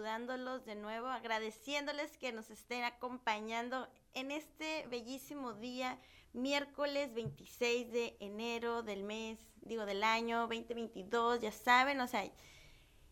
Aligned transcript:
saludándolos 0.00 0.64
de 0.64 0.76
nuevo, 0.76 1.08
agradeciéndoles 1.08 2.16
que 2.16 2.32
nos 2.32 2.50
estén 2.50 2.84
acompañando 2.84 3.86
en 4.14 4.30
este 4.30 4.86
bellísimo 4.86 5.52
día, 5.52 5.98
miércoles 6.32 7.12
26 7.12 7.92
de 7.92 8.16
enero 8.18 8.82
del 8.82 9.02
mes, 9.02 9.38
digo 9.60 9.84
del 9.84 10.02
año 10.02 10.46
2022, 10.48 11.40
ya 11.40 11.52
saben, 11.52 12.00
o 12.00 12.08
sea, 12.08 12.24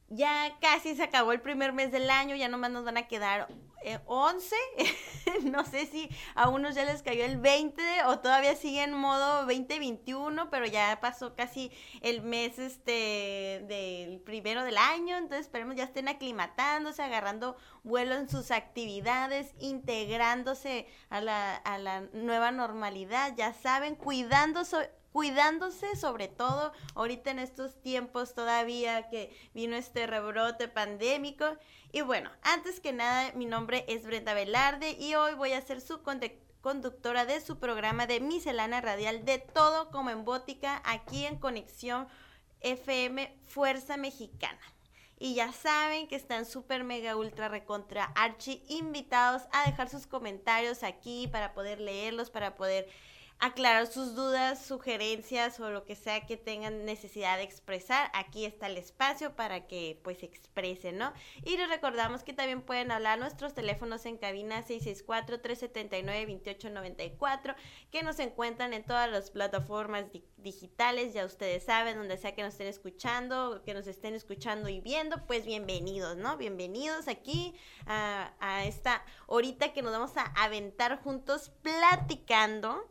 ya 0.08 0.56
casi 0.60 0.94
se 0.94 1.02
acabó 1.02 1.32
el 1.32 1.40
primer 1.40 1.72
mes 1.72 1.92
del 1.92 2.08
año, 2.10 2.34
ya 2.36 2.48
nomás 2.48 2.70
nos 2.70 2.84
van 2.84 2.96
a 2.96 3.08
quedar 3.08 3.48
11. 4.06 4.56
Eh, 4.78 4.94
no 5.44 5.64
sé 5.64 5.86
si 5.86 6.08
a 6.34 6.48
unos 6.48 6.74
ya 6.74 6.84
les 6.84 7.02
cayó 7.02 7.24
el 7.24 7.38
20 7.38 7.82
o 8.06 8.18
todavía 8.18 8.54
sigue 8.56 8.82
en 8.82 8.94
modo 8.94 9.44
2021, 9.46 10.50
pero 10.50 10.66
ya 10.66 10.98
pasó 11.00 11.34
casi 11.34 11.70
el 12.00 12.22
mes 12.22 12.58
este 12.58 13.64
del 13.68 14.20
primero 14.20 14.64
del 14.64 14.78
año, 14.78 15.16
entonces 15.16 15.46
esperemos 15.46 15.76
ya 15.76 15.84
estén 15.84 16.08
aclimatándose, 16.08 17.02
agarrando 17.02 17.56
vuelo 17.82 18.14
en 18.14 18.28
sus 18.28 18.50
actividades, 18.50 19.54
integrándose 19.58 20.86
a 21.10 21.20
la, 21.20 21.56
a 21.56 21.78
la 21.78 22.02
nueva 22.12 22.50
normalidad, 22.50 23.34
ya 23.36 23.52
saben, 23.52 23.94
cuidándose 23.94 24.90
cuidándose 25.12 25.96
sobre 25.96 26.28
todo 26.28 26.72
ahorita 26.94 27.30
en 27.30 27.38
estos 27.38 27.80
tiempos 27.80 28.34
todavía 28.34 29.08
que 29.08 29.36
vino 29.54 29.76
este 29.76 30.06
rebrote 30.06 30.68
pandémico. 30.68 31.44
Y 31.92 32.02
bueno, 32.02 32.30
antes 32.42 32.80
que 32.80 32.92
nada, 32.92 33.32
mi 33.34 33.46
nombre 33.46 33.84
es 33.88 34.04
Brenda 34.04 34.34
Velarde 34.34 34.92
y 34.92 35.14
hoy 35.14 35.34
voy 35.34 35.52
a 35.52 35.62
ser 35.62 35.80
su 35.80 36.02
conductora 36.60 37.24
de 37.24 37.40
su 37.40 37.58
programa 37.58 38.06
de 38.06 38.20
miscelánea 38.20 38.80
radial 38.80 39.24
de 39.24 39.38
todo 39.38 39.90
como 39.90 40.10
en 40.10 40.24
bótica 40.24 40.82
aquí 40.84 41.24
en 41.24 41.38
Conexión 41.38 42.08
FM 42.60 43.38
Fuerza 43.46 43.96
Mexicana. 43.96 44.60
Y 45.20 45.34
ya 45.34 45.52
saben 45.52 46.06
que 46.06 46.14
están 46.14 46.46
súper 46.46 46.84
mega 46.84 47.16
ultra 47.16 47.48
recontra 47.48 48.12
archi 48.14 48.62
invitados 48.68 49.42
a 49.50 49.66
dejar 49.66 49.88
sus 49.88 50.06
comentarios 50.06 50.84
aquí 50.84 51.26
para 51.26 51.54
poder 51.54 51.80
leerlos, 51.80 52.30
para 52.30 52.54
poder 52.54 52.88
aclarar 53.40 53.86
sus 53.86 54.16
dudas, 54.16 54.66
sugerencias 54.66 55.60
o 55.60 55.70
lo 55.70 55.84
que 55.84 55.94
sea 55.94 56.26
que 56.26 56.36
tengan 56.36 56.84
necesidad 56.84 57.36
de 57.36 57.44
expresar. 57.44 58.10
Aquí 58.12 58.44
está 58.44 58.66
el 58.66 58.76
espacio 58.76 59.36
para 59.36 59.68
que 59.68 60.00
pues 60.02 60.24
expresen, 60.24 60.98
¿no? 60.98 61.12
Y 61.44 61.56
les 61.56 61.68
recordamos 61.68 62.24
que 62.24 62.32
también 62.32 62.62
pueden 62.62 62.90
hablar 62.90 63.20
nuestros 63.20 63.54
teléfonos 63.54 64.04
en 64.06 64.18
cabina 64.18 64.64
664-379-2894, 64.64 67.54
que 67.92 68.02
nos 68.02 68.18
encuentran 68.18 68.72
en 68.72 68.82
todas 68.84 69.08
las 69.08 69.30
plataformas 69.30 70.06
digitales, 70.36 71.14
ya 71.14 71.24
ustedes 71.24 71.62
saben, 71.64 71.96
donde 71.96 72.18
sea 72.18 72.34
que 72.34 72.42
nos 72.42 72.54
estén 72.54 72.66
escuchando, 72.66 73.62
que 73.64 73.72
nos 73.72 73.86
estén 73.86 74.14
escuchando 74.14 74.68
y 74.68 74.80
viendo, 74.80 75.24
pues 75.26 75.46
bienvenidos, 75.46 76.16
¿no? 76.16 76.38
Bienvenidos 76.38 77.06
aquí 77.06 77.54
a, 77.86 78.32
a 78.40 78.64
esta 78.64 79.04
horita 79.26 79.72
que 79.72 79.82
nos 79.82 79.92
vamos 79.92 80.16
a 80.16 80.24
aventar 80.34 81.00
juntos 81.00 81.52
platicando 81.62 82.88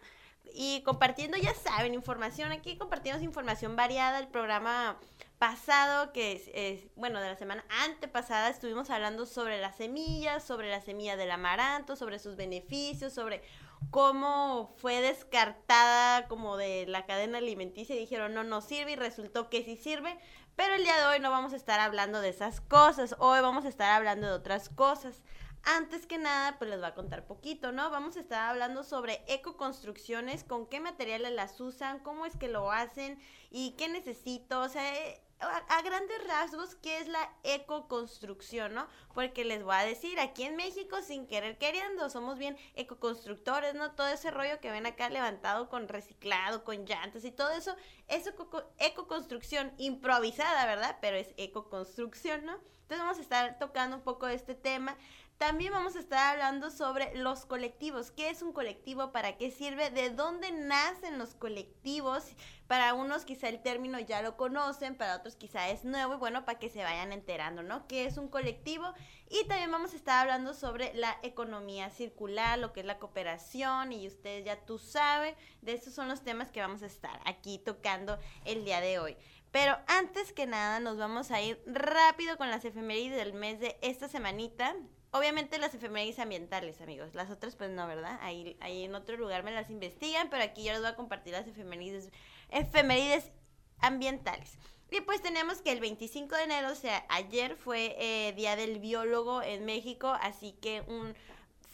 y 0.59 0.81
compartiendo, 0.81 1.37
ya 1.37 1.53
saben, 1.53 1.93
información. 1.93 2.51
Aquí 2.51 2.77
compartimos 2.77 3.21
información 3.21 3.75
variada. 3.75 4.17
El 4.17 4.27
programa 4.27 4.97
pasado, 5.37 6.11
que 6.11 6.41
es, 6.51 6.87
bueno, 6.95 7.21
de 7.21 7.29
la 7.29 7.35
semana 7.35 7.63
antepasada, 7.85 8.49
estuvimos 8.49 8.89
hablando 8.89 9.27
sobre 9.27 9.61
las 9.61 9.75
semillas, 9.77 10.43
sobre 10.43 10.71
la 10.71 10.81
semilla 10.81 11.15
del 11.15 11.29
amaranto, 11.29 11.95
sobre 11.95 12.17
sus 12.17 12.35
beneficios, 12.35 13.13
sobre 13.13 13.43
cómo 13.91 14.73
fue 14.77 14.99
descartada 14.99 16.27
como 16.27 16.57
de 16.57 16.87
la 16.87 17.05
cadena 17.05 17.37
alimenticia 17.37 17.95
y 17.95 17.99
dijeron 17.99 18.33
no, 18.33 18.43
no 18.43 18.61
sirve 18.61 18.93
y 18.93 18.95
resultó 18.95 19.51
que 19.51 19.63
sí 19.63 19.77
sirve. 19.77 20.17
Pero 20.55 20.73
el 20.73 20.83
día 20.83 20.97
de 20.97 21.05
hoy 21.05 21.19
no 21.19 21.29
vamos 21.29 21.53
a 21.53 21.55
estar 21.55 21.79
hablando 21.79 22.19
de 22.19 22.29
esas 22.29 22.61
cosas, 22.61 23.15
hoy 23.19 23.41
vamos 23.41 23.65
a 23.65 23.69
estar 23.69 23.91
hablando 23.91 24.25
de 24.25 24.33
otras 24.33 24.69
cosas. 24.69 25.21
Antes 25.63 26.05
que 26.05 26.17
nada, 26.17 26.57
pues 26.57 26.69
les 26.69 26.79
voy 26.79 26.87
a 26.87 26.95
contar 26.95 27.27
poquito, 27.27 27.71
¿no? 27.71 27.89
Vamos 27.89 28.15
a 28.17 28.21
estar 28.21 28.49
hablando 28.49 28.83
sobre 28.83 29.23
ecoconstrucciones, 29.27 30.43
con 30.43 30.67
qué 30.67 30.79
materiales 30.79 31.33
las 31.33 31.59
usan, 31.59 31.99
cómo 31.99 32.25
es 32.25 32.37
que 32.37 32.47
lo 32.47 32.71
hacen 32.71 33.19
y 33.51 33.71
qué 33.71 33.89
necesito, 33.89 34.61
o 34.61 34.69
sea, 34.69 34.95
eh, 34.95 35.21
a, 35.39 35.81
grandes 35.83 36.25
rasgos, 36.27 36.75
¿qué 36.75 36.99
es 36.99 37.07
la 37.07 37.31
ecoconstrucción, 37.43 38.73
no? 38.73 38.87
Porque 39.13 39.45
les 39.45 39.63
voy 39.63 39.75
a 39.75 39.85
decir, 39.85 40.19
aquí 40.19 40.43
en 40.43 40.55
México, 40.55 41.01
sin 41.01 41.27
querer 41.27 41.57
queriendo, 41.57 42.09
somos 42.09 42.37
bien 42.37 42.57
ecoconstructores, 42.75 43.75
¿no? 43.75 43.91
Todo 43.91 44.07
ese 44.07 44.31
rollo 44.31 44.59
que 44.59 44.71
ven 44.71 44.85
acá 44.85 45.09
levantado 45.09 45.69
con 45.69 45.87
reciclado, 45.87 46.63
con 46.63 46.85
llantas 46.85 47.23
y 47.23 47.31
todo 47.31 47.51
eso, 47.51 47.75
es 48.07 48.31
ecoconstrucción 48.79 49.73
improvisada, 49.77 50.65
¿verdad? 50.65 50.97
Pero 51.01 51.17
es 51.17 51.33
ecoconstrucción, 51.37 52.45
¿no? 52.45 52.53
Entonces 52.87 52.99
vamos 53.03 53.17
a 53.17 53.21
estar 53.21 53.59
tocando 53.59 53.97
un 53.97 54.03
poco 54.03 54.27
este 54.27 54.55
tema. 54.55 54.95
También 55.37 55.71
vamos 55.71 55.95
a 55.95 55.99
estar 55.99 56.33
hablando 56.33 56.71
sobre 56.71 57.15
los 57.15 57.45
colectivos. 57.45 58.09
¿Qué 58.09 58.31
es 58.31 58.41
un 58.41 58.53
colectivo? 58.53 59.11
¿Para 59.11 59.37
qué 59.37 59.51
sirve? 59.51 59.91
¿De 59.91 60.09
dónde 60.09 60.51
nacen 60.51 61.19
los 61.19 61.35
colectivos? 61.35 62.23
Para 62.65 62.95
unos 62.95 63.23
quizá 63.23 63.47
el 63.47 63.61
término 63.61 63.99
ya 63.99 64.23
lo 64.23 64.35
conocen, 64.35 64.97
para 64.97 65.15
otros 65.15 65.35
quizá 65.35 65.69
es 65.69 65.85
nuevo 65.85 66.15
y 66.15 66.17
bueno, 66.17 66.43
para 66.43 66.57
que 66.57 66.69
se 66.69 66.83
vayan 66.83 67.13
enterando, 67.13 67.61
¿no? 67.61 67.87
¿Qué 67.87 68.05
es 68.05 68.17
un 68.17 68.27
colectivo? 68.27 68.93
Y 69.29 69.45
también 69.47 69.71
vamos 69.71 69.93
a 69.93 69.95
estar 69.95 70.21
hablando 70.21 70.53
sobre 70.53 70.93
la 70.95 71.17
economía 71.21 71.91
circular, 71.91 72.57
lo 72.57 72.73
que 72.73 72.81
es 72.81 72.85
la 72.85 72.97
cooperación 72.97 73.93
y 73.93 74.07
ustedes 74.07 74.43
ya 74.43 74.65
tú 74.65 74.79
saben, 74.79 75.35
de 75.61 75.73
esos 75.73 75.93
son 75.93 76.09
los 76.09 76.23
temas 76.23 76.51
que 76.51 76.61
vamos 76.61 76.81
a 76.81 76.87
estar 76.87 77.21
aquí 77.25 77.59
tocando 77.59 78.17
el 78.43 78.65
día 78.65 78.81
de 78.81 78.99
hoy. 78.99 79.15
Pero 79.51 79.77
antes 79.87 80.33
que 80.33 80.45
nada 80.45 80.79
nos 80.79 80.97
vamos 80.97 81.31
a 81.31 81.41
ir 81.41 81.61
rápido 81.65 82.37
con 82.37 82.49
las 82.49 82.65
efemérides 82.65 83.17
del 83.17 83.33
mes 83.33 83.59
de 83.59 83.77
esta 83.81 84.07
semanita. 84.07 84.75
Obviamente 85.11 85.57
las 85.57 85.73
efemérides 85.73 86.19
ambientales, 86.19 86.81
amigos. 86.81 87.15
Las 87.15 87.31
otras, 87.31 87.55
pues 87.55 87.69
no, 87.69 87.87
¿verdad? 87.87 88.19
Ahí, 88.21 88.57
ahí 88.59 88.83
en 88.83 88.93
otro 88.93 89.17
lugar 89.17 89.43
me 89.43 89.51
las 89.51 89.69
investigan, 89.69 90.29
pero 90.29 90.43
aquí 90.43 90.63
yo 90.63 90.73
les 90.73 90.81
voy 90.81 90.89
a 90.89 90.95
compartir 90.95 91.33
las 91.33 91.47
efemérides, 91.47 92.11
efemérides 92.49 93.31
ambientales. 93.79 94.57
Y 94.89 95.01
pues 95.01 95.21
tenemos 95.21 95.61
que 95.61 95.71
el 95.71 95.81
25 95.81 96.35
de 96.35 96.43
enero, 96.43 96.71
o 96.71 96.75
sea, 96.75 97.05
ayer 97.09 97.57
fue 97.57 97.95
eh, 97.99 98.33
Día 98.33 98.55
del 98.55 98.79
Biólogo 98.79 99.41
en 99.41 99.65
México, 99.65 100.15
así 100.21 100.53
que 100.61 100.81
un 100.87 101.13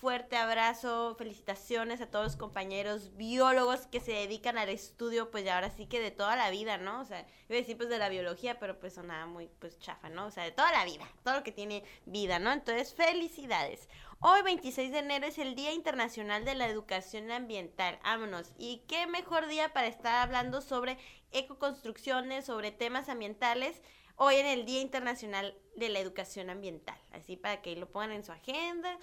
fuerte 0.03 0.35
abrazo, 0.35 1.15
felicitaciones 1.17 2.01
a 2.01 2.11
todos 2.11 2.25
los 2.25 2.35
compañeros 2.35 3.15
biólogos 3.15 3.87
que 3.87 4.01
se 4.01 4.11
dedican 4.11 4.57
al 4.57 4.67
estudio, 4.67 5.31
pues 5.31 5.45
ya 5.45 5.55
ahora 5.55 5.69
sí 5.69 5.85
que 5.85 6.01
de 6.01 6.11
toda 6.11 6.35
la 6.35 6.49
vida, 6.49 6.77
¿no? 6.77 6.99
O 6.99 7.05
sea, 7.05 7.21
iba 7.47 7.55
a 7.55 7.61
decir 7.61 7.77
pues 7.77 7.87
de 7.87 7.99
la 7.99 8.09
biología, 8.09 8.59
pero 8.59 8.77
pues 8.77 8.95
sonaba 8.95 9.27
muy 9.27 9.47
pues 9.59 9.79
chafa, 9.79 10.09
¿no? 10.09 10.25
O 10.25 10.29
sea, 10.29 10.43
de 10.43 10.51
toda 10.51 10.73
la 10.73 10.83
vida, 10.83 11.09
todo 11.23 11.35
lo 11.35 11.43
que 11.43 11.53
tiene 11.53 11.85
vida, 12.05 12.37
¿no? 12.37 12.51
Entonces, 12.51 12.93
felicidades. 12.93 13.87
Hoy 14.19 14.41
26 14.41 14.91
de 14.91 14.99
enero 14.99 15.25
es 15.25 15.37
el 15.37 15.55
Día 15.55 15.71
Internacional 15.71 16.43
de 16.43 16.55
la 16.55 16.67
Educación 16.67 17.31
Ambiental. 17.31 17.97
Vámonos. 18.03 18.51
Y 18.57 18.83
qué 18.89 19.07
mejor 19.07 19.47
día 19.47 19.71
para 19.71 19.87
estar 19.87 20.15
hablando 20.15 20.59
sobre 20.59 20.97
ecoconstrucciones, 21.31 22.45
sobre 22.45 22.71
temas 22.71 23.07
ambientales 23.07 23.81
hoy 24.17 24.35
en 24.35 24.47
el 24.47 24.65
Día 24.65 24.81
Internacional 24.81 25.57
de 25.77 25.87
la 25.87 25.99
Educación 25.99 26.49
Ambiental. 26.49 26.99
Así 27.13 27.37
para 27.37 27.61
que 27.61 27.77
lo 27.77 27.89
pongan 27.89 28.11
en 28.11 28.25
su 28.25 28.33
agenda 28.33 28.99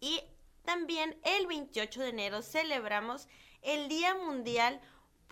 y 0.00 0.20
también 0.64 1.18
el 1.24 1.46
28 1.46 2.00
de 2.00 2.08
enero 2.08 2.42
celebramos 2.42 3.28
el 3.62 3.88
Día 3.88 4.14
Mundial 4.14 4.80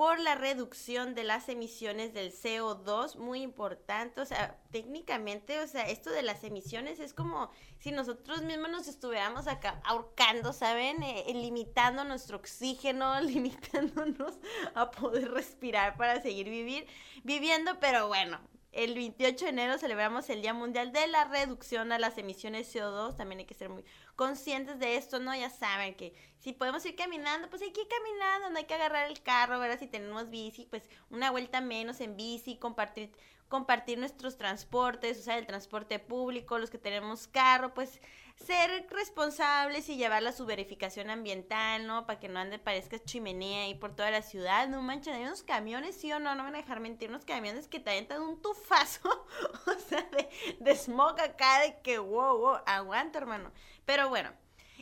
por 0.00 0.18
la 0.18 0.34
reducción 0.34 1.14
de 1.14 1.24
las 1.24 1.50
emisiones 1.50 2.14
del 2.14 2.32
CO2, 2.32 3.16
muy 3.16 3.42
importante, 3.42 4.22
o 4.22 4.24
sea, 4.24 4.58
técnicamente, 4.70 5.60
o 5.60 5.66
sea, 5.66 5.82
esto 5.90 6.08
de 6.08 6.22
las 6.22 6.42
emisiones 6.42 7.00
es 7.00 7.12
como 7.12 7.50
si 7.80 7.92
nosotros 7.92 8.40
mismos 8.40 8.70
nos 8.70 8.88
estuviéramos 8.88 9.46
acá 9.46 9.78
ahorcando, 9.84 10.54
¿saben? 10.54 11.02
Eh, 11.02 11.24
eh, 11.26 11.34
limitando 11.34 12.04
nuestro 12.04 12.38
oxígeno, 12.38 13.20
limitándonos 13.20 14.38
a 14.74 14.90
poder 14.90 15.32
respirar 15.32 15.98
para 15.98 16.22
seguir 16.22 16.48
vivir, 16.48 16.86
viviendo, 17.22 17.78
pero 17.78 18.08
bueno, 18.08 18.40
el 18.72 18.94
28 18.94 19.44
de 19.44 19.50
enero 19.50 19.78
celebramos 19.78 20.30
el 20.30 20.42
Día 20.42 20.54
Mundial 20.54 20.92
de 20.92 21.08
la 21.08 21.24
Reducción 21.24 21.90
a 21.90 21.98
las 21.98 22.16
Emisiones 22.18 22.72
CO2. 22.72 23.16
También 23.16 23.40
hay 23.40 23.44
que 23.44 23.54
ser 23.54 23.68
muy 23.68 23.84
conscientes 24.20 24.78
de 24.78 24.96
esto, 24.96 25.18
¿no? 25.18 25.34
Ya 25.34 25.48
saben 25.48 25.94
que 25.94 26.12
si 26.40 26.52
podemos 26.52 26.84
ir 26.84 26.94
caminando, 26.94 27.48
pues 27.48 27.62
hay 27.62 27.72
que 27.72 27.80
ir 27.80 27.88
caminando, 27.88 28.50
no 28.50 28.58
hay 28.58 28.66
que 28.66 28.74
agarrar 28.74 29.10
el 29.10 29.22
carro, 29.22 29.58
ver 29.58 29.78
si 29.78 29.86
tenemos 29.86 30.28
bici, 30.28 30.66
pues 30.66 30.90
una 31.08 31.30
vuelta 31.30 31.62
menos 31.62 32.02
en 32.02 32.18
bici, 32.18 32.58
compartir 32.58 33.10
compartir 33.50 33.98
nuestros 33.98 34.38
transportes, 34.38 35.22
sea, 35.24 35.36
el 35.36 35.46
transporte 35.46 35.98
público, 35.98 36.58
los 36.58 36.70
que 36.70 36.78
tenemos 36.78 37.26
carro, 37.26 37.74
pues 37.74 38.00
ser 38.36 38.86
responsables 38.88 39.88
y 39.88 39.96
llevarla 39.96 40.30
a 40.30 40.32
su 40.32 40.46
verificación 40.46 41.10
ambiental, 41.10 41.86
¿no? 41.86 42.06
Para 42.06 42.20
que 42.20 42.28
no 42.28 42.38
ande, 42.38 42.60
parezca 42.60 43.02
chimenea 43.02 43.64
ahí 43.64 43.74
por 43.74 43.94
toda 43.94 44.12
la 44.12 44.22
ciudad. 44.22 44.68
No 44.68 44.80
manches, 44.80 45.14
hay 45.14 45.24
unos 45.24 45.42
camiones, 45.42 45.96
sí 45.96 46.12
o 46.12 46.20
no, 46.20 46.34
no 46.36 46.44
van 46.44 46.54
a 46.54 46.58
dejar 46.58 46.78
mentir, 46.78 47.10
unos 47.10 47.24
camiones 47.24 47.66
que 47.66 47.80
te 47.80 47.90
aventan 47.90 48.22
un 48.22 48.40
tufazo, 48.40 49.26
o 49.66 49.74
sea, 49.88 50.08
de, 50.12 50.28
de 50.60 50.76
smog 50.76 51.20
acá, 51.20 51.60
de 51.60 51.80
que, 51.82 51.98
wow, 51.98 52.38
wow, 52.38 52.58
aguanta, 52.64 53.18
hermano. 53.18 53.52
Pero 53.84 54.08
bueno, 54.08 54.32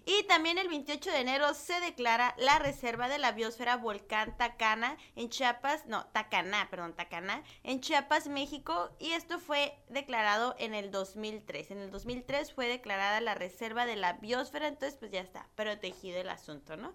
Y 0.06 0.24
también 0.24 0.58
el 0.58 0.68
28 0.68 1.10
de 1.10 1.20
enero 1.20 1.54
se 1.54 1.80
declara 1.80 2.34
la 2.38 2.58
reserva 2.58 3.08
de 3.08 3.18
la 3.18 3.32
biosfera 3.32 3.76
Volcán 3.76 4.36
Tacana 4.36 4.96
en 5.16 5.28
Chiapas, 5.28 5.86
no, 5.86 6.06
Tacaná, 6.06 6.68
perdón, 6.70 6.94
Tacaná, 6.94 7.42
en 7.64 7.80
Chiapas, 7.80 8.28
México. 8.28 8.90
Y 8.98 9.10
esto 9.10 9.38
fue 9.38 9.78
declarado 9.88 10.54
en 10.58 10.74
el 10.74 10.90
2003. 10.90 11.70
En 11.70 11.78
el 11.78 11.90
2003 11.90 12.52
fue 12.52 12.68
declarada 12.68 13.20
la 13.20 13.34
reserva 13.34 13.86
de 13.86 13.96
la 13.96 14.14
biosfera, 14.14 14.68
entonces 14.68 14.98
pues 14.98 15.10
ya 15.10 15.20
está 15.20 15.46
protegido 15.54 16.20
el 16.20 16.28
asunto, 16.28 16.76
¿no? 16.76 16.92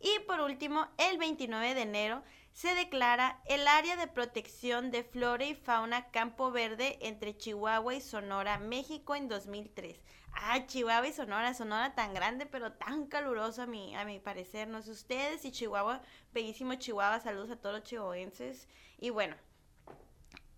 Y 0.00 0.18
por 0.26 0.40
último, 0.40 0.86
el 0.98 1.18
29 1.18 1.74
de 1.74 1.82
enero 1.82 2.22
se 2.52 2.74
declara 2.74 3.40
el 3.46 3.66
área 3.66 3.96
de 3.96 4.06
protección 4.06 4.90
de 4.90 5.04
flora 5.04 5.44
y 5.44 5.54
fauna 5.54 6.10
Campo 6.10 6.50
Verde 6.50 6.98
entre 7.00 7.36
Chihuahua 7.36 7.94
y 7.94 8.00
Sonora, 8.00 8.58
México 8.58 9.14
en 9.14 9.28
2003. 9.28 10.00
Ah, 10.38 10.66
Chihuahua 10.66 11.08
y 11.08 11.12
Sonora, 11.12 11.54
Sonora 11.54 11.94
tan 11.94 12.12
grande 12.12 12.44
pero 12.46 12.72
tan 12.72 13.06
caluroso 13.06 13.62
a 13.62 13.66
mi, 13.66 13.96
a 13.96 14.04
mi 14.04 14.20
parecer, 14.20 14.68
no 14.68 14.82
sé 14.82 14.90
ustedes 14.90 15.44
y 15.44 15.50
Chihuahua, 15.50 16.02
bellísimo 16.32 16.74
Chihuahua, 16.74 17.20
saludos 17.20 17.50
a 17.50 17.56
todos 17.56 17.76
los 17.76 17.84
chihuahuenses. 17.84 18.68
Y 19.00 19.10
bueno, 19.10 19.34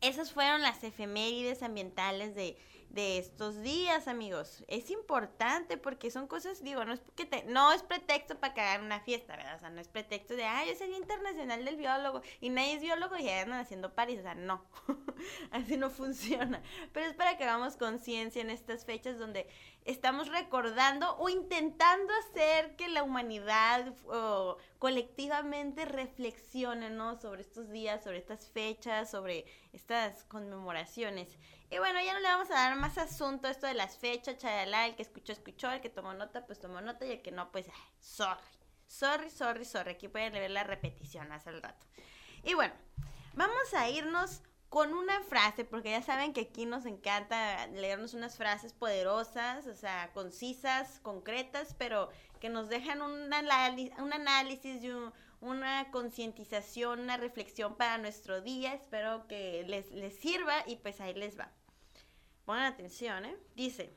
esas 0.00 0.32
fueron 0.32 0.62
las 0.62 0.82
efemérides 0.82 1.62
ambientales 1.62 2.34
de 2.34 2.58
de 2.90 3.18
estos 3.18 3.60
días, 3.62 4.08
amigos. 4.08 4.64
Es 4.66 4.90
importante 4.90 5.76
porque 5.76 6.10
son 6.10 6.26
cosas, 6.26 6.62
digo, 6.62 6.84
no 6.84 6.92
es 6.92 7.00
porque 7.00 7.26
te, 7.26 7.44
no 7.44 7.72
es 7.72 7.82
pretexto 7.82 8.38
para 8.38 8.54
cagar 8.54 8.82
una 8.82 9.00
fiesta, 9.00 9.36
¿verdad? 9.36 9.56
O 9.56 9.60
sea, 9.60 9.70
no 9.70 9.80
es 9.80 9.88
pretexto 9.88 10.34
de, 10.34 10.44
ay, 10.44 10.70
es 10.70 10.80
el 10.80 10.88
Día 10.88 10.98
Internacional 10.98 11.64
del 11.64 11.76
Biólogo 11.76 12.22
y 12.40 12.50
nadie 12.50 12.74
es 12.74 12.82
biólogo 12.82 13.16
y 13.16 13.24
ya 13.24 13.42
andan 13.42 13.60
haciendo 13.60 13.94
paris, 13.94 14.20
o 14.20 14.22
sea, 14.22 14.34
no. 14.34 14.64
Así 15.50 15.76
no 15.76 15.90
funciona. 15.90 16.62
Pero 16.92 17.06
es 17.06 17.14
para 17.14 17.36
que 17.36 17.44
hagamos 17.44 17.76
conciencia 17.76 18.40
en 18.40 18.50
estas 18.50 18.84
fechas 18.84 19.18
donde 19.18 19.48
estamos 19.88 20.28
recordando 20.28 21.16
o 21.16 21.30
intentando 21.30 22.12
hacer 22.20 22.76
que 22.76 22.88
la 22.88 23.02
humanidad 23.02 23.94
colectivamente 24.78 25.86
reflexione, 25.86 26.90
¿no? 26.90 27.18
Sobre 27.18 27.40
estos 27.40 27.70
días, 27.70 28.04
sobre 28.04 28.18
estas 28.18 28.50
fechas, 28.50 29.10
sobre 29.10 29.46
estas 29.72 30.24
conmemoraciones. 30.24 31.38
Y 31.70 31.78
bueno, 31.78 32.00
ya 32.02 32.12
no 32.12 32.20
le 32.20 32.28
vamos 32.28 32.50
a 32.50 32.54
dar 32.54 32.76
más 32.76 32.98
asunto 32.98 33.48
a 33.48 33.50
esto 33.50 33.66
de 33.66 33.72
las 33.74 33.96
fechas, 33.96 34.36
chalala, 34.36 34.86
el 34.86 34.94
que 34.94 35.02
escuchó, 35.02 35.32
escuchó, 35.32 35.70
el 35.70 35.80
que 35.80 35.88
tomó 35.88 36.12
nota, 36.12 36.46
pues 36.46 36.60
tomó 36.60 36.82
nota, 36.82 37.06
y 37.06 37.12
el 37.12 37.22
que 37.22 37.30
no, 37.30 37.50
pues, 37.50 37.66
sorry. 37.98 38.42
Sorry, 38.86 39.30
sorry, 39.30 39.64
sorry. 39.64 39.92
Aquí 39.92 40.08
pueden 40.08 40.34
ver 40.34 40.50
la 40.50 40.64
repetición 40.64 41.32
hace 41.32 41.48
el 41.50 41.62
rato. 41.62 41.86
Y 42.42 42.54
bueno, 42.54 42.74
vamos 43.34 43.74
a 43.74 43.88
irnos 43.88 44.42
con 44.68 44.92
una 44.92 45.22
frase, 45.22 45.64
porque 45.64 45.90
ya 45.90 46.02
saben 46.02 46.32
que 46.32 46.42
aquí 46.42 46.66
nos 46.66 46.84
encanta 46.84 47.66
leernos 47.68 48.12
unas 48.12 48.36
frases 48.36 48.74
poderosas, 48.74 49.66
o 49.66 49.74
sea, 49.74 50.10
concisas, 50.12 51.00
concretas, 51.00 51.74
pero 51.78 52.10
que 52.38 52.50
nos 52.50 52.68
dejan 52.68 53.00
un, 53.00 53.12
un 53.22 54.12
análisis 54.12 54.82
y 54.82 54.92
una 55.40 55.90
concientización, 55.90 57.00
una 57.00 57.16
reflexión 57.16 57.76
para 57.76 57.96
nuestro 57.98 58.42
día. 58.42 58.74
Espero 58.74 59.26
que 59.26 59.64
les, 59.66 59.90
les 59.90 60.18
sirva 60.18 60.62
y 60.66 60.76
pues 60.76 61.00
ahí 61.00 61.14
les 61.14 61.38
va. 61.38 61.50
Pongan 62.44 62.64
atención, 62.64 63.24
¿eh? 63.24 63.36
Dice, 63.54 63.96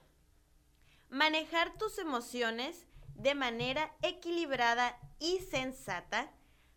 manejar 1.10 1.78
tus 1.78 1.98
emociones 1.98 2.88
de 3.16 3.36
manera 3.36 3.94
equilibrada 4.02 4.98
y 5.20 5.40
sensata 5.40 6.32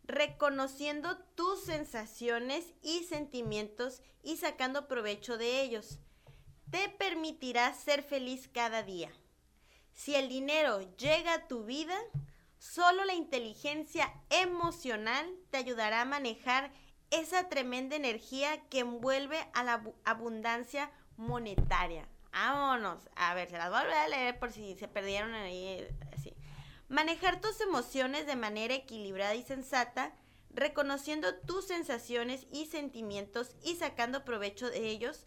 reconociendo 0.05 1.19
tus 1.35 1.65
sensaciones 1.65 2.75
y 2.83 3.05
sentimientos 3.05 4.03
y 4.23 4.37
sacando 4.37 4.89
provecho 4.89 5.39
de 5.39 5.63
ellos. 5.63 5.99
Te 6.71 6.89
permitirá 6.89 7.73
ser 7.75 8.03
feliz 8.03 8.49
cada 8.53 8.83
día. 8.83 9.11
Si 9.93 10.15
el 10.15 10.29
dinero 10.29 10.81
llega 10.97 11.35
a 11.35 11.47
tu 11.47 11.65
vida, 11.65 11.97
solo 12.59 13.05
la 13.05 13.15
inteligencia 13.15 14.13
emocional 14.31 15.27
te 15.51 15.59
ayudará 15.59 16.03
a 16.03 16.07
manejar 16.07 16.73
esa 17.11 17.49
tremenda 17.49 17.97
energía 17.97 18.69
que 18.69 18.81
envuelve 18.81 19.39
a 19.55 19.63
la 19.63 19.83
abundancia 20.05 20.91
monetaria. 21.17 22.09
Vámonos. 22.33 23.09
A 23.15 23.35
ver, 23.35 23.49
se 23.49 23.57
las 23.57 23.71
voy 23.71 23.79
a 23.79 24.03
a 24.03 24.09
leer 24.09 24.39
por 24.41 24.51
si 24.51 24.75
se 24.75 24.89
perdieron 24.89 25.33
ahí. 25.35 25.87
Manejar 26.95 27.41
tus 27.41 27.61
emociones 27.61 28.25
de 28.25 28.37
manera 28.37 28.73
equilibrada 28.73 29.35
y 29.35 29.43
sensata, 29.43 30.13
reconociendo 30.51 31.35
tus 31.35 31.67
sensaciones 31.67 32.47
y 32.53 32.67
sentimientos 32.67 33.57
y 33.65 33.75
sacando 33.75 34.25
provecho 34.25 34.71
de 34.71 34.91
ellos, 34.91 35.27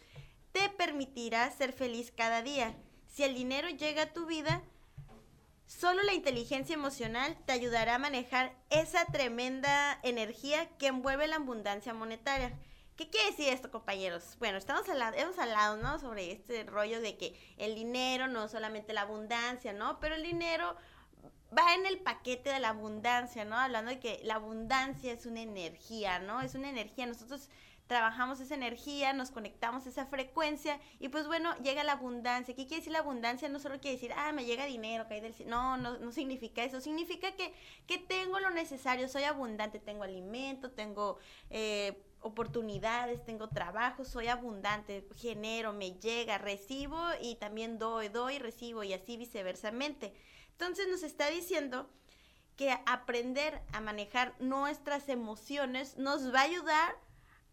te 0.53 0.69
permitirá 0.69 1.51
ser 1.51 1.73
feliz 1.73 2.13
cada 2.15 2.41
día. 2.41 2.73
Si 3.09 3.23
el 3.25 3.35
dinero 3.35 3.67
llega 3.67 4.03
a 4.03 4.13
tu 4.13 4.25
vida, 4.25 4.63
solo 5.65 6.03
la 6.03 6.13
inteligencia 6.13 6.73
emocional 6.73 7.37
te 7.45 7.51
ayudará 7.51 7.95
a 7.95 7.99
manejar 7.99 8.55
esa 8.69 9.03
tremenda 9.07 9.99
energía 10.03 10.69
que 10.77 10.87
envuelve 10.87 11.27
la 11.27 11.35
abundancia 11.35 11.93
monetaria. 11.93 12.57
¿Qué 12.95 13.09
quiere 13.09 13.31
decir 13.31 13.49
esto, 13.49 13.69
compañeros? 13.71 14.37
Bueno, 14.39 14.57
estamos 14.57 14.85
hemos 14.87 15.37
hablado, 15.37 15.75
¿no? 15.75 15.99
Sobre 15.99 16.31
este 16.31 16.63
rollo 16.63 17.01
de 17.01 17.17
que 17.17 17.37
el 17.57 17.75
dinero 17.75 18.27
no 18.27 18.47
solamente 18.47 18.93
la 18.93 19.01
abundancia, 19.01 19.73
¿no? 19.73 19.99
Pero 19.99 20.15
el 20.15 20.23
dinero 20.23 20.77
va 21.55 21.73
en 21.75 21.85
el 21.85 21.99
paquete 21.99 22.49
de 22.49 22.59
la 22.59 22.69
abundancia, 22.69 23.45
¿no? 23.45 23.57
Hablando 23.57 23.91
de 23.91 23.99
que 23.99 24.19
la 24.23 24.35
abundancia 24.35 25.13
es 25.13 25.25
una 25.25 25.41
energía, 25.41 26.19
¿no? 26.19 26.41
Es 26.41 26.55
una 26.55 26.69
energía. 26.69 27.05
Nosotros 27.05 27.49
trabajamos 27.88 28.39
esa 28.41 28.55
energía, 28.55 29.13
nos 29.13 29.31
conectamos 29.31 29.88
esa 29.88 30.05
frecuencia 30.05 30.79
y 30.99 31.07
pues 31.07 31.25
bueno, 31.25 31.55
llega 31.63 31.83
la 31.83 31.94
abundancia. 31.94 32.53
¿Qué 32.53 32.67
quiere 32.67 32.81
decir 32.81 32.91
la 32.91 32.99
abundancia? 32.99 33.47
No 33.49 33.59
solo 33.59 33.79
quiere 33.79 33.95
decir, 33.95 34.11
ah, 34.15 34.31
me 34.33 34.45
llega 34.45 34.65
dinero, 34.65 35.07
cae 35.07 35.21
del 35.21 35.33
No, 35.47 35.77
no, 35.77 35.97
no 35.97 36.11
significa 36.11 36.63
eso. 36.63 36.81
Significa 36.81 37.31
que, 37.35 37.53
que 37.88 37.97
tengo 37.97 38.39
lo 38.39 38.50
necesario, 38.50 39.07
soy 39.07 39.23
abundante, 39.23 39.79
tengo 39.79 40.03
alimento, 40.03 40.71
tengo 40.71 41.17
eh, 41.50 42.03
oportunidades, 42.21 43.23
tengo 43.25 43.47
trabajo, 43.47 44.03
soy 44.03 44.27
abundante, 44.27 45.07
genero, 45.15 45.71
me 45.71 45.91
llega, 45.93 46.38
recibo 46.38 47.00
y 47.21 47.35
también 47.35 47.79
doy, 47.79 48.09
doy, 48.09 48.38
recibo 48.38 48.83
y 48.83 48.93
así 48.93 49.15
viceversamente. 49.15 50.13
Entonces 50.59 50.88
nos 50.88 51.04
está 51.04 51.30
diciendo 51.30 51.88
que 52.56 52.71
aprender 52.88 53.62
a 53.74 53.80
manejar 53.80 54.33
nuestras 54.39 55.07
emociones 55.07 55.98
nos 55.98 56.33
va 56.33 56.39
a 56.39 56.45
ayudar 56.45 56.95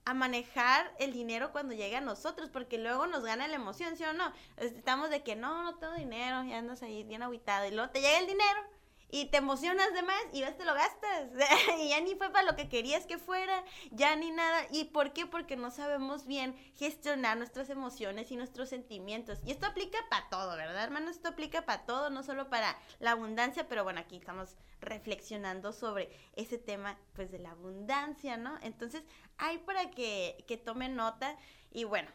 a 0.06 0.15
manejar 0.15 0.91
el 0.99 1.12
dinero 1.12 1.53
cuando 1.53 1.75
llegue 1.75 1.97
a 1.97 2.01
nosotros, 2.01 2.49
porque 2.49 2.79
luego 2.79 3.06
nos 3.06 3.23
gana 3.23 3.47
la 3.47 3.56
emoción, 3.56 3.99
¿sí 3.99 4.05
o 4.05 4.15
no? 4.15 4.33
Estamos 4.56 5.11
de 5.11 5.23
que 5.23 5.37
no, 5.37 5.65
no 5.65 5.77
tengo 5.77 5.93
dinero, 5.95 6.45
y 6.45 6.55
andas 6.55 6.83
ahí 6.83 7.05
bien 7.05 7.23
aguitado, 7.23 7.67
y 7.67 7.73
luego 7.73 7.91
te 7.91 8.01
llega 8.01 8.19
el 8.19 8.27
dinero 8.27 8.74
y 9.11 9.27
te 9.27 9.37
emocionas 9.37 9.93
de 9.93 10.03
más 10.03 10.23
y 10.33 10.43
vas 10.43 10.56
te 10.56 10.65
lo 10.65 10.75
gastas. 10.75 11.28
y 11.81 11.90
ya 11.90 12.00
ni 12.00 12.14
fue 12.14 12.31
para 12.31 12.45
lo 12.45 12.57
que 12.57 12.69
querías 12.69 13.07
que 13.07 13.19
fuera, 13.19 13.62
ya 13.90 14.17
ni 14.17 14.31
nada. 14.31 14.67
¿Y 14.71 14.85
por 14.87 15.12
qué? 15.12 15.26
Porque 15.26 15.57
no 15.57 15.71
sabemos 15.71 16.26
bien 16.26 16.57
gestionar 16.75 17.37
nuestras 17.37 17.71
emociones 17.71 18.31
y 18.33 18.37
nuestros 18.37 18.69
sentimientos. 18.69 19.38
Y 19.45 19.52
esto 19.52 19.67
aplica 19.67 19.99
para 20.11 20.28
todo, 20.31 20.57
¿verdad, 20.57 20.83
hermano? 20.83 21.11
Esto 21.11 21.28
aplica 21.28 21.64
para 21.64 21.87
todo, 21.87 22.11
no 22.11 22.23
solo 22.23 22.50
para 22.50 22.76
la 22.99 23.12
abundancia, 23.12 23.69
pero 23.69 23.85
bueno, 23.85 24.00
aquí 24.00 24.17
estamos 24.17 24.57
reflexionando 24.81 25.73
sobre 25.73 26.11
ese 26.35 26.59
tema, 26.59 26.99
pues, 27.14 27.31
de 27.31 27.38
la 27.38 27.52
abundancia, 27.52 28.37
¿no? 28.37 28.59
Entonces, 28.62 29.05
hay 29.38 29.59
para 29.59 29.90
que, 29.90 30.45
que 30.49 30.57
tomen 30.57 30.97
nota 30.97 31.37
y 31.71 31.85
bueno. 31.85 32.11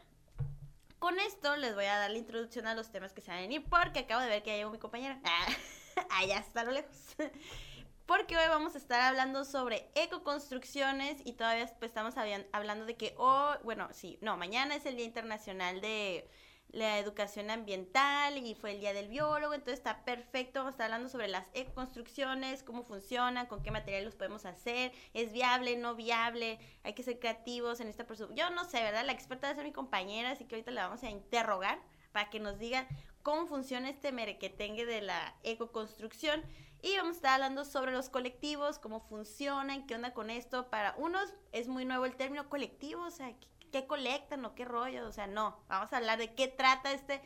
Con 0.98 1.18
esto 1.18 1.56
les 1.56 1.74
voy 1.74 1.86
a 1.86 1.96
dar 1.96 2.10
la 2.10 2.18
introducción 2.18 2.66
a 2.66 2.74
los 2.74 2.92
temas 2.92 3.14
que 3.14 3.22
se 3.22 3.30
van 3.30 3.38
a 3.38 3.40
venir 3.40 3.64
porque 3.70 4.00
acabo 4.00 4.20
de 4.20 4.28
ver 4.28 4.42
que 4.42 4.54
llegó 4.54 4.70
mi 4.70 4.78
compañera. 4.78 5.18
allá 6.10 6.38
está 6.38 6.64
lo 6.64 6.72
lejos. 6.72 6.96
Porque 8.06 8.36
hoy 8.36 8.48
vamos 8.48 8.74
a 8.74 8.78
estar 8.78 9.00
hablando 9.00 9.44
sobre 9.44 9.88
ecoconstrucciones 9.94 11.22
y 11.24 11.34
todavía 11.34 11.66
pues, 11.78 11.90
estamos 11.90 12.14
hablando 12.52 12.84
de 12.84 12.96
que 12.96 13.14
hoy, 13.16 13.56
bueno, 13.62 13.88
sí, 13.92 14.18
no, 14.20 14.36
mañana 14.36 14.74
es 14.74 14.84
el 14.84 14.96
Día 14.96 15.04
Internacional 15.04 15.80
de 15.80 16.28
la 16.72 16.98
Educación 16.98 17.50
Ambiental 17.50 18.36
y 18.38 18.54
fue 18.54 18.72
el 18.72 18.80
Día 18.80 18.92
del 18.92 19.08
Biólogo, 19.08 19.54
entonces 19.54 19.78
está 19.78 20.04
perfecto, 20.04 20.68
estar 20.68 20.86
hablando 20.86 21.08
sobre 21.08 21.28
las 21.28 21.46
ecoconstrucciones, 21.54 22.62
cómo 22.62 22.82
funcionan, 22.82 23.46
con 23.46 23.62
qué 23.62 23.70
materiales 23.70 24.06
los 24.06 24.16
podemos 24.16 24.44
hacer, 24.44 24.92
es 25.14 25.32
viable, 25.32 25.76
no 25.76 25.94
viable, 25.94 26.58
hay 26.82 26.94
que 26.94 27.02
ser 27.02 27.18
creativos 27.18 27.80
en 27.80 27.88
esta 27.88 28.06
persona. 28.06 28.34
Yo 28.34 28.50
no 28.50 28.64
sé, 28.64 28.82
¿verdad? 28.82 29.04
La 29.04 29.12
experta 29.12 29.48
va 29.48 29.52
a 29.52 29.56
ser 29.56 29.64
mi 29.64 29.72
compañera, 29.72 30.30
así 30.30 30.44
que 30.44 30.56
ahorita 30.56 30.70
la 30.70 30.88
vamos 30.88 31.02
a 31.02 31.10
interrogar 31.10 31.80
para 32.12 32.28
que 32.30 32.40
nos 32.40 32.58
diga 32.58 32.88
cómo 33.22 33.46
funciona 33.46 33.90
este 33.90 34.12
merequetengue 34.12 34.86
de 34.86 35.02
la 35.02 35.34
ecoconstrucción. 35.42 36.42
Y 36.82 36.96
vamos 36.96 37.12
a 37.12 37.16
estar 37.16 37.34
hablando 37.34 37.64
sobre 37.64 37.92
los 37.92 38.08
colectivos, 38.08 38.78
cómo 38.78 39.00
funcionan, 39.00 39.86
qué 39.86 39.94
onda 39.94 40.14
con 40.14 40.30
esto. 40.30 40.70
Para 40.70 40.94
unos 40.96 41.34
es 41.52 41.68
muy 41.68 41.84
nuevo 41.84 42.06
el 42.06 42.16
término 42.16 42.48
colectivo, 42.48 43.02
o 43.02 43.10
sea, 43.10 43.34
¿qué, 43.70 43.86
colectan 43.86 44.44
o 44.44 44.54
qué 44.54 44.64
rollo? 44.64 45.06
O 45.06 45.12
sea, 45.12 45.26
no, 45.26 45.58
vamos 45.68 45.92
a 45.92 45.98
hablar 45.98 46.18
de 46.18 46.34
qué 46.34 46.48
trata 46.48 46.92
este, 46.92 47.20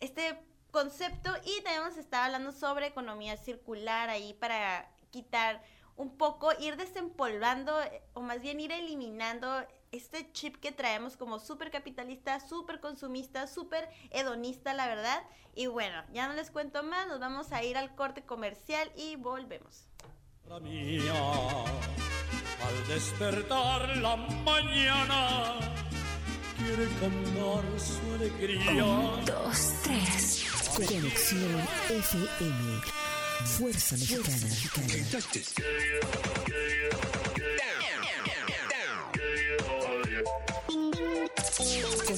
este 0.00 0.38
concepto 0.70 1.30
y 1.44 1.62
también 1.62 1.82
vamos 1.82 1.96
a 1.96 2.00
estar 2.00 2.24
hablando 2.24 2.52
sobre 2.52 2.86
economía 2.86 3.36
circular 3.38 4.10
ahí 4.10 4.34
para 4.34 4.90
quitar 5.10 5.62
un 5.96 6.16
poco, 6.16 6.50
ir 6.60 6.76
desempolvando 6.76 7.74
o 8.14 8.20
más 8.20 8.42
bien 8.42 8.60
ir 8.60 8.72
eliminando 8.72 9.66
este 9.92 10.30
chip 10.32 10.56
que 10.56 10.72
traemos 10.72 11.16
como 11.16 11.38
súper 11.38 11.70
capitalista, 11.70 12.40
súper 12.40 12.80
consumista, 12.80 13.46
súper 13.46 13.88
hedonista, 14.10 14.74
la 14.74 14.86
verdad. 14.86 15.22
Y 15.54 15.66
bueno, 15.66 16.02
ya 16.12 16.28
no 16.28 16.34
les 16.34 16.50
cuento 16.50 16.82
más, 16.82 17.08
nos 17.08 17.20
vamos 17.20 17.52
a 17.52 17.62
ir 17.64 17.76
al 17.76 17.94
corte 17.94 18.22
comercial 18.22 18.90
y 18.96 19.16
volvemos. 19.16 19.86
al 22.66 22.88
despertar 22.88 23.96
la 23.98 24.16
mañana, 24.16 25.58
quiere 26.58 26.86
cantar 27.00 27.64
su 27.80 28.14
alegría. 28.14 28.84
Un, 28.84 29.24
dos, 29.24 29.74
tres. 29.82 30.46
Conexión 30.76 31.60
FM. 31.88 32.80
Fuerza 33.44 33.96
Mexicana. 33.96 34.48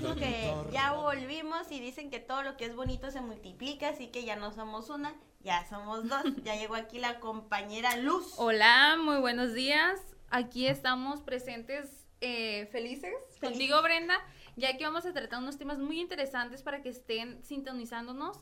Que 0.00 0.54
ya 0.72 0.92
volvimos 0.92 1.70
y 1.70 1.80
dicen 1.80 2.10
que 2.10 2.20
todo 2.20 2.42
lo 2.42 2.56
que 2.56 2.64
es 2.64 2.74
bonito 2.74 3.10
se 3.10 3.20
multiplica, 3.20 3.90
así 3.90 4.06
que 4.08 4.24
ya 4.24 4.36
no 4.36 4.52
somos 4.52 4.88
una, 4.88 5.14
ya 5.40 5.66
somos 5.68 6.08
dos. 6.08 6.22
Ya 6.44 6.56
llegó 6.56 6.74
aquí 6.74 6.98
la 6.98 7.20
compañera 7.20 7.96
Luz. 7.96 8.34
Hola, 8.36 8.96
muy 8.98 9.18
buenos 9.18 9.52
días. 9.52 10.00
Aquí 10.30 10.66
estamos 10.66 11.20
presentes 11.20 12.06
eh, 12.20 12.66
felices 12.72 13.12
contigo, 13.40 13.80
Brenda, 13.82 14.18
ya 14.56 14.76
que 14.76 14.84
vamos 14.84 15.04
a 15.04 15.12
tratar 15.12 15.40
unos 15.40 15.58
temas 15.58 15.78
muy 15.78 16.00
interesantes 16.00 16.62
para 16.62 16.82
que 16.82 16.88
estén 16.88 17.42
sintonizándonos 17.44 18.38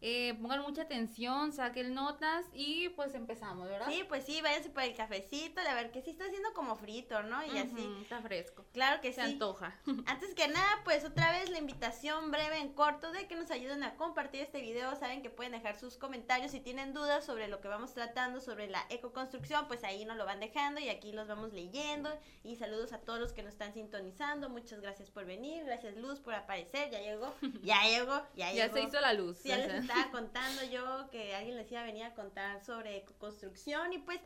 eh, 0.00 0.34
pongan 0.34 0.62
mucha 0.62 0.82
atención, 0.82 1.52
saquen 1.52 1.94
notas 1.94 2.44
y 2.52 2.90
pues 2.90 3.14
empezamos, 3.14 3.68
¿verdad? 3.68 3.86
Sí, 3.88 4.04
pues 4.08 4.24
sí, 4.24 4.40
váyanse 4.42 4.70
por 4.70 4.82
el 4.82 4.94
cafecito, 4.94 5.60
a 5.60 5.74
ver 5.74 5.92
que 5.92 6.02
sí 6.02 6.10
está 6.10 6.26
haciendo 6.26 6.52
como 6.52 6.76
frito, 6.76 7.22
¿no? 7.22 7.44
Y 7.44 7.56
así. 7.58 7.88
Está 8.02 8.20
fresco. 8.20 8.64
Claro 8.72 9.00
que 9.00 9.12
Se 9.12 9.22
sí. 9.24 9.32
antoja. 9.32 9.74
Antes 10.06 10.34
que 10.34 10.48
nada, 10.48 10.80
pues 10.84 11.04
otra 11.04 11.30
vez 11.32 11.48
la 11.48 11.58
invitación 11.58 12.30
breve 12.30 12.58
en 12.58 12.74
corto 12.74 13.12
de 13.12 13.26
que 13.26 13.36
nos 13.36 13.50
ayuden 13.50 13.82
a 13.82 13.94
compartir 13.96 14.42
este 14.42 14.60
video. 14.60 14.94
Saben 14.96 15.22
que 15.22 15.30
pueden 15.30 15.52
dejar 15.52 15.78
sus 15.78 15.96
comentarios 15.96 16.50
si 16.50 16.60
tienen 16.60 16.92
dudas 16.92 17.24
sobre 17.24 17.48
lo 17.48 17.60
que 17.60 17.68
vamos 17.68 17.94
tratando, 17.94 18.40
sobre 18.40 18.68
la 18.68 18.84
ecoconstrucción, 18.90 19.66
pues 19.68 19.84
ahí 19.84 20.04
nos 20.04 20.16
lo 20.16 20.26
van 20.26 20.40
dejando 20.40 20.80
y 20.80 20.88
aquí 20.88 21.12
los 21.12 21.28
vamos 21.28 21.52
leyendo. 21.52 22.10
Y 22.42 22.56
saludos 22.56 22.92
a 22.92 22.98
todos 22.98 23.20
los 23.20 23.32
que 23.32 23.42
nos 23.42 23.52
están 23.52 23.72
sintonizando. 23.72 24.48
Muchas 24.50 24.80
gracias 24.80 25.10
por 25.10 25.24
venir, 25.24 25.64
gracias 25.64 25.96
Luz 25.96 26.20
por 26.20 26.34
aparecer, 26.34 26.90
ya 26.90 27.00
llegó, 27.00 27.34
ya 27.62 27.82
llegó, 27.84 28.22
ya 28.34 28.52
llegó. 28.52 28.54
Ya 28.64 28.72
se 28.72 28.82
hizo 28.82 29.00
la 29.00 29.12
luz. 29.12 29.42
Ya 29.42 29.56
estaba 29.84 30.10
contando 30.10 30.64
yo 30.64 31.08
que 31.10 31.34
alguien 31.34 31.56
les 31.56 31.70
iba 31.70 31.82
a 31.82 31.84
venir 31.84 32.04
a 32.04 32.14
contar 32.14 32.64
sobre 32.64 33.04
construcción 33.18 33.92
y 33.92 33.98
pues 33.98 34.20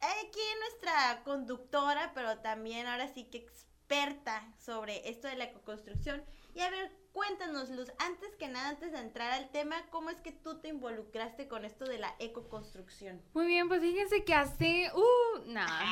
aquí 0.00 0.40
nuestra 0.60 1.22
conductora, 1.24 2.12
pero 2.14 2.38
también 2.38 2.86
ahora 2.86 3.08
sí 3.08 3.24
que 3.24 3.38
experta 3.38 4.52
sobre 4.58 5.08
esto 5.08 5.28
de 5.28 5.36
la 5.36 5.44
ecoconstrucción. 5.44 6.24
Y 6.54 6.60
a 6.60 6.70
ver, 6.70 6.90
cuéntanos, 7.12 7.70
Luz, 7.70 7.92
antes 7.98 8.34
que 8.36 8.48
nada, 8.48 8.70
antes 8.70 8.92
de 8.92 8.98
entrar 8.98 9.30
al 9.32 9.50
tema, 9.50 9.76
¿cómo 9.90 10.10
es 10.10 10.20
que 10.20 10.32
tú 10.32 10.58
te 10.58 10.68
involucraste 10.68 11.48
con 11.48 11.64
esto 11.64 11.84
de 11.84 11.98
la 11.98 12.14
ecoconstrucción? 12.18 13.22
Muy 13.34 13.46
bien, 13.46 13.68
pues 13.68 13.80
fíjense 13.80 14.24
que 14.24 14.34
hace... 14.34 14.90
Uh, 14.94 15.52
nada, 15.52 15.84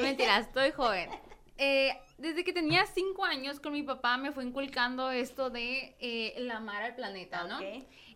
mentira, 0.00 0.38
estoy 0.38 0.72
joven. 0.72 1.10
Eh, 1.58 1.90
desde 2.18 2.44
que 2.44 2.52
tenía 2.52 2.86
cinco 2.86 3.24
años 3.24 3.58
con 3.60 3.72
mi 3.72 3.82
papá 3.82 4.16
me 4.16 4.30
fue 4.32 4.44
inculcando 4.44 5.10
esto 5.10 5.50
de 5.50 5.96
eh, 5.98 6.34
el 6.36 6.50
amar 6.50 6.82
al 6.82 6.94
planeta, 6.94 7.44
¿no? 7.48 7.58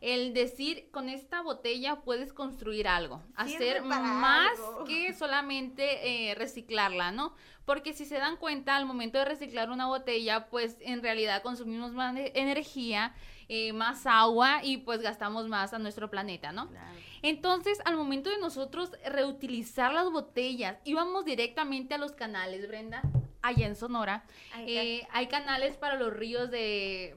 El 0.01 0.33
decir, 0.35 0.89
con 0.91 1.09
esta 1.09 1.43
botella 1.43 1.97
puedes 2.05 2.33
construir 2.33 2.89
algo, 2.89 3.21
Sirve 3.47 3.71
hacer 3.71 3.83
más 3.83 4.59
algo. 4.59 4.85
que 4.85 5.13
solamente 5.15 6.31
eh, 6.31 6.35
reciclarla, 6.35 7.13
¿no? 7.13 7.35
Porque 7.65 7.93
si 7.93 8.05
se 8.05 8.19
dan 8.19 8.37
cuenta, 8.37 8.75
al 8.77 8.87
momento 8.87 9.19
de 9.19 9.25
reciclar 9.25 9.71
una 9.71 9.87
botella, 9.87 10.49
pues 10.49 10.77
en 10.81 11.03
realidad 11.03 11.43
consumimos 11.43 11.93
más 11.93 12.17
e- 12.17 12.33
energía, 12.35 13.15
eh, 13.49 13.73
más 13.73 14.07
agua 14.07 14.61
y 14.65 14.79
pues 14.79 15.01
gastamos 15.03 15.47
más 15.49 15.73
a 15.75 15.79
nuestro 15.79 16.11
planeta, 16.11 16.51
¿no? 16.53 16.69
Claro. 16.69 16.99
Entonces, 17.23 17.79
al 17.85 17.97
momento 17.97 18.31
de 18.31 18.39
nosotros 18.39 18.91
reutilizar 19.05 19.93
las 19.95 20.11
botellas, 20.11 20.79
íbamos 20.85 21.25
directamente 21.25 21.95
a 21.95 21.99
los 21.99 22.11
canales, 22.13 22.67
Brenda, 22.67 23.03
allá 23.43 23.67
en 23.67 23.77
Sonora. 23.77 24.25
Ay, 24.55 24.77
Eh, 24.77 25.09
hay 25.13 25.27
canales 25.27 25.77
para 25.77 25.97
los 25.97 26.13
ríos 26.13 26.51
de... 26.51 27.17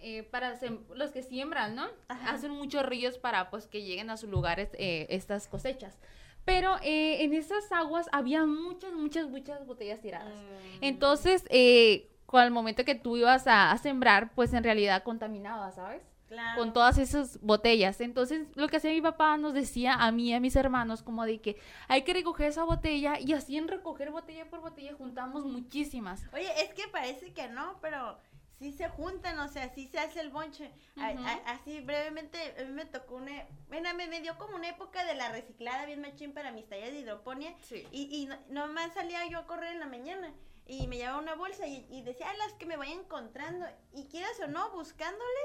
eh, 0.00 0.22
para 0.24 0.58
los 0.94 1.10
que 1.12 1.22
siembran, 1.22 1.74
¿no? 1.74 1.86
Ajá. 2.08 2.30
Hacen 2.32 2.50
muchos 2.50 2.84
ríos 2.84 3.18
para 3.18 3.50
pues 3.50 3.66
que 3.66 3.82
lleguen 3.82 4.10
a 4.10 4.16
sus 4.16 4.28
lugares 4.30 4.70
eh, 4.74 5.06
estas 5.10 5.48
cosechas. 5.48 5.96
Pero 6.44 6.76
eh, 6.82 7.22
en 7.22 7.34
esas 7.34 7.70
aguas 7.70 8.08
había 8.10 8.44
muchas, 8.44 8.92
muchas, 8.92 9.28
muchas 9.28 9.64
botellas 9.64 10.00
tiradas. 10.00 10.34
Mm. 10.34 10.84
Entonces, 10.84 11.44
eh, 11.50 12.08
con 12.26 12.42
el 12.42 12.50
momento 12.50 12.84
que 12.84 12.96
tú 12.96 13.16
ibas 13.16 13.46
a, 13.46 13.70
a 13.70 13.78
sembrar, 13.78 14.32
pues 14.34 14.52
en 14.52 14.64
realidad 14.64 15.04
contaminaba, 15.04 15.70
¿sabes? 15.70 16.02
Claro. 16.32 16.58
con 16.58 16.72
todas 16.72 16.96
esas 16.98 17.38
botellas. 17.42 18.00
Entonces, 18.00 18.46
lo 18.54 18.68
que 18.68 18.78
hacía 18.78 18.90
mi 18.90 19.02
papá 19.02 19.36
nos 19.36 19.52
decía 19.54 19.94
a 19.94 20.10
mí 20.12 20.30
y 20.30 20.34
a 20.34 20.40
mis 20.40 20.56
hermanos 20.56 21.02
como 21.02 21.24
de 21.26 21.40
que 21.40 21.58
hay 21.88 22.02
que 22.04 22.14
recoger 22.14 22.46
esa 22.48 22.64
botella 22.64 23.18
y 23.20 23.34
así 23.34 23.56
en 23.58 23.68
recoger 23.68 24.10
botella 24.10 24.48
por 24.48 24.60
botella 24.60 24.94
juntamos 24.96 25.44
muchísimas. 25.44 26.24
Oye, 26.32 26.48
es 26.62 26.72
que 26.74 26.88
parece 26.88 27.32
que 27.34 27.48
no, 27.48 27.76
pero 27.82 28.18
sí 28.58 28.72
se 28.72 28.88
juntan, 28.88 29.38
o 29.40 29.48
sea, 29.48 29.68
sí 29.74 29.88
se 29.88 29.98
hace 29.98 30.20
el 30.20 30.30
bonche. 30.30 30.70
A- 30.96 31.10
Ujú. 31.12 31.22
a- 31.26 31.50
así 31.52 31.80
brevemente, 31.80 32.38
a 32.58 32.64
mí 32.64 32.72
me 32.72 32.84
tocó 32.86 33.16
una, 33.16 33.44
bueno, 33.68 33.92
me, 33.94 34.06
me 34.06 34.20
dio 34.20 34.38
como 34.38 34.56
una 34.56 34.68
época 34.68 35.04
de 35.04 35.14
la 35.14 35.30
reciclada 35.30 35.84
bien 35.84 36.00
machín 36.00 36.32
para 36.32 36.52
mis 36.52 36.68
tallas 36.68 36.92
de 36.92 37.00
hidroponía. 37.00 37.54
Sí. 37.62 37.86
Y, 37.92 38.02
y 38.22 38.26
no- 38.26 38.38
nomás 38.48 38.94
salía 38.94 39.26
yo 39.28 39.40
a 39.40 39.46
correr 39.46 39.72
en 39.72 39.80
la 39.80 39.86
mañana 39.86 40.32
y 40.66 40.86
me 40.86 40.96
llevaba 40.96 41.18
una 41.18 41.34
bolsa 41.34 41.66
y, 41.66 41.86
y 41.90 42.02
decía, 42.02 42.26
"Ah, 42.30 42.34
las 42.38 42.52
que 42.54 42.66
me 42.66 42.76
vaya 42.76 42.94
encontrando. 42.94 43.66
Y 43.92 44.04
quieras 44.04 44.38
o 44.44 44.46
no, 44.46 44.70
buscándole, 44.70 45.40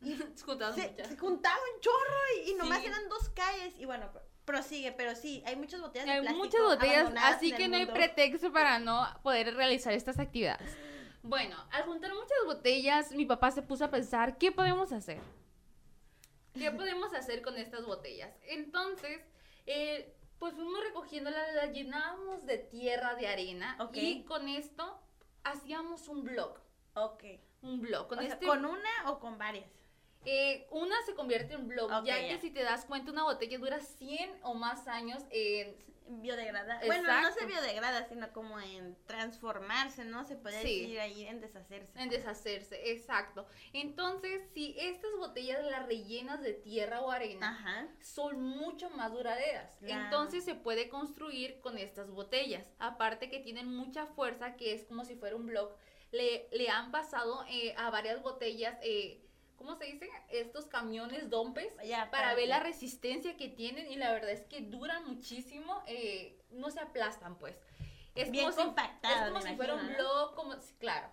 Juntamos 0.44 0.74
se, 0.76 0.88
muchas. 0.90 1.08
se 1.08 1.16
juntaba 1.16 1.56
un 1.74 1.80
chorro 1.80 2.18
y, 2.44 2.50
y 2.50 2.54
nomás 2.54 2.80
Sí. 2.80 2.86
eran 2.86 3.08
dos 3.08 3.28
calles. 3.30 3.74
Y 3.78 3.84
bueno, 3.84 4.10
pr- 4.12 4.22
prosigue, 4.44 4.92
pero 4.92 5.14
sí, 5.16 5.42
hay 5.46 5.56
muchas 5.56 5.80
botellas 5.80 6.06
de 6.06 6.12
Hay 6.12 6.20
plástico 6.20 6.44
muchas 6.44 6.60
botellas, 6.62 7.12
así 7.24 7.52
que 7.52 7.68
no 7.68 7.76
hay 7.76 7.86
pretexto 7.86 8.52
para 8.52 8.78
no 8.78 9.06
poder 9.22 9.54
realizar 9.54 9.92
estas 9.92 10.18
actividades. 10.18 10.76
Bueno, 11.22 11.56
al 11.72 11.82
juntar 11.84 12.12
muchas 12.14 12.38
botellas, 12.44 13.10
mi 13.12 13.26
papá 13.26 13.50
se 13.50 13.62
puso 13.62 13.84
a 13.84 13.90
pensar, 13.90 14.38
¿qué 14.38 14.52
podemos 14.52 14.92
hacer? 14.92 15.18
¿Qué 16.54 16.70
podemos 16.72 17.12
hacer 17.14 17.42
con 17.42 17.56
estas 17.56 17.84
botellas? 17.84 18.32
Entonces, 18.44 19.20
eh, 19.66 20.14
pues 20.38 20.54
fuimos 20.54 20.80
recogiéndolas, 20.84 21.54
las 21.54 21.72
llenábamos 21.72 22.46
de 22.46 22.58
tierra, 22.58 23.14
de 23.16 23.26
arena, 23.26 23.76
y 23.94 24.22
con 24.24 24.48
esto 24.48 25.00
hacíamos 25.42 26.06
un 26.08 26.22
blog. 26.22 26.60
Ok. 26.94 27.24
Un 27.62 27.80
blog. 27.80 28.06
Con 28.06 28.18
O 28.20 28.22
sea, 28.22 28.34
este, 28.34 28.46
¿Con 28.46 28.64
una 28.64 29.10
o 29.10 29.18
con 29.18 29.38
varias? 29.38 29.68
Eh, 30.26 30.66
una 30.70 30.96
se 31.06 31.14
convierte 31.14 31.54
en 31.54 31.68
blog, 31.68 32.04
ya 32.04 32.18
que 32.28 32.38
si 32.38 32.50
te 32.50 32.62
das 32.62 32.84
cuenta, 32.84 33.10
una 33.12 33.22
botella 33.24 33.58
dura 33.58 33.80
100 33.80 34.40
o 34.42 34.54
más 34.54 34.86
años 34.88 35.22
en 35.30 35.76
Biodegradar. 36.08 36.86
Bueno, 36.86 37.20
no 37.20 37.32
se 37.32 37.46
biodegrada, 37.46 38.08
sino 38.08 38.32
como 38.32 38.60
en 38.60 38.96
transformarse, 39.06 40.04
¿no? 40.04 40.24
Se 40.24 40.36
puede 40.36 40.62
Sí. 40.62 40.80
decir 40.82 41.00
ahí 41.00 41.26
en 41.26 41.40
deshacerse. 41.40 41.98
En 42.00 42.08
deshacerse, 42.08 42.92
exacto. 42.92 43.44
Entonces, 43.72 44.42
si 44.54 44.76
estas 44.78 45.10
botellas 45.18 45.64
las 45.64 45.86
rellenas 45.86 46.40
de 46.42 46.52
tierra 46.52 47.00
o 47.00 47.10
arena, 47.10 47.50
Ajá. 47.50 47.88
son 48.00 48.40
mucho 48.40 48.88
más 48.90 49.10
duraderas. 49.12 49.76
Claro. 49.80 50.04
Entonces 50.04 50.44
se 50.44 50.54
puede 50.54 50.88
construir 50.88 51.60
con 51.60 51.76
estas 51.76 52.10
botellas. 52.10 52.70
Aparte 52.78 53.28
que 53.28 53.40
tienen 53.40 53.66
mucha 53.74 54.06
fuerza, 54.06 54.54
que 54.56 54.74
es 54.74 54.84
como 54.84 55.04
si 55.04 55.16
fuera 55.16 55.34
un 55.34 55.46
block. 55.46 55.76
Le, 56.12 56.48
le 56.52 56.68
han 56.68 56.92
pasado 56.92 57.44
eh, 57.48 57.74
a 57.76 57.90
varias 57.90 58.22
botellas, 58.22 58.78
eh, 58.82 59.25
¿cómo 59.56 59.76
se 59.76 59.84
dice? 59.86 60.08
Estos 60.30 60.66
camiones 60.66 61.28
dompes. 61.30 61.72
Para 62.10 62.34
ver 62.34 62.48
la 62.48 62.60
resistencia 62.60 63.36
que 63.36 63.48
tienen 63.48 63.90
y 63.90 63.96
la 63.96 64.12
verdad 64.12 64.30
es 64.30 64.42
que 64.46 64.60
duran 64.60 65.04
muchísimo, 65.06 65.82
eh, 65.86 66.38
no 66.50 66.70
se 66.70 66.80
aplastan 66.80 67.36
pues. 67.38 67.56
Es 68.14 68.30
Bien 68.30 68.44
como 68.50 68.56
si- 68.56 68.60
es 69.02 69.28
como 69.28 69.40
si 69.42 69.56
fuera 69.56 69.74
un 69.74 69.80
blog, 69.94 70.34
como, 70.34 70.54
claro, 70.78 71.08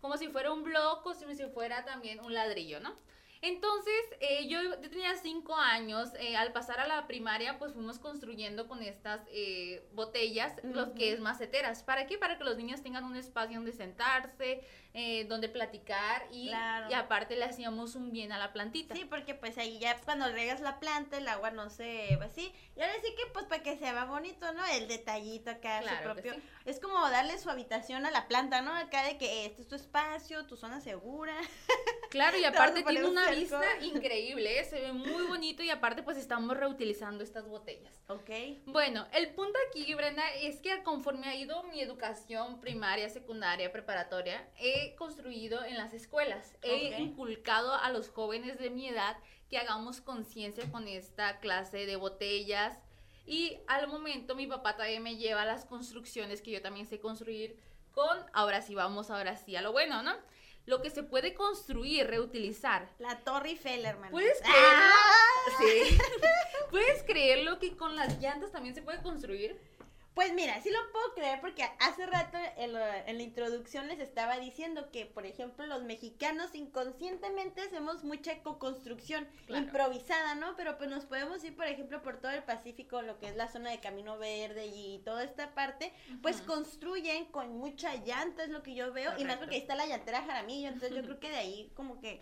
como 0.00 0.16
si 0.16 0.28
fuera 0.28 0.52
un 0.52 0.64
blog 0.64 0.98
o 0.98 1.02
como 1.02 1.34
si 1.34 1.44
fuera 1.46 1.84
también 1.84 2.20
un 2.20 2.34
ladrillo, 2.34 2.80
¿no? 2.80 2.94
Entonces, 3.40 3.94
eh, 4.18 4.48
yo, 4.48 4.60
yo 4.82 4.90
tenía 4.90 5.14
cinco 5.14 5.54
años, 5.54 6.08
eh, 6.18 6.36
al 6.36 6.50
pasar 6.52 6.80
a 6.80 6.88
la 6.88 7.06
primaria, 7.06 7.56
pues 7.56 7.72
fuimos 7.72 8.00
construyendo 8.00 8.66
con 8.66 8.82
estas 8.82 9.20
eh, 9.30 9.86
botellas, 9.92 10.54
los 10.64 10.88
que 10.90 11.12
es 11.12 11.20
maceteras. 11.20 11.84
¿Para 11.84 12.08
qué? 12.08 12.18
Para 12.18 12.36
que 12.36 12.42
los 12.42 12.56
niños 12.56 12.82
tengan 12.82 13.04
un 13.04 13.14
espacio 13.14 13.54
donde 13.58 13.72
sentarse, 13.72 14.64
eh, 15.00 15.24
donde 15.28 15.48
platicar 15.48 16.26
y, 16.32 16.48
Claro. 16.48 16.90
y 16.90 16.94
aparte 16.94 17.36
le 17.36 17.44
hacíamos 17.44 17.94
un 17.94 18.10
bien 18.10 18.32
a 18.32 18.38
la 18.38 18.52
plantita. 18.52 18.96
Sí, 18.96 19.04
porque 19.04 19.34
pues 19.36 19.56
ahí 19.58 19.78
ya 19.78 19.96
cuando 20.00 20.26
regas 20.32 20.60
la 20.60 20.80
planta, 20.80 21.18
el 21.18 21.28
agua 21.28 21.52
no 21.52 21.70
se 21.70 22.16
va 22.16 22.24
así. 22.24 22.52
Y 22.76 22.80
ahora 22.80 22.94
sí 23.02 23.14
que 23.16 23.30
pues 23.32 23.44
para 23.46 23.62
que 23.62 23.76
se 23.78 23.92
vea 23.92 24.04
bonito, 24.06 24.52
¿no? 24.54 24.66
El 24.66 24.88
detallito 24.88 25.50
acá, 25.50 25.80
Claro 25.82 25.96
su 25.98 26.02
propio. 26.02 26.34
sí. 26.34 26.42
Es 26.64 26.80
como 26.80 26.98
darle 27.10 27.38
su 27.38 27.48
habitación 27.48 28.06
a 28.06 28.10
la 28.10 28.26
planta, 28.26 28.60
¿no? 28.60 28.74
Acá 28.74 29.04
de 29.04 29.16
que 29.18 29.46
este 29.46 29.62
es 29.62 29.68
tu 29.68 29.76
espacio, 29.76 30.44
tu 30.46 30.56
zona 30.56 30.80
segura. 30.80 31.34
Claro, 32.10 32.38
y 32.38 32.44
aparte 32.46 32.82
tiene 32.84 33.04
un 33.04 33.10
una 33.10 33.24
cerco. 33.26 33.38
vista 33.38 33.62
increíble, 33.82 34.58
¿eh? 34.60 34.64
se 34.64 34.80
ve 34.80 34.94
muy 34.94 35.26
bonito 35.28 35.62
y 35.62 35.68
aparte 35.68 36.02
pues 36.02 36.16
estamos 36.16 36.56
reutilizando 36.56 37.22
estas 37.22 37.46
botellas. 37.46 37.94
Ok. 38.08 38.30
Bueno, 38.64 39.06
el 39.12 39.28
punto 39.34 39.58
aquí, 39.68 39.92
Brenda, 39.94 40.22
es 40.36 40.58
que 40.62 40.82
conforme 40.84 41.26
ha 41.28 41.34
ido 41.34 41.62
mi 41.64 41.82
educación 41.82 42.62
primaria, 42.62 43.10
secundaria, 43.10 43.70
preparatoria, 43.70 44.42
he 44.88 44.94
construido 44.96 45.64
en 45.64 45.76
las 45.76 45.92
escuelas. 45.94 46.56
He 46.62 46.92
Ok. 46.94 46.98
inculcado 47.00 47.74
a 47.74 47.90
los 47.90 48.08
jóvenes 48.10 48.58
de 48.58 48.70
mi 48.70 48.88
edad 48.88 49.16
que 49.50 49.58
hagamos 49.58 50.00
conciencia 50.00 50.70
con 50.70 50.88
esta 50.88 51.38
clase 51.40 51.86
de 51.86 51.96
botellas. 51.96 52.78
Y 53.26 53.58
al 53.66 53.88
momento 53.88 54.34
mi 54.34 54.46
papá 54.46 54.74
todavía 54.74 55.00
me 55.00 55.16
lleva 55.16 55.42
a 55.42 55.46
las 55.46 55.64
construcciones 55.64 56.42
que 56.42 56.50
yo 56.50 56.62
también 56.62 56.86
sé 56.86 56.98
construir 57.00 57.56
con, 57.92 58.18
ahora 58.32 58.62
sí 58.62 58.74
vamos, 58.74 59.10
ahora 59.10 59.36
sí 59.36 59.56
a 59.56 59.62
lo 59.62 59.72
bueno, 59.72 60.02
¿no? 60.02 60.14
Lo 60.66 60.82
que 60.82 60.90
se 60.90 61.02
puede 61.02 61.34
construir, 61.34 62.06
reutilizar. 62.06 62.88
La 62.98 63.18
Torre 63.20 63.50
Eiffel, 63.50 63.84
hermano. 63.86 64.10
¿Puedes 64.12 64.38
¡Ah! 64.44 64.94
creerlo? 65.56 65.88
Sí. 65.88 65.98
¿Puedes 66.70 67.02
creerlo 67.04 67.58
que 67.58 67.74
con 67.76 67.96
las 67.96 68.18
llantas 68.20 68.52
también 68.52 68.74
se 68.74 68.82
puede 68.82 69.00
construir? 69.02 69.58
Pues 70.18 70.32
mira, 70.32 70.60
sí 70.62 70.70
lo 70.70 70.78
puedo 70.90 71.14
creer 71.14 71.40
porque 71.40 71.62
hace 71.78 72.04
rato 72.04 72.36
en, 72.56 72.72
lo- 72.72 72.84
en 73.06 73.16
la 73.18 73.22
introducción 73.22 73.86
les 73.86 74.00
estaba 74.00 74.36
diciendo 74.40 74.90
que, 74.90 75.06
por 75.06 75.24
ejemplo, 75.26 75.64
los 75.64 75.84
mexicanos 75.84 76.56
inconscientemente 76.56 77.60
hacemos 77.60 78.02
mucha 78.02 78.32
ecoconstrucción 78.32 79.28
Claro. 79.46 79.62
improvisada, 79.64 80.34
¿no? 80.34 80.56
Pero 80.56 80.76
pues 80.76 80.90
nos 80.90 81.04
podemos 81.04 81.44
ir, 81.44 81.54
por 81.54 81.66
ejemplo, 81.66 82.02
por 82.02 82.20
todo 82.20 82.32
el 82.32 82.42
Pacífico, 82.42 83.00
lo 83.00 83.20
que 83.20 83.28
es 83.28 83.36
la 83.36 83.46
zona 83.46 83.70
de 83.70 83.78
Camino 83.78 84.18
Verde 84.18 84.66
y 84.66 84.98
toda 85.04 85.22
esta 85.22 85.54
parte, 85.54 85.92
pues 86.20 86.40
construyen 86.42 87.26
con 87.26 87.56
mucha 87.56 87.94
llanta, 87.94 88.42
es 88.42 88.50
lo 88.50 88.64
que 88.64 88.74
yo 88.74 88.92
veo, 88.92 89.12
y 89.18 89.22
más 89.24 89.36
Correcto. 89.36 89.38
porque 89.38 89.54
ahí 89.54 89.60
está 89.60 89.76
la 89.76 89.86
llantera 89.86 90.24
Jaramillo, 90.24 90.66
entonces 90.66 90.96
yo 90.96 91.02
creo 91.04 91.20
que 91.20 91.30
de 91.30 91.36
ahí 91.36 91.70
como 91.76 92.00
que 92.00 92.20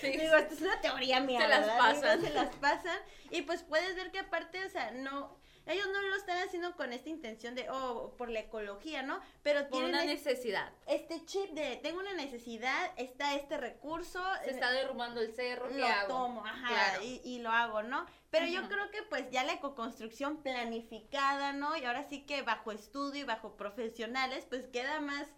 Sí. 0.00 0.06
Digo, 0.16 0.36
esto 0.36 0.54
es 0.54 0.60
una 0.62 0.80
teoría 0.80 1.20
mía. 1.20 1.40
Se 1.42 1.48
las 1.48 1.66
pasan. 1.68 2.20
Digo, 2.20 2.28
se 2.28 2.34
las 2.34 2.54
pasan. 2.56 2.96
Y 3.30 3.42
pues 3.42 3.62
puedes 3.62 3.94
ver 3.94 4.10
que 4.12 4.20
aparte, 4.20 4.64
o 4.64 4.70
sea, 4.70 4.92
no. 4.92 5.36
Ellos 5.66 5.86
no 5.92 6.02
lo 6.02 6.16
están 6.16 6.38
haciendo 6.46 6.76
con 6.76 6.92
esta 6.92 7.08
intención 7.08 7.54
de, 7.54 7.68
oh, 7.70 8.14
por 8.18 8.28
la 8.30 8.40
ecología, 8.40 9.02
¿no? 9.02 9.20
Pero 9.42 9.60
Por 9.62 9.70
tienen 9.70 9.88
una 9.90 10.04
es- 10.04 10.24
necesidad. 10.24 10.72
este 10.86 11.24
chip 11.24 11.50
de, 11.52 11.76
tengo 11.76 12.00
una 12.00 12.12
necesidad, 12.12 12.90
está 12.96 13.34
este 13.34 13.56
recurso. 13.56 14.22
Se 14.44 14.50
eh, 14.50 14.54
está 14.54 14.70
derrumbando 14.72 15.20
el 15.20 15.32
cerro, 15.34 15.68
¿qué 15.68 15.78
lo 15.78 15.86
hago? 15.86 16.08
tomo, 16.08 16.44
ajá, 16.44 16.68
Claro. 16.68 17.02
y, 17.02 17.20
y 17.24 17.38
lo 17.40 17.50
hago, 17.50 17.82
¿no? 17.82 18.04
Pero 18.30 18.46
yo 18.46 18.68
creo 18.68 18.90
que 18.90 19.02
pues 19.04 19.30
ya 19.30 19.44
la 19.44 19.52
ecoconstrucción 19.52 20.42
planificada, 20.42 21.52
¿no? 21.52 21.76
Y 21.76 21.84
ahora 21.84 22.02
sí 22.04 22.26
que 22.26 22.42
bajo 22.42 22.72
estudio 22.72 23.20
y 23.22 23.24
bajo 23.24 23.56
profesionales, 23.56 24.44
pues 24.48 24.66
queda 24.66 25.00
más, 25.00 25.28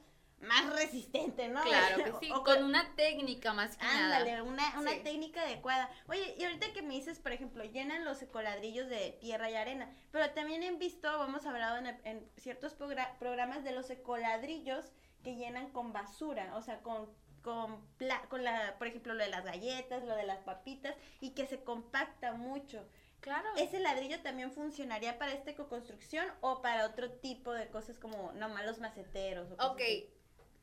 más 0.47 0.73
resistente, 0.75 1.49
¿no? 1.49 1.63
Claro 1.63 2.05
que 2.05 2.13
sí, 2.27 2.31
O- 2.33 2.43
con 2.43 2.63
una 2.65 2.95
técnica 2.95 3.53
más 3.53 3.77
que 3.77 3.85
nada. 3.85 4.17
Ándale, 4.19 4.43
una, 4.43 4.79
una 4.79 4.93
Sí. 4.93 5.01
técnica 5.05 5.43
adecuada. 5.43 5.91
Oye, 6.09 6.35
y 6.39 6.45
ahorita 6.45 6.73
que 6.73 6.83
me 6.83 6.95
dices, 6.95 7.19
por 7.19 7.33
ejemplo, 7.33 7.65
llenan 7.65 8.05
los 8.05 8.23
ecoladrillos 8.23 8.89
de 8.89 9.11
tierra 9.21 9.51
y 9.51 9.55
arena, 9.57 9.95
pero 10.13 10.31
también 10.31 10.63
he 10.63 10.73
visto, 10.73 11.25
hemos 11.25 11.45
hablado 11.47 11.77
en, 11.79 11.87
en 12.05 12.31
ciertos 12.37 12.79
progra- 12.79 13.17
programas 13.19 13.65
de 13.65 13.73
los 13.73 13.91
ecoladrillos 13.91 14.85
que 15.23 15.35
llenan 15.37 15.71
con 15.71 15.93
basura, 15.93 16.55
o 16.57 16.63
sea, 16.63 16.81
con 16.83 17.09
con, 17.43 17.81
pla- 17.97 18.23
con 18.29 18.43
la, 18.43 18.75
por 18.77 18.89
ejemplo, 18.89 19.15
lo 19.15 19.23
de 19.23 19.31
las 19.31 19.45
galletas, 19.45 20.03
lo 20.03 20.17
de 20.17 20.25
las 20.25 20.41
papitas, 20.41 20.97
y 21.21 21.31
que 21.31 21.47
se 21.47 21.63
compacta 21.63 22.33
mucho. 22.33 22.85
Claro. 23.21 23.49
¿Ese 23.57 23.79
ladrillo 23.79 24.21
también 24.21 24.51
funcionaría 24.51 25.17
para 25.17 25.33
esta 25.33 25.53
ecoconstrucción 25.53 26.27
o 26.41 26.61
para 26.61 26.85
otro 26.87 27.09
tipo 27.13 27.53
de 27.53 27.69
cosas 27.69 28.01
como 28.01 28.33
nomás 28.33 28.67
los 28.67 28.81
maceteros? 28.81 29.53
o 29.53 29.57
cosas 29.57 29.71
Ok, 29.75 29.81
así? 29.81 30.11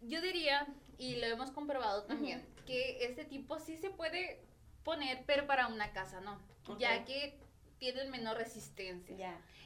Yo 0.07 0.21
diría, 0.21 0.67
y 0.97 1.15
lo 1.17 1.25
hemos 1.27 1.51
comprobado 1.51 2.03
también, 2.03 2.45
que 2.65 3.05
este 3.05 3.25
tipo 3.25 3.59
sí 3.59 3.77
se 3.77 3.89
puede 3.89 4.39
poner, 4.83 5.23
pero 5.25 5.47
para 5.47 5.67
una 5.67 5.91
casa 5.91 6.21
no, 6.21 6.39
ya 6.79 7.03
que 7.05 7.37
tienen 7.79 8.09
menor 8.11 8.37
resistencia. 8.37 9.15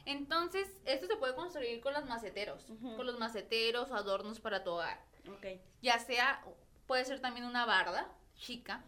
Entonces, 0.04 0.68
esto 0.86 1.06
se 1.06 1.16
puede 1.16 1.34
construir 1.34 1.80
con 1.80 1.92
los 1.92 2.04
maceteros, 2.06 2.64
con 2.96 3.06
los 3.06 3.18
maceteros 3.18 3.90
o 3.90 3.94
adornos 3.94 4.40
para 4.40 4.64
tu 4.64 4.70
hogar. 4.70 5.00
Ok. 5.30 5.60
Ya 5.82 5.98
sea, 5.98 6.42
puede 6.86 7.04
ser 7.04 7.20
también 7.20 7.44
una 7.46 7.66
barda 7.66 8.10
chica, 8.36 8.82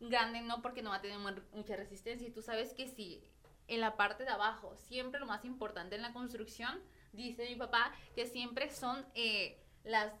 grande 0.00 0.40
no 0.40 0.62
porque 0.62 0.82
no 0.82 0.90
va 0.90 0.96
a 0.96 1.00
tener 1.02 1.18
mu- 1.18 1.40
mucha 1.52 1.76
resistencia. 1.76 2.26
Y 2.26 2.30
tú 2.30 2.42
sabes 2.42 2.72
que 2.74 2.88
si 2.88 3.22
en 3.68 3.80
la 3.80 3.96
parte 3.96 4.24
de 4.24 4.30
abajo, 4.30 4.74
siempre 4.88 5.20
lo 5.20 5.26
más 5.26 5.44
importante 5.44 5.96
en 5.96 6.02
la 6.02 6.12
construcción, 6.12 6.80
dice 7.12 7.46
mi 7.48 7.56
papá, 7.56 7.92
que 8.14 8.26
siempre 8.26 8.70
son 8.70 9.04
eh, 9.14 9.58
las, 9.84 10.12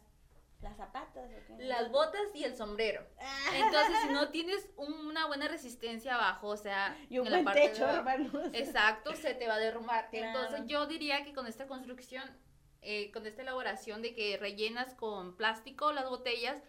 ¿Las 0.60 0.76
zapatas? 0.76 1.30
o 1.30 1.46
qué? 1.46 1.64
las 1.64 1.90
botas 1.90 2.22
y 2.34 2.44
el 2.44 2.56
sombrero. 2.56 3.06
Ah. 3.20 3.50
Entonces, 3.54 3.96
si 4.02 4.08
no 4.08 4.30
tienes 4.30 4.68
una 4.76 5.26
buena 5.26 5.48
resistencia 5.48 6.14
abajo, 6.14 6.48
o 6.48 6.56
sea, 6.56 6.96
Y 7.10 7.18
un 7.18 7.26
en 7.26 7.32
la 7.32 7.38
buen 7.38 7.44
parte 7.44 7.60
de 7.60 7.68
techo, 7.68 7.84
abajo, 7.84 7.98
hermanos. 8.08 8.50
Exacto, 8.52 9.14
se 9.14 9.34
te 9.34 9.46
va 9.46 9.54
a 9.54 9.58
derrumbar. 9.58 10.08
Claro. 10.10 10.26
Entonces 10.26 10.66
yo 10.66 10.86
diría 10.86 11.24
que 11.24 11.34
con 11.34 11.46
esta 11.46 11.66
construcción, 11.66 12.24
eh, 12.82 13.10
con 13.12 13.26
esta 13.26 13.42
elaboración 13.42 14.02
de 14.02 14.14
que 14.14 14.36
rellenas 14.38 14.94
con 14.94 15.36
plástico 15.36 15.92
las 15.92 16.08
botellas, 16.08 16.62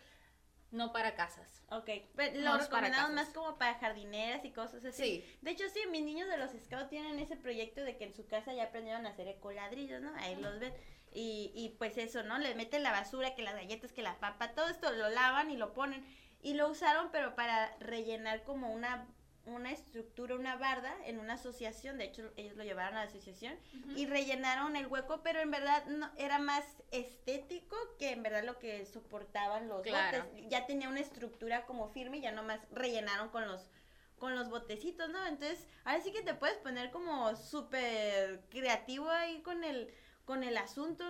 no 0.71 0.91
para 0.91 1.15
casas. 1.15 1.63
Ok, 1.69 1.89
pero 2.15 2.41
No 2.41 2.54
lo 2.54 2.60
recomendamos 2.60 3.12
casas. 3.12 3.13
más 3.13 3.30
como 3.34 3.58
para 3.58 3.76
jardineras 3.76 4.43
y 4.43 4.52
cosas 4.52 4.84
así. 4.84 5.02
Sí. 5.02 5.38
De 5.41 5.52
hecho, 5.52 5.63
sí, 5.69 5.80
mis 5.89 6.04
niños 6.04 6.28
de 6.28 6.38
los 6.38 6.52
scouts 6.52 6.89
tienen 6.89 7.19
ese 7.19 7.38
proyecto 7.38 7.82
de 7.84 7.97
que 7.97 8.04
en 8.04 8.13
su 8.13 8.28
casa 8.28 8.54
ya 8.54 8.65
aprendieron 8.65 9.06
a 9.06 9.10
hacer 9.10 9.28
ecoladrillos, 9.30 10.02
¿no? 10.02 10.13
Ahí 10.17 10.36
los 10.36 10.60
ven. 10.60 10.73
Y, 11.12 11.52
y 11.56 11.70
pues 11.78 11.98
eso, 11.98 12.24
¿no? 12.24 12.38
Les 12.38 12.56
meten 12.56 12.84
la 12.84 12.91
basura, 12.91 13.34
que 13.36 13.41
las 13.41 13.56
galletas, 13.56 13.91
que 13.93 14.02
la 14.04 14.20
papa, 14.20 14.54
todo 14.54 14.67
esto 14.70 14.91
lo 14.91 15.10
lavan 15.10 15.50
y 15.52 15.58
lo 15.58 15.74
ponen. 15.74 16.06
Y 16.41 16.54
lo 16.54 16.67
usaron, 16.70 17.10
pero 17.12 17.36
para 17.36 17.76
rellenar 17.80 18.43
como 18.43 18.72
una, 18.72 19.08
una 19.46 19.72
estructura, 19.72 20.36
una 20.36 20.56
barda 20.58 20.93
en 21.06 21.20
una 21.20 21.34
asociación. 21.34 21.98
De 21.98 22.06
hecho, 22.06 22.32
ellos 22.36 22.56
lo 22.56 22.63
llevaron 22.63 22.96
a 22.98 23.04
la 23.06 23.10
asociación. 23.10 23.58
y 23.96 24.06
rellenaron 24.06 24.76
el 24.76 24.86
hueco, 24.88 25.22
pero 25.24 25.39
en 25.39 25.50
verdad 25.50 25.84
no 25.88 26.12
era 26.17 26.38
más 26.38 26.63
estético 26.91 27.76
que 27.98 28.12
en 28.12 28.22
verdad 28.22 28.43
lo 28.43 28.60
que 28.60 28.86
soportaban 28.86 29.67
los 29.67 29.82
Claro. 29.82 30.24
botes. 30.26 30.50
Ya 30.50 30.67
tenía 30.67 30.89
una 30.89 31.00
estructura 31.00 31.65
como 31.65 31.89
firme 31.89 32.17
y 32.17 32.22
ya 32.22 32.32
nomás 32.32 32.60
rellenaron 32.72 33.30
con 33.30 33.48
los 33.48 33.72
con 34.20 34.34
los 34.36 34.50
botecitos, 34.50 35.10
¿no? 35.10 35.24
Entonces, 35.28 35.67
ahora 35.86 36.02
sí 36.02 36.12
que 36.12 36.24
te 36.24 36.34
puedes 36.34 36.58
poner 36.58 36.89
como 36.89 37.36
súper 37.36 38.41
creativo 38.50 39.08
ahí 39.12 39.43
con 39.43 39.63
el 39.63 39.93
con 40.28 40.44
el 40.44 40.58
asunto. 40.58 41.04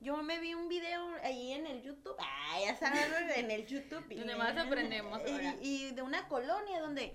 Yo 0.00 0.16
me 0.22 0.38
vi 0.40 0.54
un 0.54 0.68
video 0.68 1.14
ahí 1.22 1.52
en 1.52 1.66
el 1.66 1.82
YouTube, 1.82 2.16
ah, 2.18 2.58
ya 2.60 2.74
saben, 2.76 3.02
en 3.36 3.50
el 3.50 3.66
YouTube. 3.66 4.04
y- 4.10 4.16
Donde 4.16 4.34
más 4.36 4.56
aprendemos 4.58 5.20
y- 5.26 5.30
ahora. 5.30 5.54
y 5.62 5.90
de 5.92 6.02
una 6.02 6.26
colonia 6.28 6.80
donde 6.80 7.14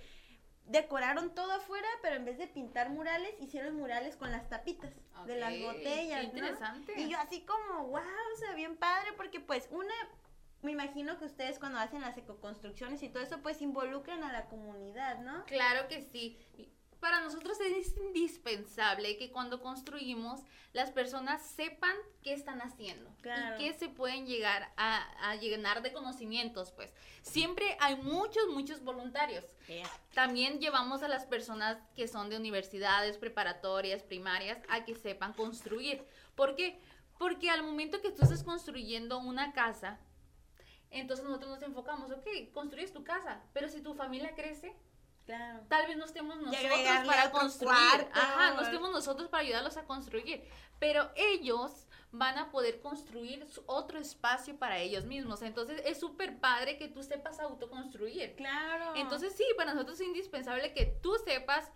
decoraron 0.67 1.35
todo 1.35 1.51
afuera, 1.51 1.87
pero 2.01 2.15
en 2.15 2.25
vez 2.25 2.37
de 2.37 2.47
pintar 2.47 2.89
murales, 2.89 3.35
hicieron 3.39 3.75
murales 3.75 4.15
con 4.15 4.31
las 4.31 4.47
tapitas 4.49 4.91
de 5.27 5.35
las 5.37 5.59
botellas. 5.59 6.21
qué 6.21 6.27
¿no? 6.27 6.33
interesante. 6.37 6.93
Y 6.99 7.09
yo 7.09 7.19
así 7.19 7.41
como, 7.41 7.87
wow, 7.87 7.99
o 7.99 8.37
sea, 8.39 8.53
bien 8.55 8.77
padre, 8.77 9.11
porque 9.17 9.39
pues 9.39 9.67
una, 9.71 9.93
me 10.61 10.71
imagino 10.71 11.19
que 11.19 11.25
ustedes 11.25 11.59
cuando 11.59 11.79
hacen 11.79 12.01
las 12.01 12.17
ecoconstrucciones 12.17 13.03
y 13.03 13.09
todo 13.09 13.21
eso, 13.21 13.41
pues 13.41 13.61
involucran 13.61 14.23
a 14.23 14.31
la 14.31 14.45
comunidad, 14.45 15.19
¿no? 15.19 15.43
Claro 15.45 15.87
que 15.87 16.01
sí. 16.01 16.39
Para 17.05 17.21
nosotros 17.21 17.59
es 17.59 17.95
indispensable 17.97 19.15
que 19.17 19.29
cuando 19.31 19.61
construimos 19.61 20.41
las 20.73 20.89
personas 20.89 21.45
sepan 21.45 21.95
qué 22.23 22.33
están 22.33 22.63
haciendo 22.63 23.11
Claro. 23.21 23.57
y 23.57 23.59
que 23.59 23.77
se 23.77 23.89
pueden 23.89 24.25
llegar 24.25 24.73
a, 24.75 25.29
a 25.29 25.35
llenar 25.35 25.83
de 25.83 25.93
conocimientos, 25.93 26.71
pues. 26.71 26.91
Siempre 27.21 27.77
hay 27.79 27.95
muchos, 27.97 28.47
muchos 28.47 28.83
voluntarios. 28.83 29.45
También 30.15 30.59
llevamos 30.59 31.03
a 31.03 31.07
las 31.07 31.27
personas 31.27 31.77
que 31.95 32.07
son 32.07 32.31
de 32.31 32.37
universidades, 32.37 33.19
preparatorias, 33.19 34.01
primarias, 34.01 34.57
a 34.67 34.83
que 34.83 34.95
sepan 34.95 35.33
construir. 35.33 36.03
¿Por 36.33 36.55
qué? 36.55 36.79
Porque 37.19 37.51
al 37.51 37.61
momento 37.61 38.01
que 38.01 38.09
tú 38.09 38.23
estás 38.23 38.41
construyendo 38.41 39.19
una 39.19 39.53
casa, 39.53 39.99
entonces 40.89 41.23
nosotros 41.23 41.51
nos 41.51 41.61
enfocamos, 41.61 42.09
ok, 42.09 42.51
construyes 42.51 42.91
tu 42.93 43.03
casa, 43.03 43.43
pero 43.53 43.69
si 43.69 43.81
tu 43.81 43.93
familia 43.93 44.33
crece, 44.33 44.75
Claro. 45.25 45.61
tal 45.69 45.87
vez 45.87 45.97
no 45.97 46.05
estemos 46.05 46.37
nosotros 46.37 46.79
para 47.05 47.31
construir. 47.31 47.75
cuarto. 47.75 48.09
Ajá, 48.19 48.53
no 48.53 48.61
estemos 48.61 48.91
nosotros 48.91 49.27
para 49.29 49.41
ayudarlos 49.43 49.75
a 49.77 49.83
construir. 49.85 50.43
Pero 50.79 51.09
ellos 51.15 51.87
van 52.11 52.37
a 52.37 52.51
poder 52.51 52.79
construir 52.79 53.45
su- 53.49 53.63
otro 53.65 53.97
espacio 53.99 54.57
para 54.57 54.77
ellos 54.79 55.05
mismos. 55.05 55.41
Entonces 55.41 55.81
es 55.85 55.99
súper 55.99 56.39
padre 56.39 56.77
que 56.77 56.87
tú 56.87 57.03
sepas 57.03 57.39
autoconstruir. 57.39 58.35
Claro. 58.35 58.93
Entonces 58.95 59.33
sí, 59.35 59.43
para 59.57 59.73
nosotros 59.73 59.99
es 59.99 60.07
indispensable 60.07 60.73
que 60.73 60.85
tú 60.85 61.15
sepas 61.25 61.71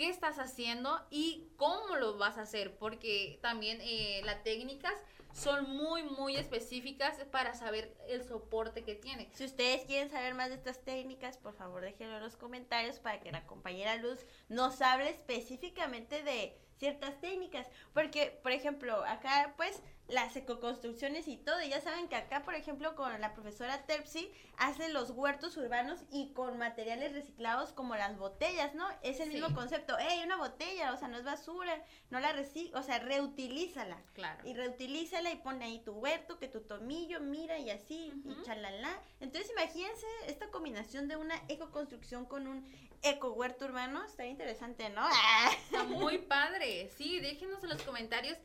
qué 0.00 0.08
estás 0.08 0.38
haciendo 0.38 0.98
y 1.10 1.50
cómo 1.58 1.96
lo 1.96 2.16
vas 2.16 2.38
a 2.38 2.42
hacer, 2.42 2.74
porque 2.78 3.38
también 3.42 3.80
eh, 3.82 4.22
las 4.24 4.42
técnicas 4.42 4.94
son 5.34 5.76
muy, 5.76 6.02
muy 6.02 6.36
específicas 6.36 7.18
para 7.30 7.52
saber 7.52 7.94
el 8.08 8.24
soporte 8.24 8.82
que 8.82 8.94
tiene. 8.94 9.28
Si 9.34 9.44
ustedes 9.44 9.84
quieren 9.84 10.08
saber 10.08 10.32
más 10.32 10.48
de 10.48 10.54
estas 10.54 10.82
técnicas, 10.82 11.36
por 11.36 11.52
favor 11.52 11.82
déjenlo 11.82 12.16
en 12.16 12.22
los 12.22 12.36
comentarios 12.36 12.98
para 12.98 13.20
que 13.20 13.30
la 13.30 13.46
compañera 13.46 13.96
Luz 13.96 14.24
nos 14.48 14.80
hable 14.80 15.10
específicamente 15.10 16.22
de 16.22 16.56
ciertas 16.78 17.20
técnicas. 17.20 17.66
Porque, 17.92 18.40
por 18.42 18.52
ejemplo, 18.52 19.04
acá 19.04 19.52
pues 19.58 19.82
las 20.10 20.34
ecoconstrucciones 20.36 21.28
y 21.28 21.36
todo, 21.36 21.60
y 21.62 21.68
ya 21.68 21.80
saben 21.80 22.08
que 22.08 22.16
acá, 22.16 22.42
por 22.42 22.54
ejemplo, 22.54 22.94
con 22.96 23.20
la 23.20 23.32
profesora 23.34 23.86
Terpsy, 23.86 24.30
hace 24.56 24.88
los 24.90 25.10
huertos 25.10 25.56
urbanos 25.56 26.00
y 26.10 26.32
con 26.32 26.58
materiales 26.58 27.12
reciclados 27.12 27.72
como 27.72 27.94
las 27.96 28.18
botellas, 28.18 28.74
¿no? 28.74 28.86
Es 29.02 29.20
el 29.20 29.28
Sí. 29.28 29.34
mismo 29.34 29.54
concepto. 29.54 29.96
¡Ey, 29.98 30.22
una 30.24 30.36
botella! 30.36 30.92
O 30.92 30.96
sea, 30.96 31.08
no 31.08 31.16
es 31.18 31.24
basura, 31.24 31.82
no 32.10 32.20
la 32.20 32.32
recicla, 32.32 32.80
o 32.80 32.82
sea, 32.82 32.98
reutilízala. 32.98 34.02
Claro. 34.14 34.46
Y 34.48 34.54
reutilízala 34.54 35.30
y 35.30 35.36
pone 35.36 35.64
ahí 35.64 35.78
tu 35.80 35.92
huerto, 35.92 36.38
que 36.38 36.48
tu 36.48 36.60
tomillo, 36.62 37.20
mira 37.20 37.58
y 37.58 37.70
así, 37.70 38.12
y 38.24 38.42
chalala. 38.44 39.00
Entonces 39.20 39.50
imagínense 39.52 40.06
esta 40.26 40.48
combinación 40.50 41.08
de 41.08 41.16
una 41.16 41.40
ecoconstrucción 41.48 42.26
con 42.26 42.46
un 42.46 42.66
eco 43.02 43.32
huerto 43.32 43.64
urbano, 43.64 44.04
está 44.04 44.26
interesante, 44.26 44.90
¿no? 44.90 45.02
¡Ah! 45.04 45.50
Está 45.56 45.84
muy 45.84 46.18
padre. 46.18 46.90
Sí, 46.96 47.18
déjenos 47.20 47.62
en 47.64 47.70
los 47.70 47.82
comentarios 47.82 48.36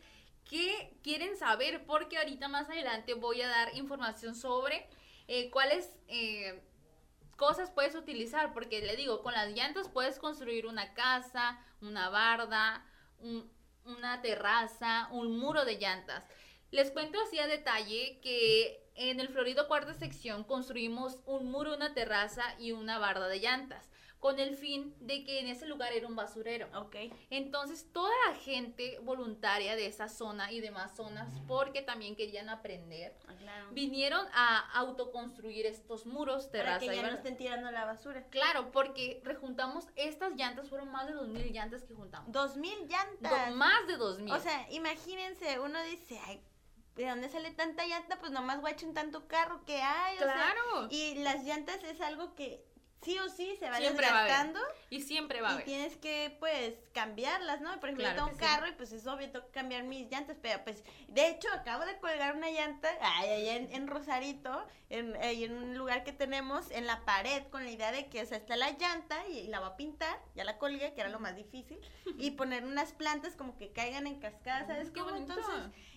qué 0.49 0.97
quieren 1.03 1.37
saber, 1.37 1.85
porque 1.85 2.17
ahorita 2.17 2.47
más 2.47 2.69
adelante 2.69 3.13
voy 3.13 3.41
a 3.41 3.47
dar 3.47 3.75
información 3.75 4.35
sobre 4.35 4.87
eh, 5.27 5.49
cuáles 5.49 5.97
eh, 6.07 6.61
cosas 7.35 7.71
puedes 7.71 7.95
utilizar, 7.95 8.53
porque 8.53 8.81
le 8.81 8.95
digo, 8.95 9.21
con 9.23 9.33
las 9.33 9.49
llantas 9.51 9.89
puedes 9.89 10.19
construir 10.19 10.67
una 10.67 10.93
casa, 10.93 11.59
una 11.81 12.09
barda, 12.09 12.85
un- 13.19 13.51
una 13.85 14.21
terraza, 14.21 15.09
un 15.11 15.37
muro 15.37 15.65
de 15.65 15.77
llantas. 15.77 16.23
Les 16.71 16.91
cuento 16.91 17.19
así 17.21 17.39
a 17.39 17.47
detalle 17.47 18.19
que 18.21 18.83
en 18.95 19.19
el 19.19 19.29
Florido 19.29 19.67
cuarta 19.67 19.93
sección 19.93 20.43
construimos 20.43 21.19
un 21.25 21.51
muro, 21.51 21.75
una 21.75 21.93
terraza 21.93 22.43
y 22.59 22.71
una 22.71 22.97
barda 22.97 23.27
de 23.27 23.39
llantas, 23.39 23.89
con 24.19 24.39
el 24.39 24.55
fin 24.55 24.95
de 24.99 25.23
que 25.23 25.39
en 25.39 25.47
ese 25.47 25.67
lugar 25.67 25.93
era 25.93 26.07
un 26.07 26.15
basurero. 26.15 26.67
Ok. 26.79 26.95
Entonces, 27.29 27.91
toda 27.93 28.09
la 28.27 28.35
gente 28.35 28.97
voluntaria 29.03 29.75
de 29.75 29.85
esa 29.85 30.09
zona 30.09 30.51
y 30.51 30.61
demás 30.61 30.95
zonas, 30.95 31.31
porque 31.47 31.81
también 31.83 32.15
querían 32.15 32.49
aprender, 32.49 33.15
Ah, 33.27 33.35
Claro. 33.37 33.67
vinieron 33.71 34.25
a 34.33 34.57
autoconstruir 34.79 35.67
estos 35.67 36.05
muros, 36.07 36.45
Para 36.47 36.51
terraza 36.79 36.79
que 36.87 36.95
ya 36.95 37.01
no 37.03 37.09
estén 37.15 37.37
tirando 37.37 37.69
la 37.69 37.85
basura. 37.85 38.23
Claro, 38.29 38.71
porque 38.71 39.21
rejuntamos 39.23 39.85
estas 39.95 40.33
llantas, 40.35 40.69
fueron 40.69 40.89
más 40.91 41.05
de 41.07 41.13
2.000 41.13 41.51
llantas 41.51 41.83
que 41.83 41.93
juntamos. 41.93 42.31
Dos 42.31 42.57
mil 42.57 42.77
Do- 42.79 42.87
llantas. 42.87 43.53
más 43.53 43.85
de 43.87 43.97
2.000. 43.97 44.31
O 44.35 44.39
sea, 44.39 44.65
imagínense, 44.71 45.59
uno 45.59 45.81
dice, 45.83 46.19
ay, 46.25 46.41
¿de 46.95 47.07
dónde 47.07 47.29
sale 47.29 47.51
tanta 47.51 47.85
llanta? 47.85 48.17
Pues 48.19 48.31
nomás 48.31 48.59
guachen 48.61 48.93
tanto 48.95 49.27
carro 49.27 49.63
que 49.65 49.81
hay. 49.81 50.15
o 50.15 50.19
sea, 50.21 50.33
claro. 50.33 50.87
y 50.89 51.15
las 51.15 51.43
llantas 51.43 51.83
es 51.83 52.01
algo 52.01 52.33
que 52.33 52.65
sí 53.01 53.17
o 53.19 53.29
sí 53.29 53.55
se 53.59 53.69
va 53.69 53.77
Siempre 53.77 54.07
va 54.07 54.13
a 54.13 54.19
haber. 54.21 54.31
desgastando. 54.31 54.59
y 54.89 55.01
siempre 55.01 55.41
va 55.41 55.49
a 55.49 55.51
y 55.51 55.53
haber. 55.55 55.65
tienes 55.65 55.97
que, 55.97 56.35
pues, 56.39 56.73
cambiarlas, 56.93 57.61
¿no? 57.61 57.71
Por 57.79 57.89
ejemplo, 57.89 58.05
Claro 58.05 58.25
un 58.25 58.33
sí. 58.33 58.39
carro 58.39 58.67
y 58.67 58.71
pues 58.71 58.91
es 58.93 59.05
obvio, 59.05 59.29
tengo 59.29 59.45
que 59.45 59.51
cambiar 59.51 59.83
mis 59.83 60.09
llantas, 60.09 60.37
pero 60.41 60.63
pues, 60.63 60.83
de 61.07 61.27
hecho, 61.29 61.47
acabo 61.53 61.85
de 61.85 61.99
colgar 61.99 62.35
una 62.35 62.49
llanta, 62.49 62.89
ay, 63.01 63.29
allá 63.29 63.55
en, 63.57 63.71
en 63.73 63.87
Rosarito, 63.87 64.65
en, 64.89 65.15
en 65.21 65.53
un 65.53 65.77
lugar 65.77 66.03
que 66.03 66.13
tenemos, 66.13 66.71
en 66.71 66.87
la 66.87 67.03
pared, 67.05 67.43
con 67.51 67.63
la 67.63 67.69
idea 67.71 67.91
de 67.91 68.07
que, 68.07 68.21
o 68.21 68.25
sea, 68.25 68.37
está 68.37 68.55
la 68.55 68.71
llanta 68.71 69.27
y, 69.27 69.47
la 69.47 69.59
va 69.59 69.67
a 69.67 69.77
pintar, 69.77 70.19
ya 70.35 70.43
la 70.43 70.57
colgué, 70.57 70.93
que 70.93 71.01
era 71.01 71.09
lo 71.09 71.19
más 71.19 71.35
difícil, 71.35 71.79
y 72.17 72.31
poner 72.31 72.63
unas 72.63 72.93
plantas 72.93 73.35
como 73.35 73.55
que 73.57 73.71
caigan 73.71 74.07
en 74.07 74.19
cascada, 74.19 74.65
¿sabes 74.65 74.89
Mm, 74.89 74.93
Qué 74.93 74.99
cómo? 75.01 75.15
Entonces, 75.15 75.45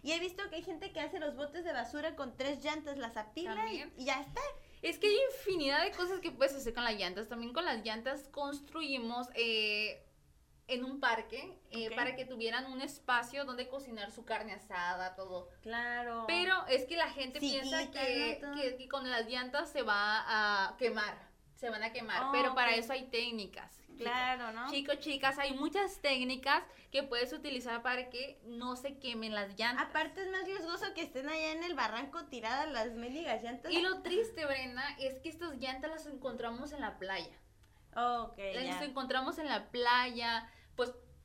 y 0.03 0.13
he 0.13 0.19
visto 0.21 0.49
que 0.51 0.57
hay 0.57 0.63
gente 0.63 0.93
que 0.93 1.01
hace 1.01 1.19
los 1.21 1.37
botes 1.37 1.65
de 1.65 1.73
basura 1.73 2.17
con 2.17 2.37
tres 2.37 2.63
llantas, 2.63 2.99
las 2.99 3.17
apila 3.17 3.73
y, 3.73 3.91
y 3.97 4.05
ya 4.05 4.21
está. 4.21 4.41
Es 4.83 4.99
que 4.99 5.09
hay 5.09 5.19
infinidad 5.35 5.83
de 5.85 5.91
cosas 5.93 6.21
que 6.21 6.31
puedes 6.31 6.55
hacer 6.55 6.73
con 6.75 6.85
las 6.85 6.95
llantas. 6.95 7.29
También 7.29 7.53
con 7.53 7.65
las 7.65 7.85
llantas 7.85 8.29
construimos 8.29 9.29
eh, 9.35 10.05
en 10.69 10.85
un 10.85 11.01
parque 11.01 11.59
eh, 11.71 11.91
para 11.97 12.15
que 12.15 12.25
tuvieran 12.25 12.71
un 12.71 12.81
espacio 12.83 13.45
donde 13.45 13.69
cocinar 13.69 14.11
su 14.13 14.25
carne 14.25 14.53
asada, 14.53 15.15
todo. 15.17 15.49
Claro. 15.63 16.25
Pero 16.29 16.67
es 16.69 16.85
que 16.85 16.97
la 16.97 17.11
gente 17.11 17.41
piensa 17.41 17.91
que, 17.91 18.41
que- 18.55 18.77
que 18.77 18.89
con 18.89 19.09
las 19.11 19.27
llantas 19.29 19.71
se 19.73 19.83
va 19.83 20.25
a 20.69 20.77
quemar. 20.77 21.27
Se 21.55 21.71
van 21.71 21.83
a 21.83 21.93
quemar. 21.93 22.25
Oh, 22.27 22.33
pero 22.33 22.55
para 22.55 22.75
eso 22.77 22.93
hay 22.93 23.07
técnicas. 23.09 23.83
Claro, 23.99 24.53
¿no? 24.53 24.71
Chicos, 24.71 24.99
chicas, 25.01 25.39
hay 25.39 25.55
muchas 25.55 26.01
técnicas 26.01 26.63
que 26.91 27.03
puedes 27.03 27.33
utilizar 27.33 27.83
para 27.83 28.09
que 28.11 28.41
no 28.45 28.77
se 28.77 28.99
quemen 28.99 29.35
las 29.35 29.59
llantas. 29.59 29.87
Aparte 29.89 30.23
es 30.23 30.31
más 30.31 30.45
riesgoso 30.45 30.87
que 30.95 31.03
estén 31.03 31.29
allá 31.29 31.53
en 31.53 31.65
el 31.65 31.75
barranco 31.75 32.25
tiradas 32.27 32.71
las 32.71 32.93
mendigas 32.93 33.43
llantas. 33.43 33.73
Y 33.73 33.81
lo 33.83 34.01
triste, 34.03 34.47
Brenda, 34.47 34.85
es 34.99 35.19
que 35.21 35.29
estas 35.29 35.57
llantas 35.59 35.91
las 35.91 36.07
encontramos 36.07 36.73
en 36.73 36.81
la 36.81 36.99
playa. 36.99 37.37
Ok, 37.97 38.39
Las 38.55 38.65
ya. 38.65 38.85
encontramos 38.85 39.39
en 39.39 39.49
la 39.49 39.71
playa, 39.71 40.49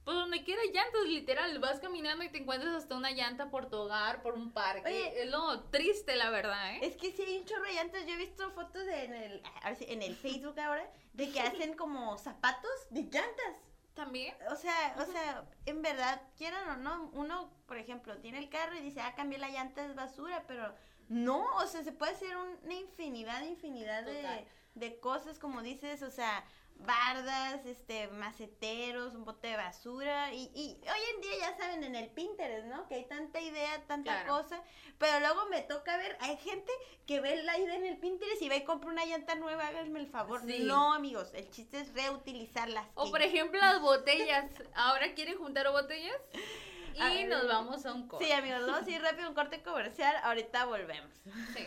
pues 0.03 0.15
por 0.15 0.15
donde 0.15 0.43
quiera 0.43 0.61
llantas, 0.73 1.03
literal. 1.05 1.59
Vas 1.59 1.79
caminando 1.79 2.23
y 2.23 2.29
te 2.29 2.39
encuentras 2.39 2.75
hasta 2.75 2.95
una 2.95 3.11
llanta 3.11 3.49
por 3.49 3.69
tu 3.69 3.77
hogar, 3.77 4.21
por 4.21 4.33
un 4.33 4.51
parque. 4.51 4.87
Oye. 4.87 5.23
es 5.23 5.29
lo 5.29 5.61
triste, 5.65 6.15
la 6.15 6.29
verdad, 6.29 6.75
¿eh? 6.75 6.79
Es 6.83 6.97
que 6.97 7.11
sí 7.11 7.21
hay 7.21 7.37
un 7.39 7.45
chorro 7.45 7.63
de 7.63 7.73
llantas. 7.73 8.05
Yo 8.05 8.13
he 8.13 8.17
visto 8.17 8.51
fotos 8.51 8.85
de- 8.85 9.03
en 9.05 9.13
el, 9.13 9.43
en 9.81 10.01
el 10.01 10.15
Facebook 10.15 10.59
ahora 10.59 10.89
de 11.13 11.31
que 11.31 11.39
hacen 11.39 11.73
como 11.77 12.17
zapatos 12.17 12.71
de 12.89 13.03
llantas. 13.03 13.55
También. 13.93 14.35
O 14.51 14.55
sea, 14.55 14.95
o 14.97 15.05
sea, 15.11 15.45
en 15.67 15.83
verdad, 15.83 16.19
quieran 16.35 16.67
o 16.67 16.77
no, 16.77 17.11
uno, 17.13 17.53
por 17.67 17.77
ejemplo, 17.77 18.17
tiene 18.17 18.39
el 18.39 18.49
carro 18.49 18.75
y 18.75 18.79
dice, 18.81 18.99
ah, 19.01 19.13
cambié 19.15 19.37
la 19.37 19.49
llanta, 19.49 19.85
es 19.85 19.93
basura, 19.93 20.43
pero 20.47 20.73
no, 21.09 21.45
o 21.57 21.67
sea, 21.67 21.83
se 21.83 21.91
puede 21.91 22.13
hacer 22.13 22.35
una 22.35 22.73
infinidad, 22.73 23.43
infinidad 23.43 24.03
de, 24.03 24.47
de 24.73 24.99
cosas, 24.99 25.37
como 25.37 25.61
dices, 25.61 26.01
o 26.01 26.09
sea, 26.09 26.43
bardas, 26.85 27.65
este, 27.65 28.07
maceteros, 28.09 29.13
un 29.15 29.25
bote 29.25 29.47
de 29.47 29.57
basura, 29.57 30.33
y, 30.33 30.51
y 30.53 30.77
hoy 30.87 30.99
en 31.15 31.21
día 31.21 31.31
ya 31.39 31.57
saben 31.57 31.83
en 31.83 31.95
el 31.95 32.09
Pinterest, 32.09 32.65
¿no? 32.67 32.87
Que 32.87 32.95
hay 32.95 33.05
tanta 33.05 33.39
idea, 33.39 33.81
tanta 33.87 34.23
Claro. 34.23 34.43
cosa, 34.43 34.61
pero 34.97 35.19
luego 35.19 35.45
me 35.49 35.61
toca 35.61 35.97
ver, 35.97 36.17
hay 36.21 36.37
gente 36.37 36.71
que 37.07 37.19
ve 37.21 37.41
la 37.43 37.57
idea 37.57 37.75
en 37.75 37.85
el 37.85 37.97
Pinterest 37.97 38.41
y 38.41 38.49
va 38.49 38.55
y 38.55 38.63
compra 38.63 38.89
una 38.89 39.05
llanta 39.05 39.35
nueva, 39.35 39.67
háganme 39.67 39.99
el 39.99 40.07
favor. 40.07 40.41
Sí. 40.45 40.59
No, 40.63 40.93
amigos, 40.93 41.31
el 41.33 41.49
chiste 41.49 41.79
es 41.79 41.93
reutilizarlas. 41.93 42.85
O 42.95 43.05
que 43.05 43.11
por 43.11 43.21
ejemplo 43.21 43.59
las 43.59 43.81
botellas. 43.81 44.45
Ahora 44.75 45.13
quieren 45.13 45.37
juntar 45.37 45.69
botellas 45.71 46.15
y 46.95 46.99
ver. 46.99 47.27
nos 47.29 47.47
vamos 47.47 47.85
a 47.85 47.93
un 47.93 48.07
corte. 48.07 48.25
Sí, 48.25 48.31
amigos, 48.31 48.65
vamos 48.67 48.87
a 48.87 48.91
ir 48.91 49.01
rápido 49.01 49.25
a 49.25 49.29
un 49.29 49.35
corte 49.35 49.61
comercial. 49.63 50.15
Ahorita 50.23 50.65
volvemos. 50.65 51.11
Sí. 51.55 51.65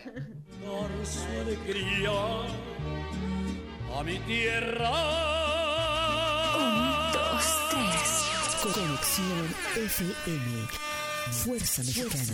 dar 0.63 1.05
su 1.05 1.23
alegría 1.41 2.11
a 3.97 4.03
mi 4.03 4.19
tierra. 4.19 4.91
Un, 6.55 7.11
dos, 7.13 7.45
tres. 7.71 8.23
Conexión 8.61 9.55
FM. 9.75 10.67
Fuerza 11.31 11.81
Mexicana. 11.83 12.33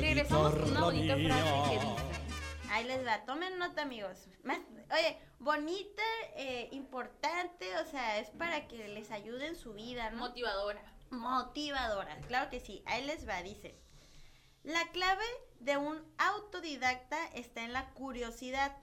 Regresamos 0.00 0.54
con 0.54 0.70
una 0.70 0.84
bonita 0.84 1.14
frase 1.16 1.70
que 1.70 1.78
dice. 1.78 2.70
Ahí 2.70 2.84
les 2.84 3.04
va, 3.06 3.24
tomen 3.24 3.58
nota, 3.58 3.82
amigos. 3.82 4.26
Más- 4.44 4.60
oye, 4.92 5.18
bonita, 5.38 6.02
eh, 6.36 6.68
importante, 6.72 7.76
o 7.78 7.84
sea, 7.86 8.18
es 8.18 8.30
para 8.30 8.68
que 8.68 8.88
les 8.88 9.10
ayude 9.10 9.46
en 9.48 9.56
su 9.56 9.72
vida, 9.74 10.10
¿no? 10.10 10.18
Motivadora. 10.18 10.80
Motivadora, 11.10 12.16
claro 12.28 12.48
que 12.50 12.60
sí. 12.60 12.82
Ahí 12.86 13.04
les 13.04 13.28
va, 13.28 13.42
dice. 13.42 13.74
La 14.62 14.86
clave 14.92 15.24
de 15.58 15.76
un 15.78 16.00
autodidacta 16.18 17.18
está 17.34 17.64
en 17.64 17.72
la 17.72 17.90
curiosidad. 17.90 18.76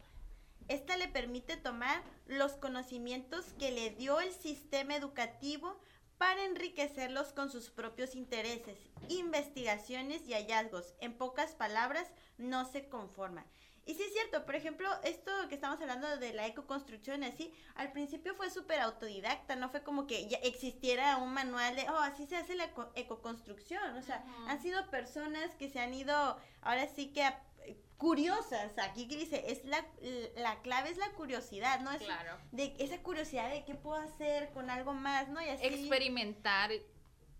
Esta 0.67 0.97
le 0.97 1.07
permite 1.07 1.55
tomar 1.55 2.03
los 2.25 2.53
conocimientos 2.53 3.45
que 3.57 3.71
le 3.71 3.91
dio 3.91 4.19
el 4.19 4.33
sistema 4.33 4.95
educativo 4.95 5.79
para 6.17 6.45
enriquecerlos 6.45 7.33
con 7.33 7.49
sus 7.51 7.69
propios 7.69 8.15
intereses, 8.15 8.77
investigaciones 9.09 10.27
y 10.27 10.33
hallazgos. 10.33 10.93
En 10.99 11.13
pocas 11.17 11.55
palabras, 11.55 12.07
no 12.37 12.65
se 12.65 12.89
conforma. 12.89 13.45
Y 13.85 13.93
sí 13.93 14.03
es 14.03 14.11
cierto, 14.11 14.45
por 14.45 14.55
ejemplo, 14.55 14.89
esto 15.03 15.31
que 15.47 15.55
estamos 15.55 15.79
hablando 15.79 16.17
de 16.17 16.33
la 16.33 16.45
ecoconstrucción 16.45 17.23
así, 17.23 17.53
al 17.75 17.93
principio 17.93 18.35
fue 18.35 18.49
súper 18.49 18.81
autodidacta, 18.81 19.55
no 19.55 19.69
fue 19.69 19.81
como 19.81 20.07
que 20.07 20.27
ya 20.27 20.37
existiera 20.39 21.15
un 21.17 21.33
manual 21.33 21.73
de, 21.77 21.89
oh, 21.89 21.99
así 21.99 22.27
se 22.27 22.35
hace 22.35 22.55
la 22.55 22.65
eco- 22.65 22.91
ecoconstrucción, 22.95 23.95
o 23.95 24.01
sea, 24.01 24.25
han 24.47 24.61
sido 24.61 24.89
personas 24.89 25.55
que 25.55 25.69
se 25.69 25.79
han 25.79 25.93
ido, 25.93 26.37
ahora 26.61 26.87
sí 26.87 27.13
que 27.13 27.23
curiosas, 27.97 28.71
aquí 28.77 29.07
que 29.07 29.17
dice, 29.17 29.43
es 29.51 29.65
la, 29.65 29.85
la 30.35 30.61
clave 30.61 30.89
es 30.89 30.97
la 30.97 31.09
curiosidad, 31.11 31.79
¿no? 31.81 31.91
Es 31.91 32.03
Claro. 32.03 32.37
de 32.51 32.75
esa 32.79 32.99
curiosidad 33.01 33.49
de 33.49 33.65
qué 33.65 33.73
puedo 33.75 33.99
hacer 34.01 34.51
con 34.51 34.69
algo 34.69 34.93
más, 34.93 35.29
¿no? 35.29 35.41
Y 35.41 35.49
así 35.49 35.65
Experimentar. 35.65 36.71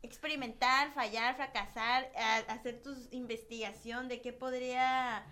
experimentar, 0.04 0.92
fallar, 0.94 1.36
fracasar, 1.36 2.12
a- 2.16 2.54
hacer 2.54 2.82
tu 2.82 2.96
investigación 3.12 4.08
de 4.08 4.22
qué 4.22 4.32
podría 4.34 5.26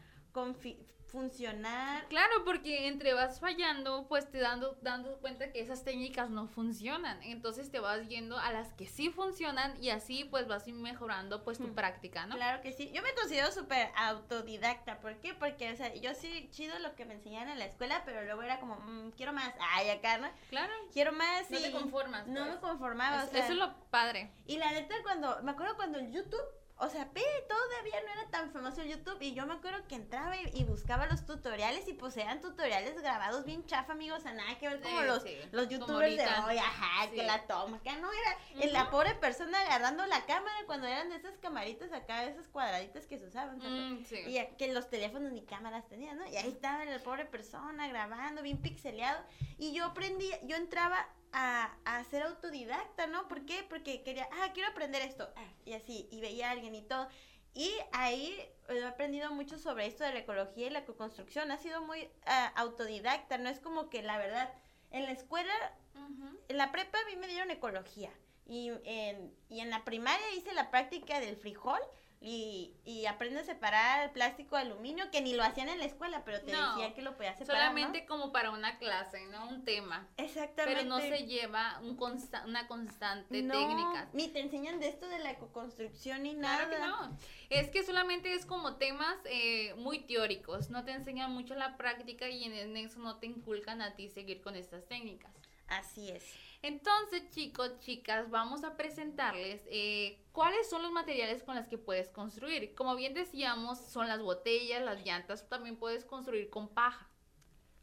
funcionar. 1.16 2.06
Claro, 2.10 2.44
porque 2.44 2.88
entre 2.88 3.14
vas 3.14 3.40
fallando, 3.40 4.06
pues 4.08 4.30
te 4.30 4.40
dando, 4.40 4.78
dando 4.82 5.18
cuenta 5.20 5.52
que 5.52 5.60
esas 5.62 5.84
técnicas 5.84 6.30
no 6.30 6.48
funcionan. 6.48 7.22
Entonces 7.24 7.72
te 7.72 7.80
vas 7.80 8.08
yendo 8.08 8.38
a 8.38 8.52
las 8.52 8.74
que 8.74 8.86
sí 8.88 9.10
funcionan 9.10 9.74
y 9.82 9.90
así 9.90 10.26
pues 10.26 10.48
vas 10.48 10.68
mejorando 10.68 11.44
pues 11.44 11.58
tu 11.58 11.68
Mm. 11.68 11.76
práctica, 11.76 12.26
¿no? 12.26 12.36
Claro 12.36 12.62
que 12.62 12.72
sí. 12.74 12.92
Yo 12.94 13.02
me 13.02 13.14
considero 13.16 13.52
súper 13.52 13.90
autodidacta. 13.96 15.00
¿Por 15.00 15.16
qué? 15.20 15.34
Porque, 15.34 15.72
o 15.72 15.76
sea, 15.76 15.94
yo 15.96 16.14
sí 16.14 16.50
chido 16.52 16.78
lo 16.80 16.96
que 16.96 17.06
me 17.06 17.14
enseñaban 17.16 17.50
en 17.50 17.60
la 17.60 17.66
escuela, 17.66 18.02
pero 18.06 18.24
luego 18.24 18.42
era 18.44 18.60
como, 18.60 18.76
"Mm, 18.78 19.12
quiero 19.12 19.34
más. 19.34 19.54
Ay, 19.74 19.90
acá, 19.90 20.18
¿no? 20.18 20.30
Claro. 20.50 20.74
Quiero 20.94 21.12
más. 21.14 21.50
No 21.50 21.58
te 21.60 21.70
y 21.70 21.72
conformas, 21.72 22.28
No 22.28 22.42
pues. 22.42 22.56
me 22.56 22.60
conformaba. 22.62 23.24
Es- 23.24 23.30
o 23.30 23.32
sea, 23.32 23.40
eso 23.44 23.54
es 23.54 23.60
lo 23.60 23.74
padre. 23.90 24.32
Y 24.48 24.58
la 24.58 24.72
neta, 24.72 24.96
cuando, 25.04 25.42
me 25.44 25.52
acuerdo 25.52 25.76
cuando 25.76 26.00
el 26.00 26.12
YouTube, 26.12 26.42
o 26.78 26.90
sea, 26.90 27.10
pe, 27.12 27.24
todavía 27.48 28.02
no 28.06 28.12
era 28.22 28.30
tan 28.30 28.52
famoso 28.52 28.82
el 28.82 28.90
YouTube, 28.90 29.18
y 29.22 29.34
yo 29.34 29.46
me 29.46 29.54
acuerdo 29.54 29.88
que 29.88 29.96
entraba 29.96 30.36
y, 30.36 30.50
y 30.54 30.64
buscaba 30.66 31.06
los 31.08 31.26
tutoriales, 31.26 31.88
y 31.88 31.94
pues 31.94 32.18
eran 32.18 32.42
tutoriales 32.42 33.02
grabados 33.02 33.46
bien 33.46 33.66
chafa, 33.66 33.94
amigos, 33.94 34.20
o 34.20 34.22
sea, 34.22 34.34
nada 34.34 34.58
que 34.60 34.68
ver 34.68 34.82
como 34.82 35.00
Sí, 35.00 35.06
los, 35.06 35.24
sí, 35.24 35.38
los 35.52 35.70
youtubers 35.70 36.18
de 36.18 36.26
hoy, 36.26 36.58
ajá, 36.58 37.06
Sí. 37.10 37.16
que 37.16 37.24
la 37.24 37.46
toma, 37.48 37.78
acá 37.78 37.96
no 37.98 38.10
era, 38.12 38.68
la 38.72 38.82
Ujú. 38.84 38.92
pobre 38.92 39.16
persona 39.16 39.60
agarrando 39.62 40.06
la 40.06 40.26
cámara 40.26 40.56
cuando 40.66 40.88
eran 40.88 41.10
de 41.10 41.16
esas 41.16 41.38
camaritas 41.38 41.92
acá, 41.94 42.24
esas 42.26 42.48
cuadraditas 42.48 43.06
que 43.06 43.18
se 43.20 43.26
usaban. 43.28 43.58
Mm. 43.60 44.06
Y 44.28 44.46
que 44.58 44.74
los 44.74 44.90
teléfonos 44.90 45.32
ni 45.32 45.44
cámaras 45.44 45.88
tenían, 45.88 46.18
¿no? 46.18 46.28
Y 46.28 46.36
ahí 46.36 46.50
estaba 46.50 46.84
la 46.86 47.00
pobre 47.00 47.26
persona 47.26 47.88
grabando, 47.88 48.42
bien 48.42 48.58
pixeleado. 48.62 49.24
Y 49.58 49.74
yo 49.74 49.86
aprendí, 49.86 50.30
yo 50.44 50.56
entraba 50.58 51.08
a, 51.38 51.76
a 51.84 52.04
ser 52.06 52.24
autodidacta, 52.24 53.08
¿no? 53.08 53.28
¿Por 53.28 53.46
qué? 53.46 53.66
Porque 53.68 54.04
quería, 54.04 54.28
ah, 54.32 54.52
quiero 54.54 54.70
aprender 54.70 55.02
esto. 55.02 55.30
Ah, 55.36 55.54
y 55.66 55.74
así, 55.74 56.08
y 56.10 56.22
veía 56.22 56.48
a 56.48 56.52
alguien 56.52 56.74
y 56.74 56.82
todo. 56.82 57.10
Y 57.54 57.72
ahí 57.92 58.38
he 58.70 58.84
aprendido 58.86 59.32
mucho 59.34 59.60
sobre 59.60 59.86
esto 59.86 60.06
de 60.06 60.14
la 60.14 60.20
ecología 60.20 60.68
y 60.68 60.70
la 60.70 60.86
construcción. 60.86 61.52
Ha 61.52 61.58
sido 61.58 61.82
muy 61.82 62.10
ah, 62.26 62.54
autodidacta, 62.56 63.38
no 63.38 63.50
es 63.50 63.60
como 63.60 63.90
que 63.90 64.02
la 64.02 64.18
verdad, 64.18 64.54
en 64.92 65.04
la 65.04 65.12
escuela 65.12 65.54
Ujú. 65.94 66.40
en 66.48 66.58
la 66.58 66.72
prepa 66.72 66.98
a 67.00 67.06
mí 67.06 67.18
me 67.18 67.28
dieron 67.28 67.52
ecología 67.52 68.12
y 68.46 68.72
en, 68.86 69.34
y 69.50 69.60
en 69.60 69.70
la 69.70 69.84
primaria 69.84 70.32
hice 70.36 70.54
la 70.54 70.70
práctica 70.72 71.20
del 71.20 71.36
frijol 71.36 71.80
y, 72.28 72.74
y 72.86 73.06
aprende 73.06 73.40
a 73.40 73.44
separar 73.44 74.12
plástico 74.12 74.56
de 74.56 74.64
aluminio 74.64 75.12
que 75.12 75.22
ni 75.22 75.34
lo 75.36 75.44
hacían 75.44 75.70
en 75.70 75.78
la 75.78 75.86
escuela, 75.86 76.24
pero 76.26 76.42
te 76.42 76.52
No, 76.52 76.72
decía 76.76 76.96
que 76.96 77.04
lo 77.04 77.16
podías 77.16 77.38
separar. 77.38 77.62
Solamente 77.62 78.02
¿no? 78.02 78.08
como 78.08 78.32
para 78.32 78.50
una 78.50 78.80
clase, 78.80 79.24
¿no? 79.28 79.48
Un 79.48 79.64
tema. 79.64 80.08
Exactamente. 80.18 80.82
Pero 80.84 80.90
no 80.90 81.00
se 81.00 81.28
lleva 81.28 81.80
un 81.84 81.96
consta- 81.96 82.44
una 82.46 82.68
constante 82.68 83.44
No, 83.44 83.54
técnica. 83.54 84.10
Ni 84.14 84.28
te 84.30 84.40
enseñan 84.40 84.80
de 84.80 84.88
esto 84.90 85.08
de 85.08 85.20
la 85.20 85.30
ecoconstrucción 85.30 86.24
ni 86.24 86.34
nada. 86.34 86.68
Que 86.68 86.80
no. 86.80 87.16
Es 87.52 87.70
que 87.70 87.84
solamente 87.84 88.34
es 88.34 88.48
como 88.48 88.78
temas 88.78 89.16
eh, 89.26 89.76
muy 89.76 90.00
teóricos. 90.00 90.72
No 90.72 90.84
te 90.84 90.94
enseñan 90.94 91.32
mucho 91.32 91.54
la 91.54 91.78
práctica 91.78 92.28
y 92.28 92.44
en 92.46 92.76
eso 92.76 92.98
no 93.00 93.18
te 93.18 93.28
inculcan 93.28 93.84
a 93.84 93.96
ti 93.96 94.10
seguir 94.10 94.42
con 94.42 94.56
estas 94.56 94.84
técnicas. 94.88 95.32
Así 95.68 96.10
es. 96.10 96.24
Entonces, 96.62 97.30
chicos, 97.30 97.78
chicas, 97.80 98.30
vamos 98.30 98.64
a 98.64 98.76
presentarles 98.76 99.62
eh, 99.68 100.20
cuáles 100.32 100.70
son 100.70 100.82
los 100.82 100.92
materiales 100.92 101.44
con 101.44 101.56
los 101.56 101.68
que 101.68 101.78
puedes 101.78 102.10
construir. 102.10 102.74
Como 102.76 102.96
bien 102.96 103.14
decíamos, 103.14 103.80
son 103.80 104.08
las 104.08 104.22
botellas, 104.22 104.82
las 104.84 105.06
llantas, 105.06 105.48
también 105.48 105.78
puedes 105.78 106.06
construir 106.06 106.50
con 106.50 106.68
paja. 106.70 107.08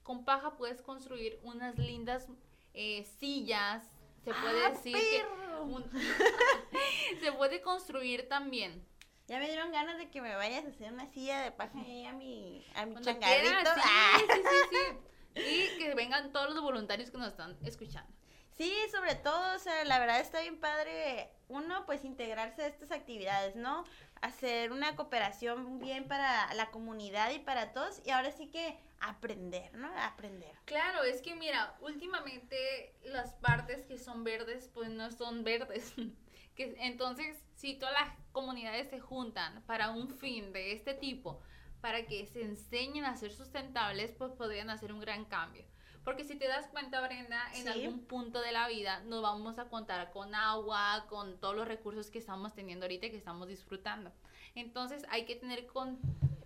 Con 0.02 0.24
paja 0.24 0.56
puedes 0.56 0.82
construir 0.82 1.38
unas 1.42 1.78
lindas 1.78 2.26
eh, 2.74 3.04
sillas. 3.18 3.84
Se 4.24 4.32
puede 4.34 4.64
¡Ah, 4.64 4.70
decir 4.70 4.94
que 4.96 5.18
perro! 5.20 5.64
un- 5.64 5.90
se 7.20 7.32
puede 7.32 7.60
construir 7.60 8.28
también. 8.28 8.84
Ya 9.28 9.38
me 9.38 9.46
dieron 9.46 9.70
ganas 9.70 9.96
de 9.98 10.10
que 10.10 10.20
me 10.20 10.34
vayas 10.34 10.64
a 10.64 10.68
hacer 10.68 10.92
una 10.92 11.06
silla 11.06 11.40
de 11.42 11.52
paja 11.52 11.78
ahí 11.80 12.04
a 12.04 12.12
mi, 12.12 12.64
a 12.74 12.84
mi 12.86 13.00
changarrito. 13.00 13.70
sí, 13.74 14.24
sí, 14.28 14.50
sí. 14.70 14.98
Y 15.74 15.78
que 15.78 15.94
vengan 15.94 16.30
todos 16.32 16.52
los 16.52 16.62
voluntarios 16.62 17.10
que 17.10 17.16
nos 17.16 17.28
están 17.28 17.56
escuchando. 17.64 18.12
Sí, 18.56 18.72
sobre 18.90 19.14
todo, 19.14 19.56
o 19.56 19.58
sea, 19.58 19.84
la 19.84 19.98
verdad 19.98 20.20
está 20.20 20.40
bien 20.40 20.60
padre, 20.60 21.30
uno, 21.48 21.86
pues 21.86 22.04
integrarse 22.04 22.62
a 22.62 22.66
estas 22.66 22.90
actividades, 22.90 23.56
¿no? 23.56 23.84
Hacer 24.20 24.72
una 24.72 24.94
cooperación 24.94 25.78
bien 25.78 26.06
para 26.06 26.52
la 26.54 26.70
comunidad 26.70 27.30
y 27.30 27.38
para 27.38 27.72
todos, 27.72 28.02
y 28.04 28.10
ahora 28.10 28.30
sí 28.30 28.48
que 28.48 28.78
aprender, 29.00 29.72
¿no? 29.74 29.90
Aprender. 29.98 30.52
Claro, 30.64 31.02
es 31.02 31.22
que 31.22 31.34
mira, 31.34 31.76
últimamente 31.80 32.94
las 33.04 33.32
partes 33.34 33.86
que 33.86 33.98
son 33.98 34.22
verdes, 34.22 34.70
pues 34.72 34.90
no 34.90 35.10
son 35.10 35.44
verdes. 35.44 35.94
que 36.54 36.74
entonces, 36.78 37.42
si 37.56 37.74
todas 37.74 37.94
las 37.94 38.14
comunidades 38.32 38.90
se 38.90 39.00
juntan 39.00 39.62
para 39.62 39.90
un 39.90 40.10
fin 40.10 40.52
de 40.52 40.72
este 40.72 40.94
tipo, 40.94 41.40
para 41.80 42.06
que 42.06 42.26
se 42.26 42.42
enseñen 42.42 43.04
a 43.04 43.16
ser 43.16 43.32
sustentables, 43.32 44.12
pues 44.12 44.32
podrían 44.32 44.70
hacer 44.70 44.92
un 44.92 45.00
gran 45.00 45.24
cambio. 45.24 45.64
Porque 46.04 46.24
si 46.24 46.34
te 46.36 46.48
das 46.48 46.66
cuenta, 46.68 47.00
Brenda, 47.00 47.40
en 47.54 47.62
Sí. 47.62 47.68
algún 47.68 48.00
punto 48.06 48.40
de 48.40 48.50
la 48.52 48.66
vida 48.68 49.00
nos 49.04 49.22
vamos 49.22 49.58
a 49.58 49.68
contar 49.68 50.10
con 50.12 50.34
agua, 50.34 51.06
con 51.08 51.38
todos 51.38 51.54
los 51.54 51.68
recursos 51.68 52.10
que 52.10 52.18
estamos 52.18 52.54
teniendo 52.54 52.84
ahorita 52.84 53.06
y 53.06 53.10
que 53.10 53.16
estamos 53.16 53.48
disfrutando. 53.48 54.10
Entonces 54.54 55.04
hay 55.10 55.24
que 55.24 55.36
tener 55.36 55.66
con 55.66 55.98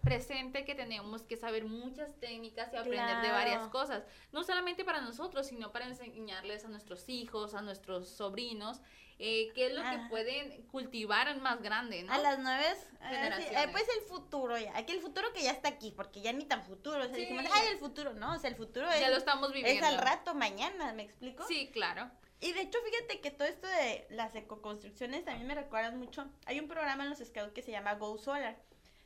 presente 0.07 0.65
que 0.65 0.75
tenemos 0.75 1.23
que 1.23 1.37
saber 1.37 1.65
muchas 1.65 2.15
técnicas 2.21 2.73
y 2.73 2.77
aprender 2.77 3.21
de 3.23 3.31
varias 3.31 3.67
cosas. 3.69 4.05
No 4.33 4.45
solamente 4.45 4.85
para 4.85 5.01
nosotros, 5.01 5.47
sino 5.47 5.73
para 5.73 5.87
enseñarles 5.87 6.65
a 6.65 6.69
nuestros 6.69 7.09
hijos, 7.09 7.55
a 7.55 7.61
nuestros 7.63 8.09
sobrinos, 8.09 8.81
eh, 9.19 9.51
qué 9.55 9.67
es 9.67 9.73
lo 9.75 9.81
que 9.83 9.89
Ah. 9.89 10.07
pueden 10.11 10.63
cultivar 10.69 11.29
en 11.29 11.41
más 11.43 11.61
grande, 11.63 12.03
¿no? 12.03 12.13
A 12.13 12.19
las 12.19 12.39
nueves, 12.39 12.79
eh, 12.79 12.89
sí, 13.01 13.07
Generaciones. 13.15 13.65
eh, 13.65 13.69
pues 13.73 13.85
el 13.99 14.03
futuro 14.03 14.59
ya, 14.59 14.77
aquí 14.77 14.93
el 14.93 15.01
futuro 15.01 15.33
que 15.33 15.43
ya 15.43 15.51
está 15.53 15.69
aquí, 15.71 15.91
porque 15.91 16.21
ya 16.21 16.33
ni 16.33 16.45
tan 16.45 16.63
futuro, 16.63 17.01
o 17.01 17.07
sea, 17.07 17.15
Sí. 17.15 17.23
dijimos, 17.23 17.45
ay, 17.53 17.69
el 17.73 17.79
futuro, 17.79 18.13
no, 18.15 18.35
o 18.35 18.39
sea, 18.39 18.51
el 18.51 18.57
futuro 18.57 18.87
ya 18.87 19.07
es, 19.07 19.11
lo 19.11 19.17
estamos 19.17 19.49
es 19.49 19.55
viviendo. 19.55 19.87
al 19.87 19.99
rato, 19.99 20.35
mañana, 20.35 20.93
¿me 20.93 21.03
explico? 21.05 21.45
Sí, 21.49 21.71
claro. 21.73 22.11
Y 22.41 22.53
de 22.53 22.61
hecho, 22.61 22.79
fíjate 22.85 23.21
que 23.23 23.31
todo 23.31 23.49
esto 23.49 23.67
de 23.67 24.07
las 24.11 24.35
ecoconstrucciones 24.35 25.25
también 25.25 25.47
me 25.47 25.55
recuerdan 25.55 25.99
mucho. 25.99 26.27
Hay 26.45 26.61
un 26.61 26.69
programa 26.69 27.05
en 27.05 27.09
los 27.11 27.19
Scouts 27.21 27.53
que 27.55 27.63
se 27.63 27.71
llama 27.71 27.95
Go 27.95 28.19
Solar, 28.19 28.59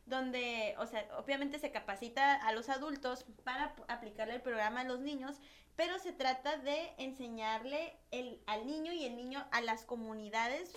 donde, 0.06 0.74
o 0.78 0.86
sea, 0.86 1.06
obviamente 1.18 1.58
se 1.58 1.70
capacita 1.70 2.34
a 2.34 2.52
los 2.52 2.68
adultos 2.68 3.24
para 3.44 3.74
aplicarle 3.88 4.34
el 4.34 4.42
programa 4.42 4.80
a 4.80 4.84
los 4.84 5.00
niños, 5.00 5.40
pero 5.76 5.98
se 5.98 6.12
trata 6.12 6.56
de 6.58 6.92
enseñarle 6.98 7.96
el, 8.10 8.42
al 8.46 8.66
niño 8.66 8.92
y 8.92 9.04
el 9.04 9.16
niño 9.16 9.46
a 9.50 9.60
las 9.60 9.84
comunidades 9.84 10.74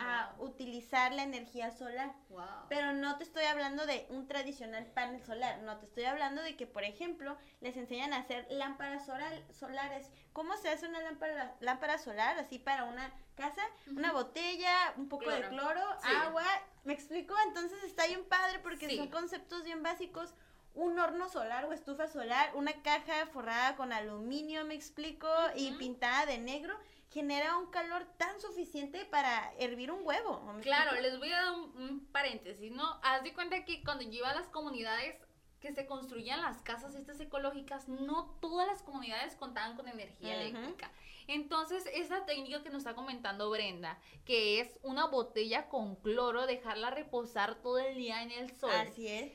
a 0.00 0.32
Wow. 0.38 0.46
utilizar 0.48 1.12
la 1.12 1.22
energía 1.22 1.70
solar. 1.70 2.12
Wow. 2.30 2.44
Pero 2.68 2.92
no 2.92 3.16
te 3.18 3.24
estoy 3.24 3.44
hablando 3.44 3.86
de 3.86 4.06
un 4.10 4.26
tradicional 4.26 4.86
panel 4.86 5.22
solar, 5.22 5.58
no, 5.60 5.78
te 5.78 5.86
estoy 5.86 6.04
hablando 6.04 6.42
de 6.42 6.56
que, 6.56 6.66
por 6.66 6.84
ejemplo, 6.84 7.36
les 7.60 7.76
enseñan 7.76 8.12
a 8.12 8.18
hacer 8.18 8.46
lámparas 8.50 9.04
solar- 9.06 9.42
solares. 9.52 10.10
¿Cómo 10.32 10.56
se 10.56 10.68
hace 10.70 10.88
una 10.88 11.00
lámpara, 11.02 11.54
lámpara 11.60 11.98
solar 11.98 12.38
así 12.38 12.58
para 12.58 12.84
una 12.84 13.12
casa? 13.36 13.62
Una 13.94 14.12
botella, 14.12 14.94
un 14.96 15.08
poco 15.08 15.30
de 15.30 15.42
Cloro. 15.48 15.82
Sí. 16.02 16.08
agua. 16.22 16.44
¿Me 16.84 16.94
explico? 16.94 17.34
Entonces 17.46 17.82
está 17.84 18.06
bien 18.06 18.24
padre 18.24 18.58
porque 18.60 18.88
Sí. 18.88 18.96
son 18.96 19.08
conceptos 19.08 19.64
bien 19.64 19.82
básicos. 19.82 20.34
Un 20.72 20.98
horno 21.00 21.28
solar 21.28 21.64
o 21.64 21.72
estufa 21.72 22.06
solar, 22.06 22.52
una 22.54 22.72
caja 22.82 23.26
forrada 23.32 23.74
con 23.76 23.92
aluminio, 23.92 24.64
me 24.64 24.74
explico, 24.74 25.28
y 25.56 25.72
pintada 25.72 26.26
de 26.26 26.38
negro, 26.38 26.78
genera 27.10 27.58
un 27.58 27.66
calor 27.70 28.06
tan 28.16 28.40
suficiente 28.40 29.04
para 29.04 29.52
hervir 29.58 29.90
un 29.90 30.06
huevo. 30.06 30.40
¿me 30.54 30.62
Claro, 30.62 31.00
les 31.00 31.18
voy 31.18 31.32
a 31.32 31.42
dar 31.42 31.52
un, 31.52 31.76
un 31.76 32.06
paréntesis, 32.06 32.70
¿no? 32.70 33.00
Haz 33.02 33.22
de 33.24 33.34
cuenta 33.34 33.64
que 33.64 33.82
cuando 33.82 34.04
yo 34.04 34.10
iba 34.10 34.30
a 34.30 34.34
las 34.34 34.48
comunidades, 34.48 35.16
que 35.60 35.72
se 35.72 35.86
construían 35.86 36.40
las 36.40 36.62
casas 36.62 36.94
estas 36.94 37.20
ecológicas, 37.20 37.86
no 37.88 38.38
todas 38.40 38.66
las 38.66 38.82
comunidades 38.82 39.36
contaban 39.36 39.76
con 39.76 39.88
energía 39.88 40.40
eléctrica. 40.40 40.90
Entonces, 41.26 41.84
esa 41.92 42.24
técnica 42.24 42.62
que 42.62 42.70
nos 42.70 42.78
está 42.78 42.94
comentando 42.94 43.50
Brenda, 43.50 43.98
que 44.24 44.60
es 44.60 44.78
una 44.82 45.06
botella 45.06 45.68
con 45.68 45.96
cloro, 45.96 46.46
dejarla 46.46 46.90
reposar 46.90 47.60
todo 47.60 47.78
el 47.78 47.94
día 47.94 48.22
en 48.22 48.30
el 48.30 48.56
sol. 48.56 48.70
Así 48.70 49.06
es. 49.06 49.32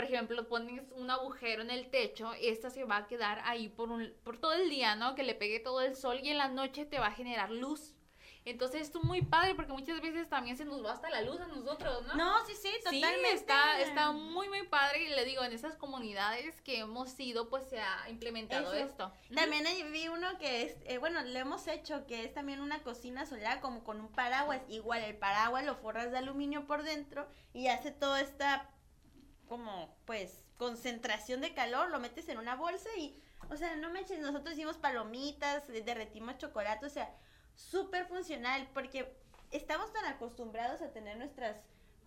Por 0.00 0.08
ejemplo, 0.08 0.48
pones 0.48 0.80
un 0.92 1.10
agujero 1.10 1.60
en 1.60 1.70
el 1.70 1.90
techo, 1.90 2.32
esta 2.40 2.70
se 2.70 2.84
va 2.84 2.96
a 2.96 3.06
quedar 3.06 3.42
ahí 3.44 3.68
por, 3.68 3.90
un, 3.90 4.10
por 4.24 4.38
todo 4.38 4.54
el 4.54 4.70
día, 4.70 4.96
¿no? 4.96 5.14
Que 5.14 5.22
le 5.22 5.34
pegue 5.34 5.60
todo 5.60 5.82
el 5.82 5.94
sol 5.94 6.20
y 6.22 6.30
en 6.30 6.38
la 6.38 6.48
noche 6.48 6.86
te 6.86 6.98
va 6.98 7.08
a 7.08 7.12
generar 7.12 7.50
luz. 7.50 7.94
Entonces, 8.46 8.80
esto 8.80 9.00
es 9.00 9.04
muy 9.04 9.20
padre 9.20 9.54
porque 9.54 9.72
muchas 9.72 10.00
veces 10.00 10.26
también 10.30 10.56
se 10.56 10.64
nos 10.64 10.82
va 10.82 10.92
hasta 10.92 11.10
la 11.10 11.20
luz 11.20 11.38
a 11.38 11.46
nosotros, 11.48 12.06
¿no? 12.06 12.14
No, 12.14 12.46
sí, 12.46 12.54
sí, 12.54 12.70
Sí, 12.88 12.98
totalmente. 13.02 13.34
está, 13.34 13.78
está 13.82 14.12
muy, 14.12 14.48
muy 14.48 14.66
padre. 14.68 15.04
Y 15.04 15.08
le 15.10 15.26
digo, 15.26 15.44
en 15.44 15.52
esas 15.52 15.76
comunidades 15.76 16.58
que 16.62 16.78
hemos 16.78 17.20
ido, 17.20 17.50
pues 17.50 17.64
se 17.64 17.78
ha 17.78 18.08
implementado 18.08 18.72
Eso. 18.72 18.86
esto. 18.86 19.12
También 19.34 19.64
vi 19.92 20.08
uno 20.08 20.38
que 20.38 20.62
es, 20.62 20.78
eh, 20.86 20.96
bueno, 20.96 21.20
lo 21.22 21.38
hemos 21.38 21.66
hecho, 21.66 22.06
que 22.06 22.24
es 22.24 22.32
también 22.32 22.62
una 22.62 22.82
cocina 22.82 23.26
solar, 23.26 23.60
como 23.60 23.84
con 23.84 24.00
un 24.00 24.10
paraguas. 24.10 24.62
Igual 24.68 25.02
el 25.02 25.18
paraguas 25.18 25.66
lo 25.66 25.74
forras 25.76 26.10
de 26.10 26.16
aluminio 26.16 26.66
por 26.66 26.82
dentro 26.84 27.28
y 27.52 27.66
hace 27.66 27.90
toda 27.90 28.22
esta, 28.22 28.70
como, 29.50 29.92
pues, 30.04 30.44
concentración 30.58 31.40
de 31.40 31.52
calor, 31.54 31.90
lo 31.90 31.98
metes 31.98 32.28
en 32.28 32.38
una 32.38 32.54
bolsa 32.54 32.88
y, 32.96 33.20
o 33.50 33.56
sea, 33.56 33.74
no 33.74 33.90
manches, 33.90 34.20
nosotros 34.20 34.54
hicimos 34.54 34.76
palomitas, 34.76 35.68
eh, 35.70 35.82
derretimos 35.82 36.38
chocolate, 36.38 36.86
o 36.86 36.88
sea, 36.88 37.12
súper 37.56 38.06
funcional, 38.06 38.70
porque 38.72 39.12
estamos 39.50 39.92
tan 39.92 40.04
acostumbrados 40.04 40.82
a 40.82 40.92
tener 40.92 41.16
nuestras, 41.16 41.56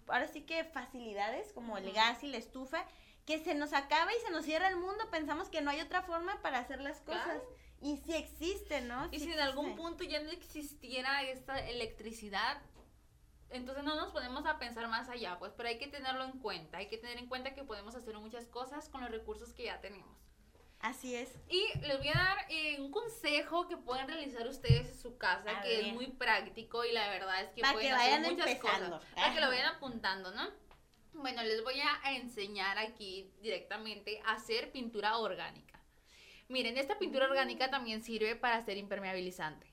ahora 0.07 0.29
sí 0.29 0.43
que 0.43 0.63
facilidades, 0.63 1.51
como 1.51 1.77
el 1.77 1.91
gas 1.91 2.23
y 2.23 2.27
la 2.27 2.37
estufa, 2.37 2.85
que 3.25 3.43
se 3.43 3.55
nos 3.55 3.73
acaba 3.73 4.13
y 4.13 4.25
se 4.25 4.31
nos 4.31 4.45
cierra 4.45 4.69
el 4.69 4.77
mundo, 4.77 5.11
pensamos 5.11 5.49
que 5.49 5.59
no 5.59 5.69
hay 5.69 5.81
otra 5.81 6.01
forma 6.03 6.41
para 6.41 6.59
hacer 6.59 6.79
las 6.79 7.01
cosas. 7.01 7.25
Claro. 7.25 7.57
Y 7.81 7.97
sí 7.97 8.13
existe, 8.13 8.79
¿no? 8.79 9.09
Y 9.11 9.19
si 9.19 9.33
en 9.33 9.41
algún 9.41 9.65
existe. 9.65 9.81
punto 9.81 10.03
ya 10.05 10.21
no 10.21 10.31
existiera 10.31 11.23
esta 11.23 11.59
electricidad, 11.59 12.61
entonces 13.53 13.83
no 13.83 13.95
nos 13.95 14.11
ponemos 14.11 14.45
a 14.45 14.59
pensar 14.59 14.87
más 14.87 15.09
allá, 15.09 15.37
pues, 15.39 15.53
pero 15.55 15.69
hay 15.69 15.77
que 15.77 15.87
tenerlo 15.87 16.25
en 16.25 16.39
cuenta. 16.39 16.79
Hay 16.79 16.87
que 16.87 16.97
tener 16.97 17.17
en 17.17 17.27
cuenta 17.27 17.53
que 17.53 17.63
podemos 17.63 17.95
hacer 17.95 18.17
muchas 18.17 18.47
cosas 18.47 18.89
con 18.89 19.01
los 19.01 19.11
recursos 19.11 19.53
que 19.53 19.63
ya 19.63 19.79
tenemos. 19.79 20.17
Así 20.79 21.15
es. 21.15 21.39
Y 21.47 21.65
les 21.79 21.97
voy 21.97 22.09
a 22.09 22.13
dar 22.13 22.37
eh, 22.49 22.81
un 22.81 22.91
consejo 22.91 23.69
que 23.69 23.77
pueden 23.77 24.05
realizar 24.05 24.45
ustedes 24.47 24.89
en 24.89 24.97
su 24.97 25.17
casa, 25.17 25.59
A 25.59 25.61
que 25.61 25.79
es 25.79 25.93
muy 25.93 26.07
práctico 26.07 26.83
y 26.83 26.91
la 26.91 27.07
verdad 27.07 27.41
es 27.41 27.51
que 27.51 27.61
Pa' 27.61 27.71
pueden 27.71 27.87
que 27.87 27.93
hacer 27.93 28.11
vayan 28.11 28.31
muchas 28.33 28.51
empezando. 28.51 28.97
cosas. 28.97 29.13
Para 29.15 29.33
que 29.33 29.39
lo 29.39 29.47
vayan 29.47 29.75
apuntando, 29.75 30.31
¿no? 30.31 30.49
Bueno, 31.13 31.41
les 31.43 31.63
voy 31.63 31.79
a 31.79 32.11
enseñar 32.15 32.77
aquí 32.79 33.31
directamente 33.39 34.21
a 34.25 34.33
hacer 34.33 34.71
pintura 34.73 35.17
orgánica. 35.19 35.79
Miren, 36.49 36.77
esta 36.77 36.99
pintura 36.99 37.27
orgánica 37.27 37.69
también 37.69 38.03
sirve 38.03 38.35
para 38.35 38.57
hacer 38.57 38.77
impermeabilizante. 38.77 39.72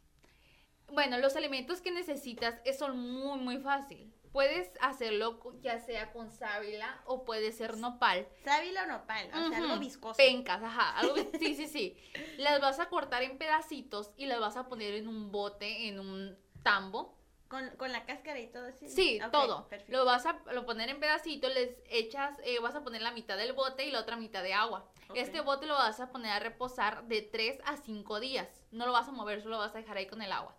Bueno, 0.92 1.18
los 1.18 1.36
elementos 1.36 1.80
que 1.80 1.90
necesitas 1.90 2.60
es- 2.64 2.78
son 2.78 2.98
muy, 2.98 3.38
muy 3.38 3.58
fácil. 3.58 4.12
Puedes 4.32 4.70
hacerlo 4.80 5.40
ya 5.60 5.80
sea 5.80 6.12
con 6.12 6.30
sábila 6.30 7.02
o 7.04 7.24
puede 7.24 7.50
ser 7.50 7.76
nopal. 7.78 8.28
Sábila 8.44 8.84
o 8.84 8.86
nopal, 8.86 9.28
o 9.34 9.48
sea, 9.48 9.58
algo 9.58 9.78
viscoso. 9.78 10.16
Pencas, 10.16 10.62
ajá. 10.62 10.98
algo 10.98 11.14
sí, 11.40 11.56
sí, 11.56 11.66
sí. 11.66 11.96
Las 12.38 12.60
vas 12.60 12.78
a 12.78 12.88
cortar 12.88 13.24
en 13.24 13.38
pedacitos 13.38 14.12
y 14.16 14.26
las 14.26 14.38
vas 14.38 14.56
a 14.56 14.68
poner 14.68 14.94
en 14.94 15.08
un 15.08 15.32
bote, 15.32 15.88
en 15.88 15.98
un 15.98 16.38
tambo. 16.62 17.18
Con, 17.48 17.68
con 17.70 17.90
la 17.90 18.04
cáscara 18.06 18.38
y 18.38 18.46
todo 18.46 18.66
así. 18.66 18.88
Sí, 18.88 19.18
todo. 19.32 19.66
perfecto. 19.66 19.90
Lo 19.90 20.04
vas 20.04 20.24
a 20.24 20.38
lo 20.52 20.64
poner 20.64 20.88
en 20.88 21.00
pedacitos, 21.00 21.52
les 21.52 21.70
echas, 21.88 22.38
eh, 22.44 22.60
vas 22.60 22.76
a 22.76 22.84
poner 22.84 23.02
la 23.02 23.10
mitad 23.10 23.36
del 23.36 23.54
bote 23.54 23.84
y 23.84 23.90
la 23.90 23.98
otra 23.98 24.14
mitad 24.14 24.44
de 24.44 24.54
agua. 24.54 24.88
Este 25.16 25.40
bote 25.40 25.66
lo 25.66 25.74
vas 25.74 25.98
a 25.98 26.12
poner 26.12 26.30
a 26.30 26.38
reposar 26.38 27.08
de 27.08 27.22
3 27.22 27.58
a 27.64 27.76
5 27.76 28.20
días. 28.20 28.46
No 28.70 28.86
lo 28.86 28.92
vas 28.92 29.08
a 29.08 29.10
mover, 29.10 29.42
solo 29.42 29.56
lo 29.56 29.62
vas 29.62 29.74
a 29.74 29.78
dejar 29.78 29.96
ahí 29.96 30.06
con 30.06 30.22
el 30.22 30.30
agua. 30.30 30.56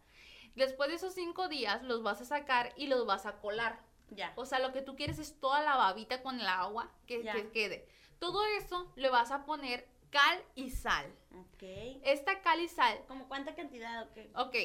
Después 0.55 0.89
de 0.89 0.95
esos 0.95 1.13
5 1.13 1.47
días 1.47 1.81
los 1.83 2.03
vas 2.03 2.21
a 2.21 2.25
sacar 2.25 2.73
y 2.75 2.87
los 2.87 3.05
vas 3.05 3.25
a 3.25 3.39
colar. 3.39 3.79
Ya. 4.09 4.33
O 4.35 4.45
sea, 4.45 4.59
lo 4.59 4.73
que 4.73 4.81
tú 4.81 4.95
quieres 4.95 5.19
es 5.19 5.39
toda 5.39 5.61
la 5.61 5.77
babita 5.77 6.21
con 6.21 6.39
el 6.39 6.47
agua 6.47 6.91
que, 7.07 7.21
que 7.21 7.49
quede. 7.51 7.87
Todo 8.19 8.43
eso 8.57 8.91
le 8.95 9.09
vas 9.09 9.31
a 9.31 9.45
poner 9.45 9.87
cal 10.09 10.43
y 10.55 10.69
sal. 10.69 11.05
Ok. 11.33 11.63
Esta 12.03 12.41
cal 12.41 12.59
y 12.59 12.67
sal, 12.67 12.99
¿Como 13.07 13.27
cuánta 13.29 13.55
cantidad 13.55 14.03
o 14.03 14.11
qué? 14.11 14.29
ok, 14.35 14.55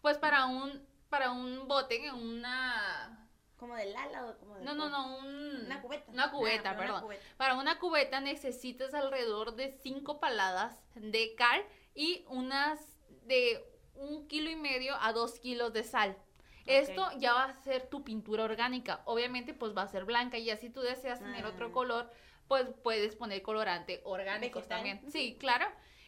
pues 0.00 0.18
para 0.18 0.46
un 0.46 0.86
para 1.08 1.30
un 1.32 1.66
bote, 1.68 2.10
una 2.12 3.28
¿Como 3.56 3.74
de 3.76 3.86
lala 3.86 4.26
o 4.26 4.38
como 4.38 4.56
de 4.56 4.64
no, 4.64 4.74
no, 4.74 4.88
no, 4.88 5.18
un 5.18 5.64
Una 5.66 5.80
cubeta. 5.82 6.10
Una 6.12 6.30
cubeta, 6.30 6.70
Ah, 6.70 6.72
una 6.74 6.82
perdón. 6.82 7.02
cubeta. 7.02 7.24
Para 7.36 7.54
una 7.54 7.78
cubeta 7.78 8.20
necesitas 8.20 8.94
alrededor 8.94 9.54
de 9.56 9.72
5 9.82 10.20
paladas 10.20 10.80
de 10.94 11.34
cal 11.36 11.64
y 11.94 12.24
unas 12.28 12.80
de 13.26 13.64
un 13.94 14.26
kilo 14.28 14.50
y 14.50 14.56
medio 14.56 14.94
a 15.00 15.12
dos 15.12 15.38
kilos 15.38 15.72
de 15.72 15.84
sal. 15.84 16.16
Esto 16.66 17.06
ya 17.18 17.34
va 17.34 17.44
a 17.44 17.54
ser 17.62 17.86
tu 17.88 18.04
pintura 18.04 18.44
orgánica. 18.44 19.02
Obviamente, 19.04 19.52
pues 19.52 19.76
va 19.76 19.82
a 19.82 19.88
ser 19.88 20.04
blanca. 20.04 20.38
Y 20.38 20.48
así 20.50 20.70
tú 20.70 20.80
deseas 20.80 21.18
tener 21.20 21.44
Ah. 21.44 21.48
otro 21.50 21.72
color, 21.72 22.10
pues 22.48 22.66
puedes 22.82 23.16
poner 23.16 23.42
colorante 23.42 24.00
orgánicos 24.04 24.62
Vegetal. 24.68 24.76
también. 24.78 25.10
Sí, 25.12 25.36
claro. 25.38 25.66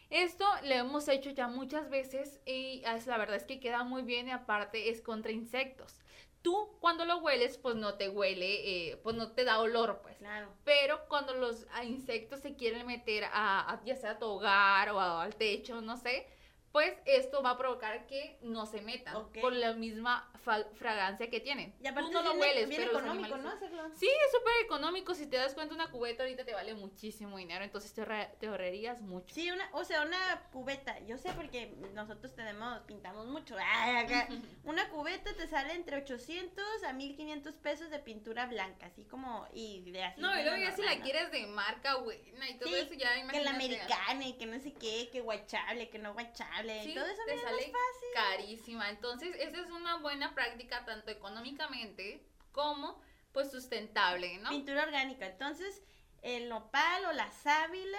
Esto 0.08 0.46
lo 0.62 0.74
hemos 0.74 1.08
hecho 1.08 1.30
ya 1.30 1.48
muchas 1.48 1.90
veces 1.90 2.40
y 2.46 2.82
es- 2.86 3.06
la 3.06 3.18
verdad 3.18 3.36
es 3.36 3.44
que 3.44 3.60
queda 3.60 3.82
muy 3.84 4.02
bien 4.02 4.28
y 4.28 4.30
aparte 4.30 4.88
es 4.88 5.02
contra 5.02 5.32
insectos. 5.32 6.00
Tú 6.42 6.76
cuando 6.80 7.04
lo 7.04 7.18
hueles, 7.18 7.58
pues 7.58 7.74
no 7.74 7.94
te 7.94 8.08
huele, 8.08 8.92
eh, 8.92 8.96
pues 8.98 9.16
no 9.16 9.32
te 9.32 9.42
da 9.44 9.58
olor, 9.58 9.98
pues. 10.02 10.16
Claro. 10.18 10.48
Pero 10.64 11.06
cuando 11.08 11.34
los 11.34 11.66
ah, 11.72 11.84
insectos 11.84 12.40
se 12.40 12.54
quieren 12.54 12.86
meter 12.86 13.24
a, 13.24 13.72
a- 13.72 13.84
ya 13.84 13.96
sea 13.96 14.12
a 14.12 14.18
tu 14.18 14.26
hogar 14.26 14.90
o 14.90 15.00
a- 15.00 15.24
al 15.24 15.34
techo, 15.34 15.80
no 15.80 15.96
sé, 15.96 16.28
pues 16.76 16.92
esto 17.06 17.42
va 17.42 17.52
a 17.52 17.56
provocar 17.56 18.06
que 18.06 18.36
no 18.42 18.66
se 18.66 18.82
metan 18.82 19.16
Ok. 19.16 19.38
por 19.40 19.54
la 19.54 19.72
misma 19.72 20.30
fragancia 20.74 21.28
que 21.30 21.40
tienen. 21.40 21.74
Y 21.80 21.86
aparte 21.86 22.10
Tú 22.10 22.14
no 22.18 22.22
lo 22.22 22.30
bien, 22.34 22.40
hueles, 22.40 22.68
bien 22.68 22.82
pero 22.86 22.98
económico, 22.98 23.36
¿no? 23.36 23.50
sí. 23.50 23.56
Hacerlo. 23.56 23.90
Sí, 23.96 24.06
es 24.06 24.32
súper 24.32 24.52
económico. 24.64 25.14
Si 25.14 25.26
te 25.26 25.36
das 25.36 25.54
cuenta, 25.54 25.74
una 25.74 25.90
cubeta 25.90 26.22
ahorita 26.22 26.44
te 26.44 26.52
vale 26.54 26.74
muchísimo 26.74 27.36
dinero, 27.36 27.64
entonces 27.64 27.92
te, 27.92 28.04
te 28.38 28.46
ahorrarías 28.46 29.00
mucho. 29.00 29.34
Sí, 29.34 29.50
una, 29.50 29.68
o 29.72 29.84
sea, 29.84 30.02
una 30.02 30.42
cubeta. 30.52 30.98
Yo 31.00 31.18
sé 31.18 31.32
porque 31.32 31.66
nosotros 31.94 32.34
tenemos, 32.34 32.80
pintamos 32.82 33.26
mucho. 33.26 33.56
Ay, 33.64 33.96
acá. 34.04 34.28
Una 34.64 34.88
cubeta 34.90 35.32
te 35.34 35.46
sale 35.48 35.74
entre 35.74 35.96
800 35.98 36.64
a 36.84 36.92
1500 36.92 37.54
pesos 37.56 37.90
de 37.90 37.98
pintura 38.00 38.46
blanca, 38.46 38.86
así 38.86 39.04
como, 39.04 39.46
y 39.52 39.90
de 39.90 40.02
así. 40.04 40.20
No, 40.20 40.38
y 40.38 40.42
luego 40.42 40.56
ya 40.58 40.72
si 40.74 40.82
la 40.82 41.00
quieres 41.00 41.30
de 41.30 41.46
marca 41.46 41.96
buena 41.96 42.48
y 42.48 42.54
todo 42.58 42.68
Sí, 42.68 42.74
eso, 42.74 42.94
ya 42.94 43.10
Que 43.10 43.16
la 43.16 43.22
imagínate. 43.22 43.48
americana 43.50 44.26
y 44.26 44.32
que 44.34 44.46
no 44.46 44.58
sé 44.60 44.72
qué, 44.74 45.08
que 45.10 45.20
guachable, 45.20 45.88
que 45.88 45.98
no 45.98 46.12
guachable, 46.14 46.82
Sí, 46.82 46.90
y 46.90 46.94
todo 46.94 47.06
eso 47.06 47.22
te 47.26 47.38
sale 47.38 47.68
más 47.68 47.80
fácil. 47.80 48.08
carísima. 48.14 48.90
Entonces, 48.90 49.34
esa 49.38 49.60
es 49.60 49.70
una 49.70 49.96
buena 49.98 50.34
práctica 50.36 50.84
tanto 50.84 51.10
económicamente 51.10 52.24
como 52.52 53.02
pues 53.32 53.50
sustentable, 53.50 54.38
¿no? 54.38 54.50
Pintura 54.50 54.84
orgánica. 54.84 55.26
Entonces, 55.26 55.82
el 56.22 56.48
nopal 56.48 57.04
o 57.06 57.12
la 57.12 57.30
sábila, 57.30 57.98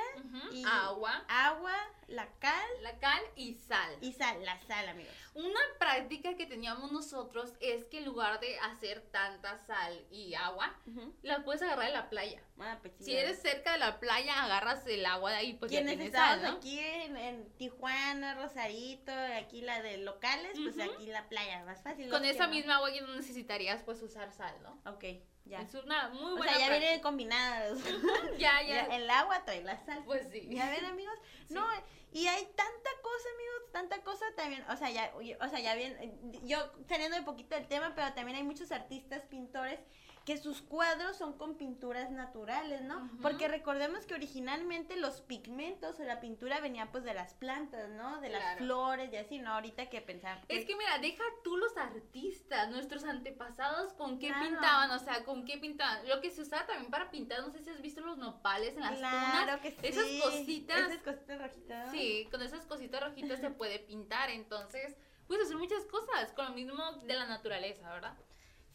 y- 0.51 0.63
Agua, 0.65 1.23
agua, 1.27 1.73
la 2.08 2.27
cal 2.39 2.67
la 2.82 2.97
cal 2.99 3.21
y 3.36 3.53
sal. 3.53 3.95
y 4.01 4.13
sal, 4.13 4.43
la 4.45 4.60
sal, 4.62 4.88
amigos. 4.89 5.13
Una 5.34 5.60
práctica 5.77 6.36
que 6.36 6.45
teníamos 6.45 6.91
nosotros 6.91 7.53
es 7.60 7.86
que 7.86 7.99
en 7.99 8.06
lugar 8.06 8.39
de 8.39 8.58
hacer 8.60 9.01
tanta 9.12 9.58
sal 9.60 10.06
y 10.12 10.34
agua, 10.36 10.75
la 11.21 11.43
puedes 11.43 11.62
agarrar 11.62 11.88
de 11.88 11.93
la 11.93 12.10
playa. 12.10 12.41
Ah, 12.60 12.80
pues 12.82 12.93
Si 12.99 13.15
eres 13.15 13.39
cerca 13.41 13.73
de 13.73 13.77
la 13.77 13.99
playa, 13.99 14.43
agarras 14.43 14.86
el 14.88 15.06
agua 15.06 15.32
de 15.32 15.38
ahí, 15.38 15.53
pues 15.53 15.71
ya 15.71 15.77
Quienes 15.80 15.93
tienes 15.95 16.08
estamos 16.08 16.41
sal, 16.41 16.51
¿no? 16.51 16.58
aquí 16.58 16.80
en, 16.80 17.17
en 17.17 17.49
Tijuana, 17.58 18.34
Rosarito, 18.36 19.12
aquí 19.39 19.62
la 19.62 19.82
de 19.82 19.97
locales, 19.97 20.58
pues 20.62 20.80
aquí 20.80 21.06
la 21.06 21.30
playa, 21.30 21.63
más 21.65 21.84
fácil. 21.84 22.10
Con 22.10 22.25
esa 22.25 22.47
misma 22.47 22.77
agua 22.77 22.89
ya 22.93 23.01
no 23.01 23.15
necesitarías 23.15 23.84
pues 23.84 24.01
usar 24.01 24.32
sal, 24.34 24.56
¿no? 24.63 24.82
Ok, 24.91 25.03
ya. 25.47 25.62
Es 25.62 25.73
una 25.75 26.10
muy 26.10 26.33
O 26.33 26.38
buena 26.38 26.53
sea, 26.53 26.60
ya 26.62 26.65
práctica. 26.67 26.79
vienen 26.79 27.01
combinadas. 27.01 27.79
Ya, 28.38 28.62
Ya 28.67 28.88
ya. 28.88 28.95
el 28.95 29.10
agua 29.10 29.43
trae 29.45 29.63
la 29.63 29.77
sal. 29.86 30.03
Pues 30.05 30.27
sí. 30.31 30.47
Ya 30.51 30.69
ven, 30.69 30.86
amigos. 30.86 31.17
Sí. 31.47 31.53
No, 31.53 31.65
y 32.12 32.27
hay 32.27 32.45
tanta 32.45 32.89
cosa, 33.01 33.27
amigos, 33.36 33.71
tanta 33.71 34.01
cosa 34.03 34.25
también. 34.36 34.63
O 34.69 34.77
sea, 34.77 34.89
ya, 34.89 35.12
o 35.15 35.47
sea, 35.49 35.60
ya 35.60 35.75
bien, 35.75 36.19
yo 36.43 36.57
saliendo 36.88 37.17
un 37.17 37.25
poquito 37.25 37.55
del 37.55 37.67
tema, 37.67 37.93
pero 37.95 38.13
también 38.13 38.38
hay 38.38 38.43
muchos 38.43 38.71
artistas, 38.71 39.23
pintores 39.25 39.79
que 40.27 40.35
sus 40.37 40.61
cuadros 40.61 41.15
son 41.15 41.37
con 41.37 41.55
pinturas 41.55 42.11
naturales, 42.11 42.81
¿no? 42.81 43.09
Porque 43.21 43.47
recordemos 43.47 44.05
que 44.05 44.13
originalmente 44.13 44.97
los 44.97 45.21
pigmentos 45.21 46.01
o 46.01 46.03
la 46.03 46.19
pintura 46.19 46.59
venían 46.59 46.91
pues 46.91 47.05
de 47.05 47.13
las 47.13 47.33
plantas, 47.33 47.89
¿no? 47.91 48.19
De 48.19 48.27
las 48.27 48.57
flores 48.57 49.09
y 49.13 49.15
así, 49.15 49.39
¿no? 49.39 49.53
Ahorita 49.53 49.89
que 49.89 50.01
pensamos. 50.01 50.43
Es 50.49 50.65
que 50.65 50.75
mira, 50.75 50.97
deja 50.99 51.23
tú 51.45 51.55
los 51.55 51.77
artistas, 51.77 52.69
nuestros 52.69 53.05
antepasados, 53.05 53.93
con 53.93 54.19
qué 54.19 54.27
Claro. 54.27 54.49
pintaban, 54.49 54.91
o 54.91 54.99
sea, 54.99 55.23
con 55.23 55.45
qué 55.45 55.59
pintaban. 55.59 56.05
Lo 56.09 56.19
que 56.19 56.29
se 56.29 56.41
usaba 56.41 56.65
también 56.67 56.91
para 56.91 57.09
pintar, 57.09 57.39
no 57.39 57.49
sé 57.49 57.63
si 57.63 57.69
has 57.69 57.81
visto 57.81 58.01
los 58.01 58.17
nopales 58.17 58.75
en 58.75 58.81
las 58.81 58.97
Claro 58.99 59.39
tunas. 59.45 59.61
que 59.61 59.71
sí. 59.71 59.77
Esas 59.81 60.07
cositas. 60.21 60.80
Esas 60.91 61.03
cositas 61.03 61.39
rojitas. 61.39 61.91
Sí, 61.91 62.28
con 62.30 62.41
esas 62.41 62.65
cositas 62.65 63.01
rojitas 63.01 63.39
se 63.39 63.49
puede 63.49 63.80
pintar, 63.80 64.30
entonces 64.30 64.93
puedes 65.25 65.45
hacer 65.45 65.55
muchas 65.57 65.86
cosas 65.86 66.34
con 66.34 66.45
lo 66.47 66.51
mismo 66.51 66.84
de 67.03 67.13
la 67.13 67.28
naturaleza, 67.28 67.89
¿verdad? 67.93 68.17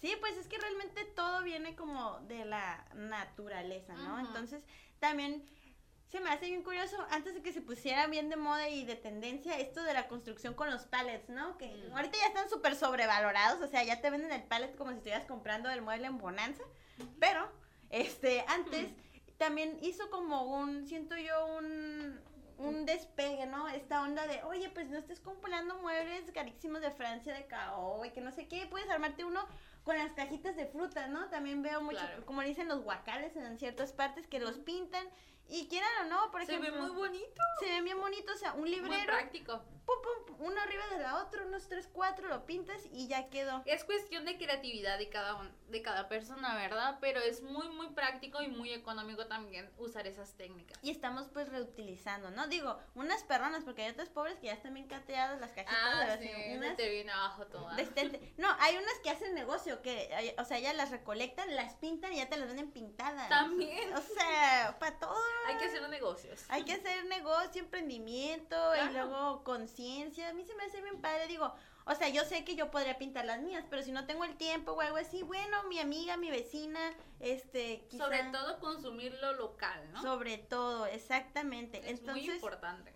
Sí, 0.03 0.13
pues 0.21 0.37
es 0.37 0.49
que 0.49 0.59
realmente 0.59 1.05
todo 1.05 1.43
viene 1.45 1.77
como 1.77 2.19
de 2.27 2.45
la 2.45 2.85
naturaleza, 2.95 3.95
¿no? 3.95 4.19
Entonces, 4.19 4.65
también 4.99 5.45
se 6.09 6.19
me 6.19 6.29
hace 6.29 6.47
bien 6.47 6.65
curioso, 6.65 6.97
antes 7.11 7.35
de 7.35 7.41
que 7.43 7.53
se 7.53 7.61
pusiera 7.63 8.09
bien 8.09 8.29
de 8.29 8.35
moda 8.37 8.69
y 8.69 8.85
de 8.85 8.97
tendencia, 8.97 9.57
esto 9.61 9.83
de 9.85 9.95
la 9.95 10.09
construcción 10.09 10.55
con 10.55 10.71
los 10.73 10.87
pallets, 10.87 11.29
¿no? 11.29 11.57
Que 11.57 11.69
Mm. 11.69 11.93
ahorita 11.97 12.19
ya 12.19 12.27
están 12.27 12.51
súper 12.51 12.75
sobrevalorados, 12.75 13.63
o 13.63 13.69
sea, 13.69 13.85
ya 13.85 14.01
te 14.01 14.11
venden 14.11 14.33
el 14.33 14.43
pallet 14.43 14.75
como 14.77 14.91
si 14.91 14.97
estuvieras 14.97 15.25
comprando 15.27 15.71
el 15.71 15.83
mueble 15.83 16.09
en 16.09 16.19
Bonanza, 16.19 16.65
pero, 17.21 17.49
este, 17.91 18.45
antes 18.49 18.91
también 19.39 19.79
hizo 19.83 20.11
como 20.11 20.43
un, 20.43 20.85
siento 20.89 21.17
yo, 21.17 21.47
un, 21.47 22.21
un 22.63 22.87
despegue, 22.87 23.47
¿no? 23.47 23.69
Esta 23.69 24.03
onda 24.03 24.27
de, 24.27 24.43
oye, 24.45 24.71
pues 24.71 24.89
no 24.89 24.99
estés 24.99 25.21
comprando 25.21 25.77
muebles 25.79 26.31
carísimos 26.33 26.81
de 26.81 26.91
Francia, 26.91 27.35
de 27.35 27.47
Cao, 27.47 28.05
y 28.05 28.11
que 28.11 28.21
no 28.21 28.31
sé 28.33 28.49
qué, 28.49 28.67
puedes 28.67 28.89
armarte 28.91 29.25
uno 29.25 29.47
con 29.85 29.99
las 29.99 30.13
cajitas 30.13 30.55
de 30.57 30.67
frutas, 30.67 31.09
¿no? 31.09 31.29
También 31.29 31.63
veo 31.63 31.81
mucho, 31.83 31.99
Claro. 31.99 32.25
como 32.27 32.43
dicen 32.43 32.69
los 32.69 32.83
guacales 32.83 33.35
en 33.37 33.59
ciertas 33.59 33.93
partes, 33.93 34.27
que 34.27 34.39
los 34.39 34.59
pintan, 34.59 35.07
y 35.49 35.67
quieran 35.69 35.91
o 36.03 36.09
no, 36.09 36.31
por 36.31 36.45
Se 36.47 36.53
ve 36.59 36.69
ejemplo. 36.69 36.83
muy 36.85 36.97
bonito. 36.97 37.43
Se 37.61 37.67
ven 37.67 37.85
bien 37.85 38.01
bonitos, 38.01 38.37
o 38.37 38.39
sea, 38.39 38.53
un 38.55 38.61
Muy 38.61 38.71
librero, 38.71 39.05
práctico. 39.07 39.63
Pum, 39.87 39.97
pum, 40.27 40.37
uno 40.47 40.61
arriba 40.61 40.85
de 40.89 40.99
la 40.99 41.23
otra, 41.23 41.43
unos 41.45 41.69
tres, 41.69 41.89
cuatro, 41.93 42.29
lo 42.29 42.45
pintas 42.47 42.81
y 42.93 43.07
ya 43.09 43.29
quedó. 43.29 43.63
Es 43.67 43.85
cuestión 43.85 44.25
de 44.25 44.37
creatividad 44.39 44.99
de 44.99 45.09
cada, 45.09 45.35
un- 45.37 45.53
de 45.69 45.83
cada 45.83 46.09
persona, 46.09 46.55
¿verdad? 46.57 46.99
Pero 47.01 47.21
es 47.21 47.43
muy, 47.43 47.69
muy 47.69 47.89
práctico 47.91 48.43
y 48.43 48.49
muy 48.49 48.73
económico 48.73 49.27
también 49.27 49.71
usar 49.79 50.07
esas 50.07 50.35
técnicas. 50.35 50.79
Y 50.83 50.91
estamos 50.91 51.29
pues 51.29 51.49
reutilizando, 51.49 52.31
¿no? 52.31 52.47
Digo, 52.49 52.79
unas 52.95 53.23
perronas, 53.25 53.65
porque 53.65 53.83
hay 53.83 53.91
otras 53.93 54.09
pobres 54.09 54.39
que 54.39 54.47
ya 54.47 54.55
están 54.55 54.75
bien 54.75 54.89
cateadas 54.89 55.41
las 55.41 55.53
cajitas 55.53 55.75
de 55.75 56.03
Ah, 56.03 56.07
las 56.07 56.21
sí, 56.21 56.31
unas 56.57 56.77
te 56.77 56.89
viene 56.91 57.13
abajo 57.13 57.47
toda. 57.47 57.75
de 57.77 57.83
estente. 57.83 58.35
No, 58.39 58.49
hay 58.61 58.77
unas 58.77 58.99
que 59.03 59.11
hacen 59.11 59.35
negocio, 59.35 59.83
que, 59.83 60.35
o 60.39 60.45
sea, 60.45 60.59
ellas 60.59 60.75
las 60.75 60.91
recolectan, 60.91 61.55
las 61.55 61.75
pintan 61.75 62.13
y 62.13 62.17
ya 62.17 62.29
te 62.29 62.37
las 62.37 62.49
venden 62.49 62.71
pintadas. 62.73 63.29
También. 63.29 63.93
O 63.95 64.01
sea, 64.01 64.77
para 64.81 64.99
todo. 64.99 65.17
Hay 65.47 65.57
que 65.59 65.67
hacer 65.67 65.89
negocios. 65.89 66.45
Hay 66.49 66.65
que 66.65 66.73
hacer 66.75 67.05
negocio, 67.07 67.61
emprendimiento 67.63 68.57
Claro. 68.73 68.91
y 68.91 68.93
luego 68.95 69.45
conciencia. 69.45 69.82
A 69.83 70.33
mí 70.35 70.45
se 70.45 70.55
me 70.55 70.65
hace 70.65 70.81
bien 70.81 71.01
padre. 71.01 71.27
Digo, 71.27 71.53
o 71.87 71.95
sea, 71.97 72.09
yo 72.09 72.25
sé 72.25 72.45
que 72.45 72.55
yo 72.55 72.71
podría 72.71 72.99
pintar 72.99 73.25
las 73.25 73.41
mías, 73.41 73.65
pero 73.69 73.83
si 73.83 73.91
no 73.91 74.07
tengo 74.07 74.25
el 74.25 74.37
tiempo 74.37 74.73
o 74.73 74.81
algo 74.81 74.97
así, 74.97 75.23
bueno, 75.25 75.65
mi 75.65 75.81
amiga, 75.81 76.17
mi 76.17 76.31
vecina, 76.31 76.79
este, 77.19 77.85
quizá- 77.91 78.05
Sobre 78.05 78.23
todo 78.31 78.61
consumir 78.61 79.13
lo 79.21 79.33
local, 79.33 79.93
¿no? 79.93 80.01
Sobre 80.03 80.39
todo, 80.39 80.87
exactamente. 80.87 81.83
es 81.91 82.03
muy 82.03 82.31
importante. 82.31 82.93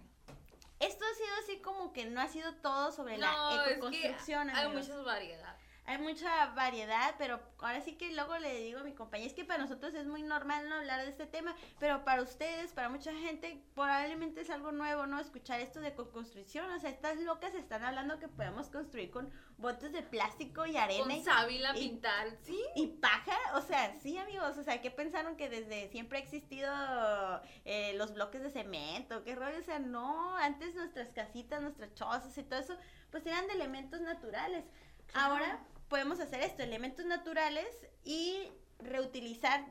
esto 0.78 1.04
ha 1.10 1.14
sido 1.14 1.34
así 1.42 1.58
como 1.62 1.92
que 1.94 2.04
no 2.04 2.20
ha 2.20 2.28
sido 2.28 2.54
todo 2.56 2.92
sobre 2.92 3.16
No, 3.16 3.22
la 3.26 3.56
es 3.62 3.62
que 3.66 3.72
ecoconstrucción. 3.72 4.50
hay 4.50 4.66
amigos. 4.66 4.86
muchas 4.86 5.04
variedades. 5.04 5.55
Hay 5.86 5.98
mucha 5.98 6.46
variedad, 6.54 7.14
pero 7.16 7.40
ahora 7.58 7.80
sí 7.80 7.92
que 7.92 8.12
luego 8.12 8.36
le 8.38 8.60
digo 8.60 8.80
a 8.80 8.82
mi 8.82 8.92
compañía, 8.92 9.28
es 9.28 9.34
que 9.34 9.44
para 9.44 9.62
nosotros 9.62 9.94
es 9.94 10.06
muy 10.06 10.22
normal 10.22 10.68
no 10.68 10.76
hablar 10.76 11.02
de 11.04 11.10
este 11.10 11.26
tema, 11.26 11.54
pero 11.78 12.04
para 12.04 12.22
ustedes, 12.22 12.72
para 12.72 12.88
mucha 12.88 13.12
gente, 13.12 13.62
probablemente 13.72 14.40
es 14.40 14.50
algo 14.50 14.72
nuevo, 14.72 15.06
¿no? 15.06 15.20
Escuchar 15.20 15.60
esto 15.60 15.80
de 15.80 15.94
construcción, 15.94 16.68
o 16.72 16.80
sea, 16.80 16.90
estas 16.90 17.18
locas 17.20 17.54
están 17.54 17.84
hablando 17.84 18.18
que 18.18 18.26
podemos 18.26 18.68
construir 18.68 19.12
con 19.12 19.30
botes 19.58 19.92
de 19.92 20.02
plástico 20.02 20.66
y 20.66 20.76
arena 20.76 21.04
Con 21.04 21.12
y, 21.12 21.22
sábila 21.22 21.72
pintar, 21.72 22.36
sí. 22.42 22.60
y 22.74 22.88
paja, 22.88 23.38
o 23.54 23.60
sea, 23.60 23.96
sí 24.00 24.18
amigos, 24.18 24.58
o 24.58 24.64
sea, 24.64 24.82
¿qué 24.82 24.90
pensaron 24.90 25.36
que 25.36 25.48
desde 25.48 25.88
siempre 25.90 26.18
ha 26.18 26.22
existido 26.22 26.72
eh, 27.64 27.94
los 27.94 28.12
bloques 28.12 28.42
de 28.42 28.50
cemento? 28.50 29.22
¿Qué 29.22 29.36
rollo? 29.36 29.60
O 29.60 29.64
sea, 29.64 29.78
no, 29.78 30.36
antes 30.36 30.74
nuestras 30.74 31.10
casitas, 31.10 31.62
nuestras 31.62 31.94
chozas 31.94 32.36
y 32.36 32.42
todo 32.42 32.58
eso, 32.58 32.76
pues 33.12 33.24
eran 33.24 33.46
de 33.46 33.52
elementos 33.52 34.00
naturales. 34.00 34.64
Claro. 35.06 35.34
Ahora 35.34 35.60
podemos 35.88 36.20
hacer 36.20 36.40
esto, 36.40 36.62
elementos 36.62 37.06
naturales 37.06 37.66
y 38.04 38.48
reutilizar 38.78 39.64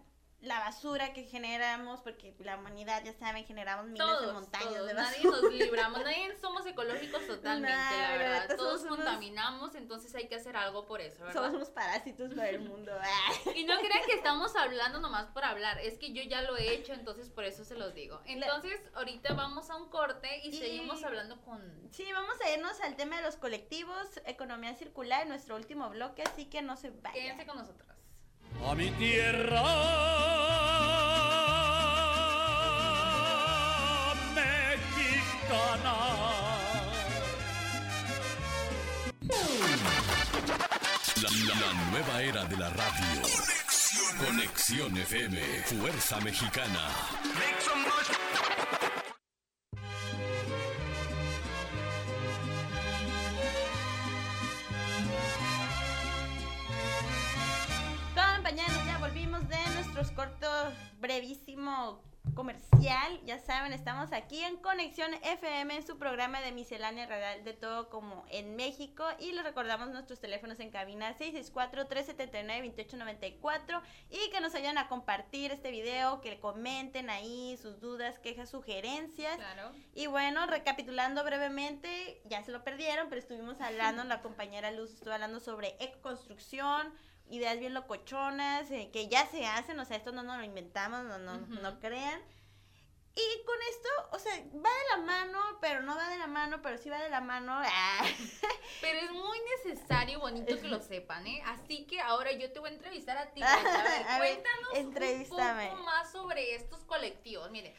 la 0.45 0.59
basura 0.59 1.11
que 1.13 1.23
generamos, 1.23 2.01
porque 2.01 2.33
la 2.39 2.57
humanidad, 2.57 3.03
ya 3.03 3.13
saben, 3.13 3.45
generamos 3.45 3.85
miles 3.87 3.99
Todos, 4.05 4.27
de 4.27 4.33
montañas 4.33 4.69
todos. 4.73 4.87
de 4.87 4.93
Nadie 4.93 5.17
basura. 5.23 5.41
nos 5.41 5.53
libramos, 5.53 5.99
nadie 6.03 6.37
somos 6.39 6.65
ecológicos 6.65 7.25
totalmente, 7.27 7.75
Nah, 7.75 7.91
la 7.91 8.17
verdad. 8.17 8.55
Todos 8.55 8.81
unos- 8.83 8.97
contaminamos, 8.97 9.75
entonces 9.75 10.13
hay 10.15 10.27
que 10.27 10.35
hacer 10.35 10.55
algo 10.55 10.85
por 10.85 11.01
eso, 11.01 11.19
¿verdad? 11.25 11.33
Somos 11.41 11.55
unos 11.55 11.69
parásitos 11.69 12.33
para 12.33 12.49
el 12.49 12.59
mundo. 12.61 12.91
Y 13.55 13.63
no 13.65 13.77
crean 13.79 14.05
que 14.05 14.13
estamos 14.13 14.55
hablando 14.55 14.99
nomás 14.99 15.27
por 15.27 15.43
hablar, 15.43 15.79
es 15.79 15.97
que 15.97 16.13
yo 16.13 16.21
ya 16.23 16.41
lo 16.41 16.57
he 16.57 16.73
hecho, 16.73 16.93
entonces 16.93 17.29
por 17.29 17.43
eso 17.43 17.63
se 17.65 17.75
los 17.75 17.93
digo. 17.93 18.21
Entonces, 18.25 18.79
ahorita 18.93 19.33
vamos 19.33 19.69
a 19.69 19.75
un 19.77 19.89
corte 19.89 20.41
y, 20.43 20.49
Y- 20.49 20.53
seguimos 20.59 21.03
hablando 21.03 21.41
con... 21.41 21.61
Sí, 21.91 22.11
vamos 22.13 22.35
a 22.41 22.51
irnos 22.51 22.79
al 22.81 22.95
tema 22.95 23.17
de 23.17 23.23
los 23.23 23.35
colectivos, 23.37 24.19
economía 24.25 24.75
circular, 24.75 25.23
en 25.23 25.29
nuestro 25.29 25.55
último 25.55 25.89
bloque, 25.89 26.23
así 26.23 26.45
que 26.45 26.61
no 26.61 26.75
se 26.77 26.89
vayan. 26.91 27.13
Quédense 27.13 27.45
con 27.45 27.57
nosotros. 27.57 27.94
A 28.63 28.75
mi 28.75 28.89
tierra 28.91 29.63
mexicana. 34.35 35.95
La, 41.21 41.29
la- 41.29 41.55
la 41.61 41.73
nueva 41.91 42.21
era 42.21 42.43
de 42.45 42.57
la 42.57 42.69
radio. 42.69 43.21
Conexión 44.25 44.97
FM, 44.97 45.37
Fuerza 45.65 46.19
Mexicana. 46.21 46.81
Cortos, 60.11 60.73
brevísimo 60.99 62.01
comercial. 62.33 63.21
Ya 63.25 63.39
saben, 63.39 63.73
estamos 63.73 64.11
aquí 64.11 64.43
en 64.43 64.57
Conexión 64.57 65.13
FM, 65.23 65.75
en 65.75 65.85
su 65.85 65.97
programa 65.97 66.41
de 66.41 66.51
miscelánea 66.51 67.05
radial 67.05 67.43
de 67.43 67.53
todo 67.53 67.89
como 67.89 68.25
en 68.29 68.55
México. 68.55 69.05
Y 69.19 69.31
les 69.31 69.43
recordamos 69.43 69.89
nuestros 69.89 70.19
teléfonos 70.19 70.59
en 70.59 70.71
cabina 70.71 71.15
664-379-2894. 71.17 73.81
Y 74.09 74.29
que 74.31 74.41
nos 74.41 74.53
vayan 74.53 74.77
a 74.77 74.87
compartir 74.87 75.51
este 75.51 75.71
video, 75.71 76.21
que 76.21 76.39
comenten 76.39 77.09
ahí 77.09 77.57
sus 77.61 77.79
dudas, 77.79 78.19
quejas, 78.19 78.49
sugerencias. 78.49 79.37
Claro. 79.37 79.71
Y 79.93 80.07
bueno, 80.07 80.45
recapitulando 80.47 81.23
brevemente, 81.23 82.21
ya 82.25 82.43
se 82.43 82.51
lo 82.51 82.63
perdieron, 82.63 83.09
pero 83.09 83.19
estuvimos 83.19 83.61
hablando, 83.61 84.03
la 84.03 84.21
compañera 84.21 84.71
Luz 84.71 84.93
estuvo 84.93 85.13
hablando 85.13 85.39
sobre 85.39 85.75
ecoconstrucción, 85.79 86.93
ideas 87.29 87.59
bien 87.59 87.73
locochonas, 87.73 88.69
eh, 88.71 88.89
que 88.93 89.07
ya 89.07 89.25
se 89.27 89.45
hacen, 89.45 89.79
o 89.79 89.85
sea, 89.85 89.97
esto 89.97 90.11
no 90.11 90.23
nos 90.23 90.37
lo 90.37 90.43
inventamos, 90.43 91.03
no, 91.05 91.17
no, 91.17 91.35
Ujú. 91.35 91.53
no 91.61 91.79
crean. 91.79 92.21
Y 93.17 93.45
con 93.45 93.55
esto, 93.69 93.89
o 94.11 94.19
sea, 94.19 94.33
va 94.55 94.69
de 94.69 94.89
la 94.91 94.97
mano, 95.05 95.39
pero 95.61 95.81
no 95.81 95.95
va 95.95 96.09
de 96.09 96.17
la 96.17 96.27
mano, 96.27 96.61
pero 96.61 96.77
sí 96.77 96.89
va 96.89 96.99
de 97.01 97.09
la 97.09 97.21
mano. 97.21 97.53
ah. 97.63 98.03
Pero 98.81 98.99
es 98.99 99.11
muy 99.11 99.37
necesario 99.63 100.19
bonito 100.19 100.59
que 100.59 100.67
lo 100.67 100.79
sepan, 100.81 101.25
¿eh? 101.25 101.41
Así 101.45 101.85
que 101.85 102.01
ahora 102.01 102.33
yo 102.33 102.51
te 102.51 102.59
voy 102.59 102.71
a 102.71 102.73
entrevistar 102.73 103.17
a 103.17 103.31
ti. 103.31 103.41
A 103.43 103.55
ver, 103.55 104.07
A 104.07 104.19
ver, 104.19 104.43
cuéntanos 104.43 104.69
un 104.73 105.29
poco 105.29 105.83
más 105.85 106.11
sobre 106.11 106.55
estos 106.55 106.83
colectivos. 106.83 107.49
Mire, 107.51 107.73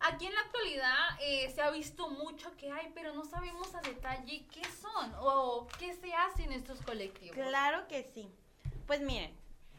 aquí 0.00 0.26
en 0.26 0.34
la 0.34 0.40
actualidad 0.40 0.96
eh, 1.20 1.52
se 1.54 1.60
ha 1.60 1.70
visto 1.70 2.08
mucho 2.08 2.56
que 2.56 2.72
hay, 2.72 2.90
pero 2.94 3.12
no 3.12 3.24
sabemos 3.26 3.74
a 3.74 3.82
detalle 3.82 4.46
qué 4.50 4.62
son 4.64 5.12
o 5.18 5.68
qué 5.78 5.92
se 5.94 6.14
hace 6.14 6.44
en 6.44 6.52
estos 6.52 6.80
colectivos. 6.80 7.36
Claro 7.36 7.86
que 7.86 8.02
sí. 8.14 8.32
Pues 8.86 9.00
miren, 9.00 9.32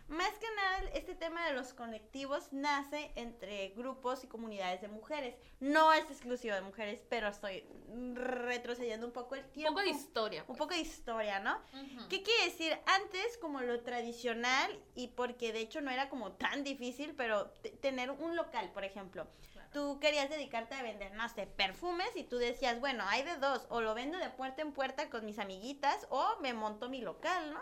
más 0.07 0.31
que 0.39 0.47
nada 0.55 0.89
este 0.93 1.15
tema 1.15 1.45
de 1.47 1.53
los 1.53 1.73
colectivos 1.73 2.51
nace 2.51 3.11
entre 3.15 3.69
grupos 3.69 4.23
y 4.23 4.27
comunidades 4.27 4.81
de 4.81 4.87
mujeres. 4.89 5.35
No 5.59 5.93
es 5.93 6.03
exclusivo 6.09 6.53
de 6.55 6.61
mujeres, 6.61 7.01
pero 7.09 7.27
estoy 7.29 7.65
retrocediendo 8.13 9.05
un 9.07 9.13
poco 9.13 9.35
el 9.35 9.43
Un 9.45 9.51
tiempo. 9.51 9.73
poco 9.73 9.83
de 9.83 9.89
historia. 9.91 10.41
Un 10.41 10.47
pues. 10.47 10.57
poco 10.59 10.73
de 10.73 10.79
historia, 10.81 11.39
¿no? 11.39 11.61
¿Qué 12.09 12.23
quiere 12.23 12.45
decir? 12.45 12.77
Antes, 12.85 13.37
como 13.37 13.61
lo 13.61 13.81
tradicional, 13.83 14.77
y 14.95 15.07
porque 15.09 15.53
de 15.53 15.59
hecho 15.61 15.81
no 15.81 15.91
era 15.91 16.09
como 16.09 16.33
tan 16.33 16.63
difícil, 16.63 17.13
pero 17.15 17.49
te- 17.61 17.69
tener 17.69 18.11
un 18.11 18.35
local, 18.35 18.69
por 18.73 18.83
ejemplo. 18.83 19.27
Claro. 19.53 19.69
Tú 19.71 19.99
querías 20.01 20.29
dedicarte 20.29 20.75
a 20.75 20.83
vender, 20.83 21.13
no 21.13 21.27
sé, 21.29 21.47
perfumes 21.47 22.09
y 22.15 22.23
tú 22.25 22.37
decías, 22.37 22.79
bueno, 22.81 23.05
hay 23.07 23.23
de 23.23 23.37
dos, 23.37 23.65
o 23.69 23.79
lo 23.79 23.93
vendo 23.93 24.17
de 24.17 24.29
puerta 24.29 24.61
en 24.61 24.73
puerta 24.73 25.09
con 25.09 25.25
mis 25.25 25.39
amiguitas, 25.39 26.05
o 26.09 26.37
me 26.41 26.53
monto 26.53 26.89
mi 26.89 26.99
local, 26.99 27.53
¿no? 27.53 27.61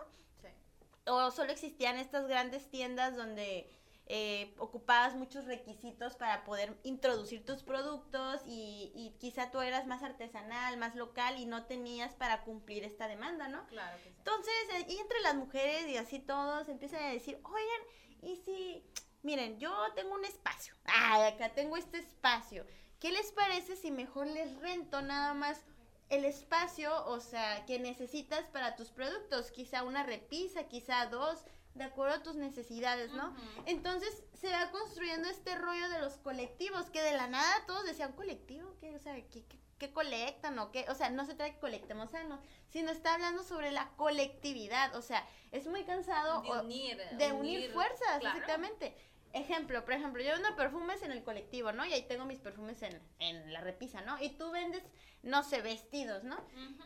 O 1.09 1.31
solo 1.31 1.51
existían 1.51 1.97
estas 1.97 2.27
grandes 2.27 2.69
tiendas 2.69 3.15
donde 3.15 3.69
eh, 4.11 4.55
ocupabas 4.57 5.15
muchos 5.15 5.45
requisitos 5.45 6.15
para 6.15 6.43
poder 6.43 6.75
introducir 6.83 7.45
tus 7.45 7.61
productos 7.61 8.41
y, 8.43 8.91
y 8.95 9.15
quizá 9.19 9.51
tú 9.51 9.61
eras 9.61 9.85
más 9.85 10.01
artesanal, 10.01 10.77
más 10.77 10.95
local 10.95 11.39
y 11.39 11.45
no 11.45 11.65
tenías 11.65 12.15
para 12.15 12.41
cumplir 12.41 12.83
esta 12.83 13.07
demanda, 13.07 13.47
¿no? 13.47 13.67
Claro 13.67 13.97
que 14.03 14.09
sí. 14.09 14.15
Entonces, 14.17 14.53
eh, 14.73 14.85
y 14.89 14.97
entre 14.97 15.19
las 15.21 15.35
mujeres 15.35 15.87
y 15.87 15.97
así 15.97 16.17
todos 16.17 16.67
empiezan 16.69 17.03
a 17.03 17.11
decir, 17.11 17.39
oigan, 17.43 17.81
y 18.23 18.35
si, 18.37 18.83
miren, 19.21 19.59
yo 19.59 19.71
tengo 19.93 20.15
un 20.15 20.25
espacio, 20.25 20.73
ah, 20.85 21.27
acá 21.27 21.53
tengo 21.53 21.77
este 21.77 21.99
espacio, 21.99 22.65
¿qué 22.99 23.11
les 23.11 23.31
parece 23.31 23.75
si 23.75 23.91
mejor 23.91 24.25
les 24.25 24.55
rento 24.59 25.03
nada 25.03 25.35
más 25.35 25.63
el 26.09 26.25
espacio, 26.25 27.05
o 27.05 27.19
sea, 27.19 27.65
que 27.65 27.79
necesitas 27.79 28.45
para 28.47 28.75
tus 28.75 28.89
productos, 28.89 29.51
quizá 29.51 29.83
una 29.83 30.03
repisa, 30.03 30.63
quizá 30.67 31.05
dos, 31.07 31.43
de 31.75 31.83
acuerdo 31.83 32.15
a 32.15 32.23
tus 32.23 32.35
necesidades, 32.35 33.11
¿no? 33.11 33.35
Entonces 33.65 34.23
se 34.33 34.49
va 34.51 34.71
construyendo 34.71 35.29
este 35.29 35.55
rollo 35.55 35.87
de 35.89 35.99
los 35.99 36.17
colectivos, 36.17 36.89
que 36.89 37.01
de 37.01 37.13
la 37.15 37.27
nada 37.27 37.53
todos 37.67 37.85
decían 37.85 38.13
colectivo, 38.13 38.75
que, 38.79 38.95
o 38.95 38.99
sea, 38.99 39.13
¿qué, 39.29 39.45
qué, 39.45 39.59
qué 39.77 39.93
colectan 39.93 40.57
o 40.59 40.71
qué? 40.71 40.85
O 40.89 40.95
sea, 40.95 41.09
no 41.11 41.25
se 41.25 41.35
trata 41.35 41.43
de 41.45 41.53
que 41.53 41.59
colectemos 41.59 42.09
sano, 42.09 42.41
sino 42.69 42.89
está 42.91 43.13
hablando 43.13 43.43
sobre 43.43 43.71
la 43.71 43.89
colectividad, 43.95 44.95
o 44.95 45.01
sea, 45.01 45.25
es 45.51 45.67
muy 45.67 45.83
cansado 45.83 46.41
De 46.41 46.49
o- 46.49 46.61
unir. 46.63 46.97
de 47.17 47.31
unir 47.33 47.71
fuerzas, 47.71 48.19
claro. 48.19 48.37
exactamente. 48.39 48.95
Ejemplo, 49.33 49.83
por 49.85 49.93
ejemplo, 49.93 50.23
yo 50.23 50.33
vendo 50.33 50.55
perfumes 50.55 51.03
en 51.03 51.11
el 51.11 51.23
colectivo, 51.23 51.71
¿no? 51.71 51.85
Y 51.85 51.93
ahí 51.93 52.01
tengo 52.03 52.25
mis 52.25 52.39
perfumes 52.39 52.81
en, 52.81 52.99
en 53.19 53.53
la 53.53 53.61
repisa, 53.61 54.01
¿no? 54.01 54.21
Y 54.21 54.29
tú 54.29 54.49
vendes, 54.51 54.83
no 55.21 55.43
sé, 55.43 55.61
vestidos, 55.61 56.23
¿no? 56.23 56.37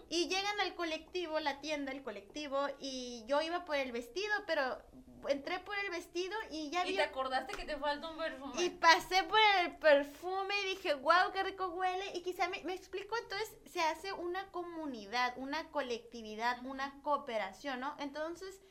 Y 0.10 0.28
llegan 0.28 0.60
al 0.60 0.76
colectivo, 0.76 1.40
la 1.40 1.62
tienda, 1.62 1.92
el 1.92 2.04
colectivo, 2.04 2.68
y 2.80 3.24
yo 3.28 3.42
iba 3.42 3.64
por 3.64 3.78
el 3.78 3.92
vestido, 3.92 4.34
pero 4.46 4.82
entré 5.30 5.60
por 5.60 5.78
el 5.80 5.90
vestido 5.90 6.36
y 6.52 6.70
ya 6.70 6.86
Y 6.86 6.92
vi... 6.92 6.96
te 6.98 7.04
acordaste 7.04 7.54
que 7.54 7.66
te 7.66 7.78
falta 7.78 8.10
un 8.10 8.18
perfume. 8.18 8.62
Y 8.62 8.70
pasé 8.72 9.24
por 9.24 9.40
el 9.62 9.78
perfume 9.78 10.54
y 10.64 10.76
dije, 10.76 10.96
wow, 10.96 11.32
qué 11.32 11.44
rico 11.44 11.68
huele. 11.68 12.12
Y 12.14 12.22
quizá 12.24 12.50
me, 12.50 12.62
me 12.64 12.74
explico, 12.74 13.16
entonces 13.18 13.56
se 13.72 13.80
hace 13.82 14.12
una 14.14 14.52
comunidad, 14.52 15.34
una 15.38 15.70
colectividad, 15.72 16.64
una 16.66 17.02
cooperación, 17.04 17.80
¿no? 17.80 17.96
Entonces, 18.00 18.62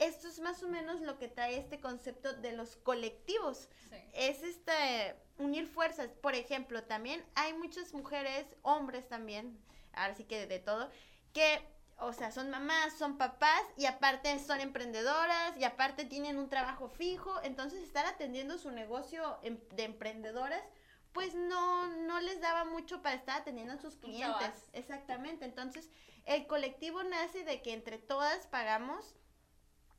esto 0.00 0.26
es 0.26 0.40
más 0.40 0.62
o 0.64 0.68
menos 0.68 1.00
lo 1.02 1.18
que 1.18 1.28
trae 1.28 1.56
este 1.58 1.78
concepto 1.78 2.32
de 2.32 2.52
los 2.52 2.76
colectivos 2.76 3.68
Sí. 3.88 3.96
es 4.14 4.42
este 4.42 5.14
unir 5.38 5.66
fuerzas. 5.68 6.10
Por 6.20 6.34
ejemplo, 6.34 6.82
también 6.82 7.24
hay 7.36 7.52
muchas 7.54 7.92
mujeres, 7.94 8.44
hombres 8.62 9.08
también, 9.08 9.56
ahora 9.92 10.14
sí 10.14 10.24
que 10.24 10.46
de 10.46 10.58
todo, 10.58 10.90
que, 11.32 11.62
o 11.98 12.12
sea, 12.12 12.32
son 12.32 12.50
mamás, 12.50 12.94
son 12.98 13.18
papás 13.18 13.62
y 13.76 13.86
aparte 13.86 14.36
son 14.38 14.60
emprendedoras 14.60 15.56
y 15.58 15.64
aparte 15.64 16.04
tienen 16.04 16.38
un 16.38 16.48
trabajo 16.48 16.88
fijo, 16.88 17.40
entonces 17.42 17.82
estar 17.82 18.06
atendiendo 18.06 18.58
su 18.58 18.70
negocio 18.70 19.38
em- 19.42 19.60
de 19.70 19.84
emprendedoras 19.84 20.62
pues 21.12 21.34
no 21.34 21.88
no 21.88 22.20
les 22.20 22.40
daba 22.40 22.64
mucho 22.64 23.02
para 23.02 23.16
estar 23.16 23.40
atendiendo 23.40 23.74
a 23.74 23.78
sus 23.78 23.96
clientes. 23.96 24.70
Exactamente. 24.72 25.44
Entonces, 25.44 25.90
el 26.24 26.46
colectivo 26.46 27.02
nace 27.02 27.42
de 27.42 27.62
que 27.62 27.72
entre 27.72 27.98
todas 27.98 28.46
pagamos 28.46 29.16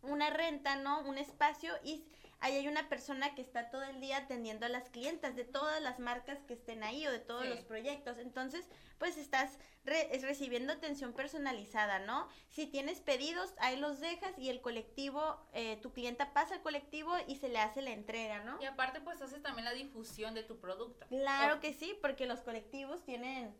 una 0.01 0.29
renta, 0.29 0.75
¿no? 0.75 1.01
Un 1.01 1.17
espacio 1.17 1.73
y 1.83 2.05
ahí 2.39 2.55
hay 2.55 2.67
una 2.67 2.89
persona 2.89 3.35
que 3.35 3.41
está 3.41 3.69
todo 3.69 3.83
el 3.83 4.01
día 4.01 4.17
atendiendo 4.17 4.65
a 4.65 4.69
las 4.69 4.89
clientas 4.89 5.35
de 5.35 5.43
todas 5.43 5.79
las 5.81 5.99
marcas 5.99 6.39
que 6.47 6.53
estén 6.55 6.83
ahí 6.83 7.05
o 7.05 7.11
de 7.11 7.19
todos 7.19 7.43
Sí. 7.43 7.49
los 7.49 7.59
proyectos. 7.59 8.17
Entonces, 8.17 8.67
pues 8.97 9.17
estás 9.17 9.59
re- 9.85 10.15
es 10.15 10.23
recibiendo 10.23 10.73
atención 10.73 11.13
personalizada, 11.13 11.99
¿no? 11.99 12.27
Si 12.49 12.65
tienes 12.65 12.99
pedidos, 12.99 13.53
ahí 13.59 13.77
los 13.77 13.99
dejas 13.99 14.37
y 14.39 14.49
el 14.49 14.59
colectivo, 14.61 15.39
eh, 15.53 15.77
tu 15.83 15.91
clienta 15.93 16.33
pasa 16.33 16.55
al 16.55 16.61
colectivo 16.63 17.13
y 17.27 17.35
se 17.35 17.49
le 17.49 17.59
hace 17.59 17.83
la 17.83 17.91
entrega, 17.91 18.43
¿no? 18.43 18.59
Y 18.59 18.65
aparte, 18.65 19.01
pues 19.01 19.21
haces 19.21 19.43
también 19.43 19.65
la 19.65 19.73
difusión 19.73 20.33
de 20.33 20.41
tu 20.43 20.59
producto. 20.59 21.05
Claro 21.09 21.57
O- 21.57 21.59
que 21.59 21.73
sí, 21.73 21.95
porque 22.01 22.25
los 22.25 22.41
colectivos 22.41 23.03
tienen 23.03 23.55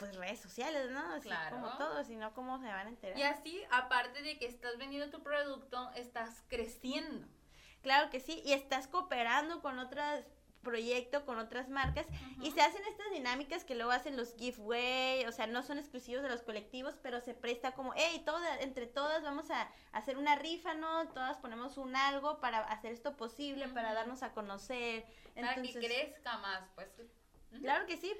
pues 0.00 0.16
redes 0.16 0.40
sociales, 0.40 0.90
¿no? 0.90 0.98
Así 1.12 1.28
Claro. 1.28 1.56
como 1.56 1.76
todos, 1.76 2.06
si 2.06 2.16
no, 2.16 2.34
¿cómo 2.34 2.58
se 2.58 2.64
van 2.66 2.86
a 2.86 2.90
enterar? 2.90 3.16
Y 3.18 3.22
así, 3.22 3.62
aparte 3.70 4.22
de 4.22 4.38
que 4.38 4.46
estás 4.46 4.76
vendiendo 4.78 5.10
tu 5.10 5.22
producto, 5.22 5.92
estás 5.94 6.42
creciendo. 6.48 7.28
Claro 7.82 8.10
que 8.10 8.18
sí, 8.18 8.42
y 8.44 8.52
estás 8.54 8.88
cooperando 8.88 9.60
con 9.60 9.78
otros 9.78 10.24
proyectos, 10.62 11.22
con 11.22 11.38
otras 11.38 11.70
marcas, 11.70 12.06
y 12.42 12.50
se 12.50 12.60
hacen 12.60 12.82
estas 12.84 13.10
dinámicas 13.12 13.64
que 13.64 13.74
luego 13.74 13.92
hacen 13.92 14.16
los 14.16 14.34
giveaway, 14.36 15.24
o 15.24 15.32
sea, 15.32 15.46
no 15.46 15.62
son 15.62 15.78
exclusivos 15.78 16.22
de 16.22 16.28
los 16.28 16.42
colectivos, 16.42 16.98
pero 17.02 17.20
se 17.20 17.32
presta 17.32 17.72
como, 17.72 17.94
hey, 17.96 18.22
todas, 18.26 18.60
entre 18.60 18.86
todas 18.86 19.22
vamos 19.22 19.50
a 19.50 19.70
hacer 19.92 20.18
una 20.18 20.36
rifa, 20.36 20.74
¿no? 20.74 21.08
Todas 21.08 21.38
ponemos 21.38 21.78
un 21.78 21.96
algo 21.96 22.40
para 22.40 22.58
hacer 22.60 22.92
esto 22.92 23.16
posible, 23.16 23.68
para 23.68 23.94
darnos 23.94 24.22
a 24.22 24.32
conocer. 24.32 25.06
Para 25.34 25.62
que 25.62 25.72
crezca 25.72 26.36
más, 26.38 26.68
pues. 26.74 26.88
Claro 27.62 27.86
que 27.86 27.96
sí, 27.96 28.12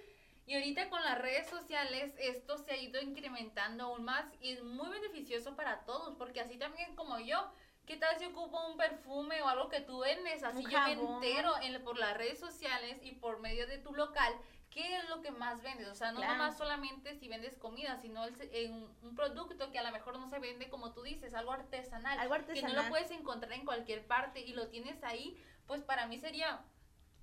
Y 0.50 0.54
ahorita 0.56 0.90
con 0.90 1.00
las 1.04 1.16
redes 1.16 1.48
sociales 1.48 2.12
esto 2.18 2.58
se 2.58 2.72
ha 2.72 2.76
ido 2.76 3.00
incrementando 3.00 3.84
aún 3.84 4.02
más 4.02 4.24
y 4.40 4.50
es 4.50 4.64
muy 4.64 4.88
beneficioso 4.88 5.54
para 5.54 5.84
todos, 5.84 6.16
porque 6.16 6.40
así 6.40 6.58
también 6.58 6.96
como 6.96 7.20
yo, 7.20 7.52
¿qué 7.86 7.96
tal 7.96 8.18
si 8.18 8.24
ocupo 8.24 8.58
un 8.66 8.76
perfume 8.76 9.40
o 9.42 9.46
algo 9.48 9.68
que 9.68 9.78
tú 9.80 10.00
vendes? 10.00 10.42
Así 10.42 10.64
Un 10.64 10.68
yo 10.72 10.80
me 10.80 10.92
entero 10.94 11.52
en, 11.62 11.80
por 11.84 11.96
las 11.96 12.16
redes 12.16 12.40
sociales 12.40 12.98
y 13.04 13.12
por 13.12 13.38
medio 13.38 13.68
de 13.68 13.78
tu 13.78 13.94
local. 13.94 14.34
¿Qué 14.70 14.96
es 14.96 15.08
lo 15.08 15.22
que 15.22 15.30
más 15.30 15.62
vendes? 15.62 15.86
O 15.86 15.94
sea, 15.94 16.10
no 16.10 16.18
Claro. 16.18 16.32
nomás 16.38 16.58
solamente 16.58 17.14
si 17.14 17.28
vendes 17.28 17.56
comida, 17.56 17.96
sino 17.98 18.24
el 18.24 18.34
se- 18.34 18.64
en 18.64 18.72
un 19.02 19.14
producto 19.14 19.70
que 19.70 19.78
a 19.78 19.84
lo 19.84 19.92
mejor 19.92 20.18
no 20.18 20.28
se 20.28 20.40
vende 20.40 20.68
como 20.68 20.92
tú 20.92 21.02
dices, 21.04 21.32
algo 21.32 21.52
artesanal. 21.52 22.18
Algo 22.18 22.34
Que 22.34 22.40
no 22.40 22.46
artesanal. 22.48 22.76
lo 22.76 22.88
puedes 22.88 23.12
encontrar 23.12 23.52
en 23.52 23.64
cualquier 23.64 24.04
parte 24.04 24.40
y 24.40 24.52
lo 24.52 24.66
tienes 24.66 25.04
ahí, 25.04 25.40
pues 25.68 25.82
para 25.82 26.08
mí 26.08 26.18
sería 26.18 26.64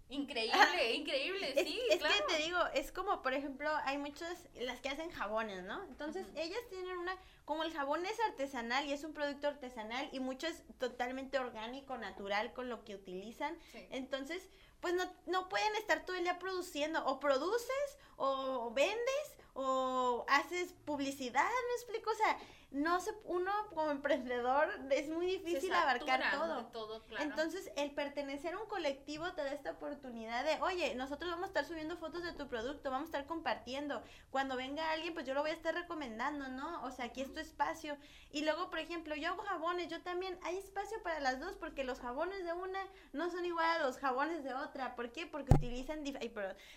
increíble, 0.10 0.94
increíble, 0.94 1.54
Es, 1.56 1.68
sí, 1.68 1.80
es 1.90 1.98
claro. 1.98 2.16
que 2.28 2.36
te 2.36 2.44
digo, 2.44 2.60
es 2.74 2.92
como, 2.92 3.22
por 3.22 3.34
ejemplo, 3.34 3.70
hay 3.84 3.98
muchas, 3.98 4.48
las 4.56 4.80
que 4.80 4.90
hacen 4.90 5.12
jabones, 5.12 5.64
¿no? 5.64 5.84
Entonces, 5.84 6.26
ellas 6.36 6.60
tienen 6.70 6.98
una, 6.98 7.18
como 7.46 7.64
el 7.64 7.74
jabón 7.74 8.06
es 8.06 8.20
artesanal 8.22 8.86
y 8.88 8.94
es 8.94 9.04
un 9.04 9.14
producto 9.14 9.48
artesanal 9.48 10.10
y 10.12 10.20
mucho 10.20 10.48
es 10.48 10.64
totalmente 10.80 11.40
orgánico, 11.40 11.98
natural 11.98 12.54
con 12.54 12.70
lo 12.70 12.84
que 12.84 12.96
utilizan. 12.96 13.58
Sí. 13.72 13.86
Entonces, 13.92 14.50
pues 14.80 14.94
no, 14.94 15.04
no 15.26 15.50
pueden 15.50 15.76
estar 15.76 16.06
todo 16.06 16.16
el 16.16 16.24
día 16.24 16.40
produciendo, 16.40 17.06
o 17.06 17.20
produces, 17.20 17.98
o 18.16 18.72
vendes, 18.72 19.38
o 19.54 20.26
haces 20.28 20.74
publicidad, 20.86 21.44
¿me 21.44 21.74
explico? 21.76 22.12
O 22.12 22.16
sea, 22.16 22.38
no 22.70 23.00
se, 23.00 23.12
uno 23.24 23.52
como 23.74 23.92
emprendedor 23.92 24.70
es 24.92 25.08
muy 25.08 25.26
difícil 25.26 25.74
abarcar 25.74 26.32
todo. 26.32 26.66
todo, 26.68 27.04
claro. 27.06 27.24
Entonces, 27.24 27.72
el 27.78 27.92
pertenecer 27.92 28.54
a 28.54 28.60
un 28.60 28.68
colectivo 28.68 29.32
te 29.34 29.44
da 29.44 29.54
esta 29.54 29.72
oportunidad 29.72 30.44
de, 30.44 30.62
oye, 30.62 30.94
nosotros 30.96 31.32
vamos 31.32 31.46
a 31.46 31.48
estar 31.48 31.66
subiendo 31.66 31.96
fotos 31.96 32.24
de 32.24 32.34
tu 32.34 32.50
producto, 32.50 32.92
vamos 32.92 33.06
a 33.06 33.12
estar 33.18 33.26
compartiendo. 33.26 34.04
Cuando 34.32 34.58
venga 34.58 34.92
alguien, 34.92 35.14
pues 35.14 35.26
yo 35.26 35.34
lo 35.34 35.42
voy 35.42 35.52
a 35.52 35.54
estar 35.54 35.74
recomendando, 35.74 36.50
¿no? 36.50 36.84
O 36.84 36.92
sea, 36.92 37.06
aquí 37.06 37.22
es 37.22 37.34
tu 37.34 37.40
espacio. 37.40 37.98
Y 38.32 38.44
luego, 38.44 38.70
por 38.70 38.80
ejemplo, 38.80 39.16
yo 39.16 39.30
hago 39.30 39.44
jabones, 39.44 39.88
yo 39.88 40.02
también, 40.02 40.38
hay 40.44 40.58
espacio 40.58 41.02
para 41.04 41.22
las 41.22 41.40
dos, 41.40 41.56
porque 41.56 41.86
los 41.86 42.02
jabones 42.02 42.44
de 42.44 42.52
una 42.52 42.80
no 43.14 43.30
son 43.30 43.46
igual 43.46 43.66
a 43.66 43.80
los 43.80 43.98
jabones 43.98 44.44
de 44.44 44.54
otra. 44.54 44.96
¿Por 44.96 45.14
qué? 45.14 45.26
Porque 45.26 45.54
utilizan 45.54 46.04
dif- 46.04 46.20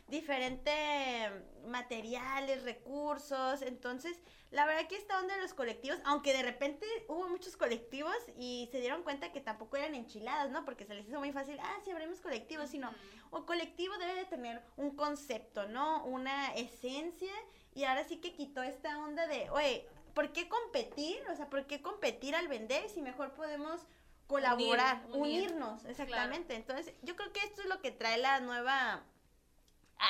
diferentes 0.07 1.31
materiales, 1.67 2.63
recursos. 2.63 3.63
Entonces, 3.63 4.21
la 4.51 4.67
verdad 4.67 4.89
que 4.89 4.97
esta 4.97 5.19
onda 5.21 5.35
de 5.37 5.43
los 5.43 5.55
colectivos, 5.55 5.99
aunque 6.05 6.33
de 6.33 6.43
repente 6.43 6.85
hubo 7.09 7.29
muchos 7.29 7.57
colectivos 7.57 8.17
y 8.37 8.69
se 8.73 8.81
dieron 8.81 9.03
cuenta 9.03 9.31
que 9.31 9.41
tampoco 9.41 9.77
eran 9.77 9.95
enchiladas, 9.95 10.51
¿no? 10.51 10.65
Porque 10.65 10.85
se 10.85 10.95
les 10.95 11.07
hizo 11.07 11.21
muy 11.21 11.33
fácil, 11.33 11.57
ah, 11.61 11.77
sí, 11.85 11.91
abrimos 11.93 12.21
colectivos, 12.21 12.69
sino, 12.69 12.93
o 13.31 13.47
colectivo 13.47 13.97
debe 13.99 14.15
de 14.15 14.25
tener 14.25 14.61
un 14.77 14.97
concepto, 14.97 15.69
¿no? 15.69 16.05
Una 16.05 16.53
esencia 16.55 17.33
y 17.75 17.85
ahora 17.85 18.03
sí 18.05 18.17
que 18.17 18.33
quitó 18.33 18.63
esta 18.63 18.99
onda 18.99 19.29
de, 19.29 19.49
oye, 19.51 19.87
¿por 20.15 20.33
qué 20.33 20.49
competir? 20.49 21.23
O 21.31 21.37
sea, 21.37 21.49
¿por 21.49 21.67
qué 21.67 21.81
competir 21.81 22.35
al 22.35 22.49
vender 22.49 22.89
si 22.89 23.03
mejor 23.03 23.33
podemos 23.35 23.87
colaborar, 24.27 25.05
Unir, 25.11 25.21
unir. 25.21 25.43
unirnos? 25.51 25.85
Exactamente. 25.85 26.55
Entonces, 26.57 26.93
yo 27.03 27.15
creo 27.15 27.33
que 27.33 27.41
esto 27.41 27.63
es 27.63 27.69
lo 27.69 27.81
que 27.81 27.93
trae 27.93 28.19
la 28.19 28.41
nueva 28.41 29.05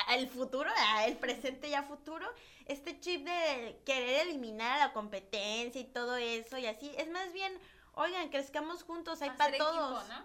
al 0.07 0.28
futuro, 0.28 0.70
al 0.76 1.16
presente 1.16 1.68
y 1.68 1.74
a 1.74 1.82
futuro, 1.82 2.26
este 2.66 3.01
chip 3.01 3.24
de 3.24 3.80
querer 3.84 4.28
eliminar 4.28 4.78
la 4.78 4.93
competencia 4.93 5.80
y 5.80 5.84
todo 5.84 6.16
eso 6.16 6.59
y 6.59 6.66
así, 6.66 6.93
es 6.97 7.11
más 7.11 7.32
bien, 7.32 7.53
oigan, 7.95 8.28
crezcamos 8.28 8.82
juntos, 8.84 9.22
hay 9.22 9.30
para 9.30 9.51
equipo, 9.51 9.64
todos. 9.64 10.09
¿no? 10.09 10.24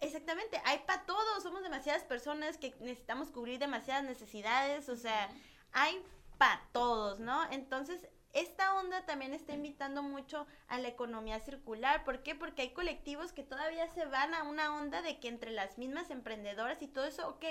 Exactamente, 0.00 0.60
hay 0.64 0.78
para 0.86 1.04
todos, 1.06 1.42
somos 1.42 1.62
demasiadas 1.62 2.04
personas 2.04 2.58
que 2.58 2.74
necesitamos 2.80 3.30
cubrir 3.30 3.58
demasiadas 3.58 4.04
necesidades, 4.04 4.88
o 4.88 4.96
sea, 4.96 5.30
hay 5.72 6.04
para 6.36 6.60
todos, 6.72 7.18
¿no? 7.18 7.50
Entonces, 7.50 8.06
esta 8.40 8.74
onda 8.74 9.04
también 9.06 9.32
está 9.34 9.54
invitando 9.54 10.02
mucho 10.02 10.46
a 10.68 10.78
la 10.78 10.88
economía 10.88 11.40
circular. 11.40 12.04
¿Por 12.04 12.22
qué? 12.22 12.34
Porque 12.34 12.62
hay 12.62 12.70
colectivos 12.72 13.32
que 13.32 13.42
todavía 13.42 13.86
se 13.94 14.04
van 14.06 14.34
a 14.34 14.42
una 14.44 14.74
onda 14.76 15.02
de 15.02 15.18
que 15.18 15.28
entre 15.28 15.50
las 15.50 15.78
mismas 15.78 16.10
emprendedoras 16.10 16.82
y 16.82 16.88
todo 16.88 17.04
eso, 17.06 17.28
ok, 17.28 17.44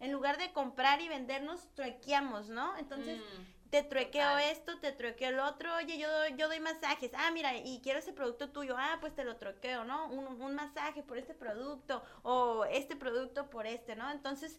en 0.00 0.12
lugar 0.12 0.38
de 0.38 0.52
comprar 0.52 1.00
y 1.00 1.08
vendernos, 1.08 1.68
truequeamos, 1.74 2.48
¿no? 2.48 2.76
Entonces, 2.78 3.18
Mm, 3.18 3.70
te 3.70 3.82
truequeo 3.82 4.22
total. 4.30 4.50
esto, 4.50 4.78
te 4.78 4.92
truequeo 4.92 5.28
el 5.30 5.40
otro, 5.40 5.74
oye, 5.76 5.98
yo, 5.98 6.10
doy- 6.10 6.36
yo 6.36 6.48
doy 6.48 6.60
masajes, 6.60 7.10
ah, 7.14 7.30
mira, 7.32 7.54
y 7.56 7.80
quiero 7.82 7.98
ese 7.98 8.12
producto 8.14 8.50
tuyo, 8.50 8.76
ah, 8.78 8.96
pues 9.00 9.14
te 9.14 9.24
lo 9.24 9.36
truqueo, 9.36 9.84
¿no? 9.84 10.06
Un, 10.08 10.40
un 10.40 10.54
masaje 10.54 11.02
por 11.02 11.18
este 11.18 11.34
producto, 11.34 12.02
o 12.22 12.64
este 12.64 12.96
producto 12.96 13.50
por 13.50 13.66
este, 13.66 13.94
¿no? 13.96 14.10
Entonces, 14.10 14.58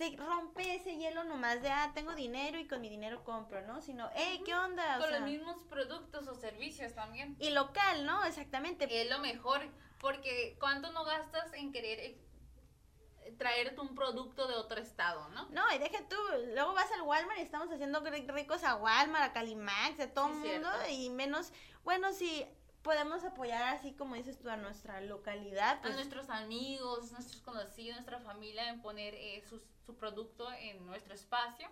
se 0.00 0.16
rompe 0.16 0.76
ese 0.76 0.96
hielo 0.96 1.24
nomás 1.24 1.60
de, 1.60 1.68
ah, 1.68 1.90
tengo 1.94 2.14
dinero 2.14 2.58
y 2.58 2.66
con 2.66 2.80
mi 2.80 2.88
dinero 2.88 3.22
compro, 3.22 3.60
¿no? 3.66 3.82
Sino, 3.82 4.08
hey, 4.14 4.40
¿qué 4.46 4.54
onda? 4.54 4.96
O 4.96 5.00
con 5.00 5.10
sea, 5.10 5.18
los 5.20 5.28
mismos 5.28 5.62
productos 5.64 6.26
o 6.26 6.34
servicios 6.34 6.94
también. 6.94 7.36
y 7.38 7.50
local, 7.50 8.06
¿no? 8.06 8.24
Exactamente. 8.24 8.86
Es 9.02 9.10
lo 9.10 9.18
mejor, 9.18 9.60
porque 9.98 10.56
¿cuánto 10.58 10.90
no 10.92 11.04
gastas 11.04 11.52
en 11.52 11.70
querer 11.70 12.00
ex- 12.00 13.36
traerte 13.36 13.78
un 13.80 13.94
producto 13.94 14.48
de 14.48 14.54
otro 14.54 14.80
estado, 14.80 15.28
¿no? 15.28 15.46
No, 15.50 15.62
y 15.74 15.78
deja 15.78 15.98
tú, 16.08 16.16
luego 16.54 16.72
vas 16.72 16.90
al 16.92 17.02
Walmart 17.02 17.38
y 17.38 17.42
estamos 17.42 17.70
haciendo 17.70 18.02
ri- 18.02 18.26
ricos 18.32 18.64
a 18.64 18.76
Walmart, 18.76 19.24
a 19.24 19.32
Calimax, 19.34 20.00
a 20.00 20.12
todo 20.14 20.28
el 20.28 20.32
Sí, 20.42 20.48
mundo, 20.48 20.68
cierto. 20.72 20.90
y 20.92 21.10
menos, 21.10 21.52
bueno, 21.84 22.12
si 22.14 22.46
podemos 22.82 23.24
apoyar 23.24 23.74
así 23.74 23.92
como 23.92 24.14
dices 24.14 24.38
tú 24.38 24.48
a 24.48 24.56
nuestra 24.56 25.00
localidad, 25.00 25.78
a 25.78 25.82
pues 25.82 25.94
nuestros 25.94 26.30
amigos, 26.30 27.12
nuestros 27.12 27.42
conocidos, 27.42 27.96
nuestra 27.96 28.20
familia 28.20 28.68
en 28.68 28.80
poner 28.80 29.14
eh, 29.14 29.42
su, 29.48 29.60
su 29.84 29.96
producto 29.96 30.50
en 30.52 30.84
nuestro 30.86 31.14
espacio. 31.14 31.68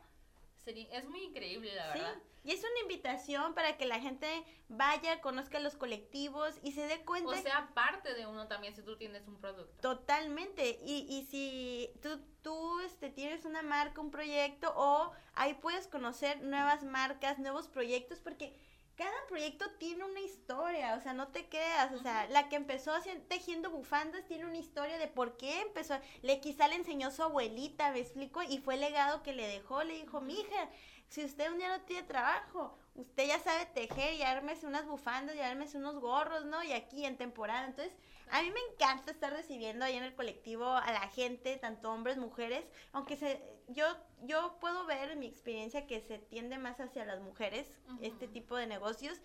Sería, 0.57 0.89
es 0.99 1.09
muy 1.09 1.23
increíble, 1.23 1.75
la 1.75 1.93
sí, 1.93 1.99
verdad. 1.99 2.15
y 2.45 2.51
es 2.51 2.61
una 2.61 2.81
invitación 2.83 3.55
para 3.55 3.79
que 3.79 3.87
la 3.87 4.01
gente 4.01 4.27
vaya, 4.69 5.23
conozca 5.23 5.61
los 5.61 5.77
colectivos 5.77 6.59
y 6.63 6.73
se 6.73 6.87
dé 6.87 7.03
cuenta 7.07 7.31
O 7.31 7.37
sea, 7.37 7.71
parte 7.75 8.13
de 8.13 8.27
uno 8.27 8.49
también 8.49 8.75
si 8.75 8.83
tú 8.83 8.97
tienes 8.99 9.27
un 9.29 9.37
producto. 9.41 9.81
Totalmente. 9.81 10.79
Y, 10.85 11.07
y 11.09 11.25
si 11.31 11.91
tú, 12.03 12.21
tú 12.43 12.81
este, 12.81 13.09
tienes 13.09 13.47
una 13.47 13.63
marca, 13.63 14.01
un 14.03 14.11
proyecto, 14.11 14.71
o 14.77 15.13
ahí 15.35 15.55
puedes 15.55 15.87
conocer 15.87 16.43
nuevas 16.43 16.85
marcas, 16.85 17.39
nuevos 17.39 17.69
proyectos, 17.69 18.21
porque 18.21 18.55
cada 18.99 19.27
proyecto 19.29 19.65
tiene 19.79 20.05
una 20.05 20.19
historia, 20.19 20.97
o 20.97 21.01
sea, 21.01 21.13
no 21.13 21.29
te 21.29 21.49
creas, 21.49 21.93
o 21.93 21.99
sea, 22.01 22.27
la 22.31 22.49
que 22.49 22.57
empezó 22.57 22.93
tejiendo 23.29 23.71
bufandas 23.71 24.25
tiene 24.27 24.45
una 24.45 24.59
historia 24.59 24.99
de 24.99 25.07
por 25.07 25.37
qué 25.37 25.61
empezó, 25.61 25.95
le 26.23 26.41
quizá 26.41 26.67
le 26.67 26.75
enseñó 26.75 27.13
su 27.13 27.23
abuelita, 27.23 27.93
me 27.93 28.01
explico, 28.01 28.43
y 28.43 28.59
fue 28.59 28.75
el 28.75 28.81
legado 28.81 29.23
que 29.23 29.33
le 29.33 29.47
dejó, 29.47 29.85
le 29.85 30.01
dijo, 30.01 30.21
mija, 30.21 30.69
si 31.07 31.25
usted 31.25 31.49
un 31.49 31.59
día 31.59 31.69
no 31.69 31.85
tiene 31.85 32.03
trabajo, 32.09 32.77
usted 32.99 33.29
ya 33.29 33.39
sabe 33.39 33.67
tejer 33.67 34.15
y 34.15 34.23
ármese 34.23 34.67
unas 34.67 34.87
bufandas 34.87 35.37
y 35.37 35.41
ármese 35.41 35.79
unos 35.79 36.01
gorros, 36.01 36.45
¿no? 36.45 36.63
Y 36.65 36.73
aquí 36.73 37.05
en 37.05 37.17
temporada, 37.17 37.65
entonces, 37.65 37.97
a 38.31 38.43
mí 38.43 38.51
me 38.51 38.61
encanta 38.73 39.13
estar 39.13 39.33
recibiendo 39.33 39.85
ahí 39.85 39.97
en 39.97 40.03
el 40.03 40.15
colectivo 40.15 40.67
a 40.67 40.93
la 40.93 41.09
gente, 41.09 41.57
tanto 41.57 41.93
hombres, 41.93 42.17
mujeres, 42.17 42.65
aunque 42.93 43.17
se, 43.17 43.41
yo, 43.69 43.87
yo 44.23 44.59
puedo 44.61 44.85
ver 44.87 45.13
en 45.13 45.21
mi 45.21 45.27
experiencia 45.27 45.87
que 45.87 46.01
se 46.01 46.19
tiende 46.19 46.59
más 46.59 46.81
hacia 46.81 47.05
las 47.05 47.21
mujeres, 47.21 47.71
este 48.03 48.27
tipo 48.27 48.57
de 48.57 48.67
negocios, 48.67 49.19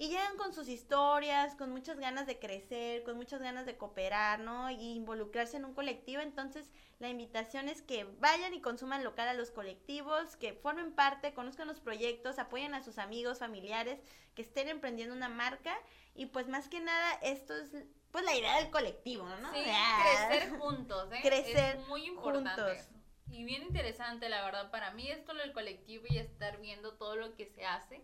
y 0.00 0.08
llegan 0.08 0.36
con 0.36 0.54
sus 0.54 0.68
historias, 0.68 1.56
con 1.56 1.70
muchas 1.72 1.98
ganas 1.98 2.24
de 2.28 2.38
crecer, 2.38 3.02
con 3.02 3.16
muchas 3.16 3.42
ganas 3.42 3.66
de 3.66 3.76
cooperar, 3.76 4.38
¿no? 4.38 4.70
Y 4.70 4.92
involucrarse 4.92 5.56
en 5.56 5.64
un 5.64 5.74
colectivo. 5.74 6.22
Entonces, 6.22 6.70
la 7.00 7.08
invitación 7.08 7.68
es 7.68 7.82
que 7.82 8.04
vayan 8.20 8.54
y 8.54 8.60
consuman 8.60 9.02
local 9.02 9.26
a 9.26 9.34
los 9.34 9.50
colectivos, 9.50 10.36
que 10.36 10.54
formen 10.54 10.92
parte, 10.92 11.34
conozcan 11.34 11.66
los 11.66 11.80
proyectos, 11.80 12.38
apoyen 12.38 12.74
a 12.74 12.82
sus 12.84 12.98
amigos, 12.98 13.40
familiares, 13.40 13.98
que 14.36 14.42
estén 14.42 14.68
emprendiendo 14.68 15.16
una 15.16 15.28
marca. 15.28 15.76
Y 16.14 16.26
pues 16.26 16.46
más 16.46 16.68
que 16.68 16.78
nada, 16.78 17.14
esto 17.22 17.56
es 17.56 17.70
pues 18.12 18.24
la 18.24 18.36
idea 18.36 18.56
del 18.58 18.70
colectivo, 18.70 19.28
¿no? 19.42 19.52
Sí, 19.52 19.60
Ah. 19.66 20.28
crecer 20.28 20.58
juntos, 20.58 21.12
¿eh? 21.12 21.18
Crecer 21.22 21.76
es 21.76 21.88
muy 21.88 22.06
importante. 22.06 22.62
juntos. 22.62 22.88
Y 23.32 23.42
bien 23.44 23.62
interesante, 23.64 24.28
la 24.28 24.44
verdad, 24.44 24.70
para 24.70 24.92
mí 24.92 25.10
esto 25.10 25.34
del 25.34 25.52
colectivo 25.52 26.04
y 26.08 26.18
estar 26.18 26.58
viendo 26.60 26.94
todo 26.94 27.16
lo 27.16 27.34
que 27.34 27.46
se 27.46 27.66
hace 27.66 28.00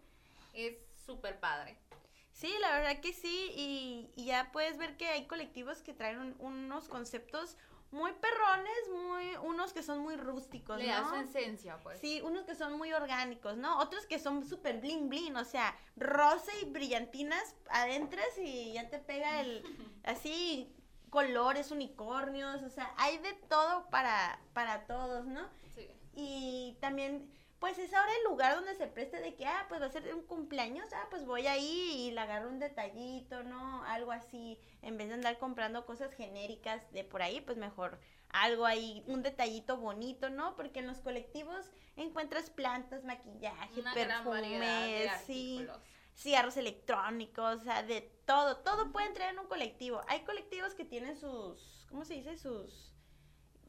es 0.52 0.76
súper 1.04 1.38
padre. 1.40 1.76
Sí, 2.32 2.52
la 2.60 2.72
verdad 2.72 3.00
que 3.00 3.12
sí, 3.12 3.52
y, 3.54 4.10
y 4.16 4.26
ya 4.26 4.50
puedes 4.52 4.76
ver 4.76 4.96
que 4.96 5.06
hay 5.08 5.26
colectivos 5.26 5.82
que 5.82 5.92
traen 5.94 6.18
un- 6.18 6.36
unos 6.40 6.88
conceptos 6.88 7.56
muy 7.92 8.10
perrones, 8.14 8.74
muy 8.92 9.36
unos 9.48 9.72
que 9.72 9.84
son 9.84 10.00
muy 10.00 10.16
rústicos, 10.16 10.78
Le 10.78 10.86
da 10.86 11.02
¿no? 11.02 11.10
su 11.10 11.14
esencia, 11.16 11.78
pues. 11.84 12.00
Sí, 12.00 12.20
unos 12.22 12.44
que 12.44 12.56
son 12.56 12.72
muy 12.76 12.92
orgánicos, 12.92 13.56
¿no? 13.56 13.78
Otros 13.78 14.04
que 14.06 14.18
son 14.18 14.44
súper 14.44 14.80
bling 14.80 15.08
bling, 15.08 15.36
o 15.36 15.44
sea, 15.44 15.76
rosa 15.94 16.50
y 16.60 16.64
brillantinas 16.70 17.54
adentras 17.68 18.26
y 18.38 18.72
ya 18.72 18.90
te 18.90 18.98
pega 18.98 19.40
el, 19.40 19.62
así, 20.02 20.74
colores, 21.10 21.70
unicornios, 21.70 22.62
o 22.62 22.68
sea, 22.68 22.92
hay 22.96 23.18
de 23.18 23.32
todo 23.48 23.88
para, 23.90 24.40
para 24.54 24.86
todos, 24.88 25.24
¿no? 25.26 25.48
Sí. 25.76 25.88
Y 26.16 26.76
también, 26.80 27.30
pues 27.58 27.78
es 27.78 27.92
ahora 27.94 28.10
el 28.18 28.24
lugar 28.24 28.56
donde 28.56 28.74
se 28.74 28.86
presta 28.86 29.20
de 29.20 29.34
que, 29.34 29.46
ah, 29.46 29.66
pues 29.68 29.80
va 29.80 29.86
a 29.86 29.90
ser 29.90 30.14
un 30.14 30.22
cumpleaños, 30.22 30.92
ah, 30.92 31.06
pues 31.10 31.24
voy 31.24 31.46
ahí 31.46 31.92
y 31.96 32.10
le 32.10 32.20
agarro 32.20 32.48
un 32.48 32.58
detallito, 32.58 33.42
¿no? 33.42 33.82
Algo 33.84 34.12
así, 34.12 34.58
en 34.82 34.98
vez 34.98 35.08
de 35.08 35.14
andar 35.14 35.38
comprando 35.38 35.86
cosas 35.86 36.12
genéricas 36.14 36.90
de 36.92 37.04
por 37.04 37.22
ahí, 37.22 37.40
pues 37.40 37.56
mejor 37.56 37.98
algo 38.30 38.66
ahí, 38.66 39.04
un 39.06 39.22
detallito 39.22 39.76
bonito, 39.76 40.28
¿no? 40.28 40.56
Porque 40.56 40.80
en 40.80 40.88
los 40.88 40.98
colectivos 41.00 41.70
encuentras 41.96 42.50
plantas, 42.50 43.04
maquillaje, 43.04 43.80
Una 43.80 43.94
perfumes, 43.94 45.10
sí, 45.24 45.66
cigarros 46.14 46.56
electrónicos, 46.56 47.60
o 47.60 47.64
sea, 47.64 47.82
de 47.82 48.00
todo, 48.26 48.58
todo 48.58 48.92
puede 48.92 49.06
entrar 49.06 49.32
en 49.32 49.38
un 49.38 49.46
colectivo. 49.46 50.00
Hay 50.08 50.20
colectivos 50.20 50.74
que 50.74 50.84
tienen 50.84 51.16
sus, 51.16 51.86
¿cómo 51.88 52.04
se 52.04 52.14
dice? 52.14 52.36
Sus 52.36 52.93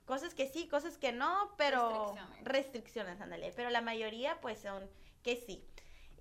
cosas 0.06 0.34
que 0.34 0.48
sí, 0.48 0.68
cosas 0.68 0.98
que 0.98 1.12
no, 1.12 1.54
pero 1.58 1.90
Restricciones. 2.14 2.44
restricciones, 2.46 3.22
ándale, 3.22 3.52
pero 3.56 3.70
la 3.70 3.82
mayoría 3.82 4.40
pues 4.42 4.60
son 4.62 4.90
que 5.24 5.36
sí. 5.38 5.66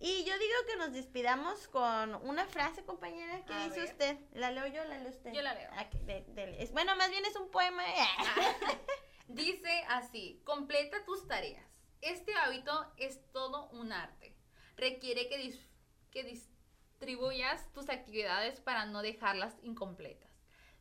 Y 0.00 0.24
yo 0.24 0.36
digo 0.38 0.54
que 0.66 0.76
nos 0.76 0.92
despidamos 0.92 1.68
con 1.68 2.14
una 2.26 2.46
frase, 2.46 2.84
compañera, 2.84 3.44
¿qué 3.46 3.54
A 3.54 3.64
dice 3.64 3.80
ver. 3.80 3.90
usted? 3.90 4.18
¿La 4.32 4.50
leo 4.50 4.66
yo 4.66 4.82
o 4.82 4.84
la 4.86 4.98
lee 4.98 5.08
usted? 5.10 5.32
Yo 5.32 5.40
la 5.42 5.54
leo. 5.54 5.70
Ah, 5.72 5.88
que 5.88 5.98
de- 5.98 6.24
de- 6.28 6.62
es- 6.62 6.72
bueno, 6.72 6.96
más 6.96 7.10
bien 7.10 7.24
es 7.24 7.36
un 7.36 7.50
poema. 7.50 7.84
Dice 9.28 9.84
así, 9.88 10.42
completa 10.44 11.04
tus 11.04 11.26
tareas. 11.26 11.64
Este 12.02 12.34
hábito 12.34 12.92
es 12.98 13.20
todo 13.32 13.70
un 13.70 13.92
arte. 13.92 14.36
Requiere 14.76 15.28
que, 15.28 15.38
dis- 15.42 15.66
que 16.10 16.24
distribuyas 16.24 17.72
tus 17.72 17.88
actividades 17.88 18.60
para 18.60 18.84
no 18.84 19.00
dejarlas 19.00 19.54
incompletas. 19.62 20.30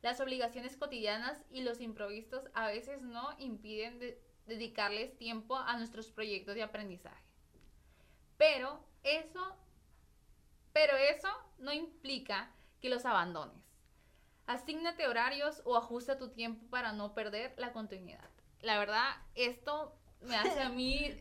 Las 0.04 0.20
obligaciones 0.20 0.76
cotidianas 0.76 1.42
y 1.50 1.62
los 1.62 1.80
improvisos 1.80 2.50
a 2.52 2.66
veces 2.66 3.00
no 3.00 3.34
impiden 3.38 3.98
de- 3.98 4.22
dedicarles 4.44 5.16
tiempo 5.16 5.56
a 5.56 5.78
nuestros 5.78 6.10
proyectos 6.10 6.56
de 6.56 6.62
aprendizaje. 6.62 7.24
Pero 8.36 8.84
eso, 9.02 9.56
pero 10.74 10.94
eso 10.98 11.28
no 11.56 11.72
implica 11.72 12.54
que 12.82 12.90
los 12.90 13.06
abandones. 13.06 13.64
Asígnate 14.44 15.08
horarios 15.08 15.62
o 15.64 15.74
ajusta 15.74 16.18
tu 16.18 16.28
tiempo 16.28 16.68
para 16.68 16.92
no 16.92 17.14
perder 17.14 17.54
la 17.56 17.72
continuidad. 17.72 18.28
La 18.60 18.78
verdad, 18.78 19.08
esto 19.34 19.98
me 20.26 20.36
hace 20.36 20.60
a 20.60 20.68
mí 20.68 21.14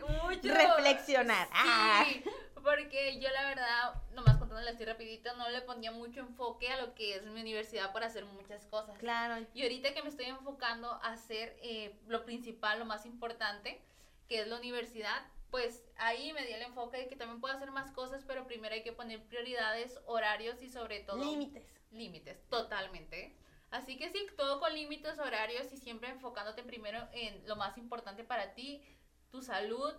mucho 0.00 0.54
Reflexionar. 0.54 1.48
Ah. 1.52 2.04
Sí, 2.06 2.22
porque 2.62 3.18
yo 3.20 3.28
la 3.30 3.48
verdad, 3.48 4.02
nomás 4.12 4.36
contándole 4.38 4.70
así 4.70 4.84
rapidito, 4.84 5.34
no 5.36 5.48
le 5.50 5.60
ponía 5.62 5.92
mucho 5.92 6.20
enfoque 6.20 6.68
a 6.70 6.80
lo 6.80 6.94
que 6.94 7.14
es 7.14 7.24
mi 7.24 7.40
universidad 7.40 7.92
por 7.92 8.02
hacer 8.02 8.24
muchas 8.24 8.66
cosas. 8.66 8.98
Claro, 8.98 9.44
Y 9.54 9.62
ahorita 9.62 9.94
que 9.94 10.02
me 10.02 10.08
estoy 10.08 10.26
enfocando 10.26 10.90
a 10.90 11.12
hacer 11.12 11.56
eh, 11.62 11.96
lo 12.08 12.24
principal, 12.24 12.78
lo 12.78 12.84
más 12.84 13.06
importante, 13.06 13.80
que 14.28 14.40
es 14.40 14.48
la 14.48 14.56
universidad, 14.56 15.26
pues 15.50 15.84
ahí 15.96 16.32
me 16.32 16.44
di 16.44 16.52
el 16.52 16.62
enfoque 16.62 16.98
de 16.98 17.08
que 17.08 17.16
también 17.16 17.40
puedo 17.40 17.54
hacer 17.54 17.70
más 17.70 17.92
cosas, 17.92 18.24
pero 18.26 18.46
primero 18.46 18.74
hay 18.74 18.82
que 18.82 18.92
poner 18.92 19.22
prioridades, 19.22 20.00
horarios 20.06 20.60
y 20.62 20.68
sobre 20.68 21.00
todo 21.00 21.24
límites. 21.24 21.64
límites, 21.92 22.38
totalmente. 22.48 23.32
Así 23.70 23.96
que 23.96 24.10
sí, 24.10 24.26
todo 24.36 24.60
con 24.60 24.72
límites, 24.72 25.18
horarios 25.18 25.72
y 25.72 25.76
siempre 25.76 26.08
enfocándote 26.08 26.62
primero 26.62 27.08
en 27.12 27.46
lo 27.46 27.56
más 27.56 27.76
importante 27.78 28.24
para 28.24 28.54
ti, 28.54 28.82
tu 29.30 29.42
salud. 29.42 29.92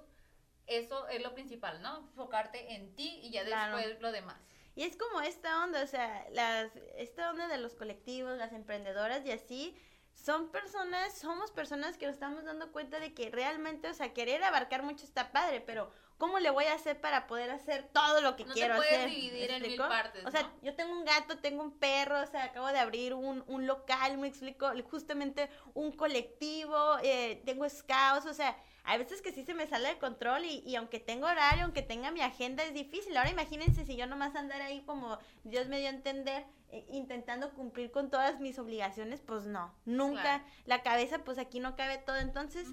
Eso 0.65 1.07
es 1.07 1.21
lo 1.21 1.33
principal, 1.33 1.81
¿no? 1.81 1.99
Enfocarte 1.99 2.73
en 2.73 2.95
ti 2.95 3.19
y 3.23 3.31
ya 3.31 3.45
Claro. 3.45 3.77
después 3.77 4.01
lo 4.01 4.11
demás. 4.11 4.37
Y 4.75 4.83
es 4.83 4.95
como 4.95 5.21
esta 5.21 5.63
onda, 5.63 5.81
o 5.83 5.87
sea, 5.87 6.27
las, 6.31 6.75
esta 6.97 7.29
onda 7.31 7.47
de 7.47 7.57
los 7.57 7.73
colectivos, 7.75 8.37
las 8.37 8.53
emprendedoras 8.53 9.25
y 9.25 9.31
así, 9.31 9.75
son 10.13 10.51
personas, 10.51 11.17
somos 11.17 11.51
personas 11.51 11.97
que 11.97 12.05
nos 12.05 12.13
estamos 12.13 12.43
dando 12.43 12.71
cuenta 12.71 12.99
de 12.99 13.13
que 13.13 13.29
realmente, 13.29 13.89
o 13.89 13.93
sea, 13.93 14.13
querer 14.13 14.43
abarcar 14.43 14.83
mucho 14.83 15.05
está 15.05 15.31
padre, 15.31 15.61
pero 15.61 15.91
¿cómo 16.17 16.39
le 16.39 16.49
voy 16.49 16.65
a 16.65 16.73
hacer 16.73 16.99
para 16.99 17.27
poder 17.27 17.51
hacer 17.51 17.89
todo 17.93 18.21
lo 18.21 18.35
que 18.35 18.43
No 18.45 18.53
te 18.53 18.59
quiero 18.59 18.75
puedes 18.75 18.93
hacer? 18.93 19.09
dividir 19.09 19.49
¿Me 19.49 19.55
en 19.57 19.61
mil 19.63 19.77
partes, 19.77 20.25
O 20.25 20.31
sea, 20.31 20.43
¿no? 20.43 20.53
yo 20.63 20.75
tengo 20.75 20.91
un 20.91 21.05
gato, 21.05 21.37
tengo 21.39 21.63
un 21.63 21.77
perro, 21.77 22.21
o 22.21 22.25
sea, 22.25 22.45
acabo 22.45 22.67
de 22.67 22.79
abrir 22.79 23.13
un, 23.13 23.43
un 23.47 23.67
local, 23.67 24.17
me 24.17 24.27
explico, 24.27 24.71
justamente 24.89 25.49
un 25.73 25.91
colectivo, 25.91 26.97
eh, 27.03 27.41
tengo 27.45 27.67
scouts, 27.69 28.25
o 28.25 28.33
sea, 28.33 28.57
hay 28.83 28.99
veces 28.99 29.21
que 29.21 29.33
sí 29.33 29.43
se 29.43 29.53
me 29.53 29.67
sale 29.67 29.89
de 29.89 29.97
control 29.97 30.45
y, 30.45 30.59
y 30.65 30.75
aunque 30.77 30.99
tengo 30.99 31.27
horario, 31.27 31.65
aunque 31.65 31.81
tenga 31.81 32.09
mi 32.11 32.21
agenda, 32.21 32.63
es 32.63 32.73
difícil. 32.73 33.17
Ahora 33.17 33.29
imagínense 33.29 33.85
si 33.85 33.97
yo 33.97 34.07
nomás 34.07 34.33
andar 34.35 34.61
ahí 34.61 34.81
como 34.83 35.19
Dios 35.43 35.67
me 35.67 35.77
dio 35.79 35.87
a 35.87 35.91
entender, 35.91 36.45
eh, 36.69 36.85
intentando 36.91 37.53
cumplir 37.53 37.91
con 37.91 38.09
todas 38.09 38.39
mis 38.39 38.57
obligaciones, 38.59 39.19
pues 39.19 39.45
no, 39.45 39.73
nunca. 39.83 40.21
Claro. 40.21 40.43
La 40.65 40.83
cabeza, 40.83 41.19
pues 41.19 41.37
aquí 41.37 41.59
no 41.59 41.75
cabe 41.75 41.97
todo. 41.97 42.15
Entonces. 42.15 42.69